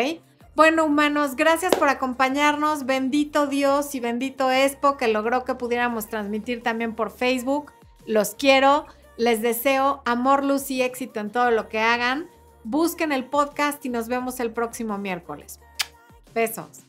Bueno, 0.54 0.86
humanos, 0.86 1.36
gracias 1.36 1.74
por 1.76 1.88
acompañarnos. 1.88 2.84
Bendito 2.84 3.46
Dios 3.46 3.94
y 3.94 4.00
bendito 4.00 4.50
Expo 4.50 4.96
que 4.96 5.06
logró 5.06 5.44
que 5.44 5.54
pudiéramos 5.54 6.08
transmitir 6.08 6.62
también 6.62 6.96
por 6.96 7.10
Facebook. 7.10 7.72
Los 8.06 8.34
quiero. 8.34 8.86
Les 9.18 9.42
deseo 9.42 10.00
amor, 10.04 10.44
luz 10.44 10.70
y 10.70 10.80
éxito 10.80 11.18
en 11.18 11.30
todo 11.30 11.50
lo 11.50 11.68
que 11.68 11.80
hagan. 11.80 12.30
Busquen 12.62 13.10
el 13.10 13.24
podcast 13.24 13.84
y 13.84 13.88
nos 13.88 14.06
vemos 14.06 14.38
el 14.38 14.52
próximo 14.52 14.96
miércoles. 14.96 15.58
Besos. 16.32 16.87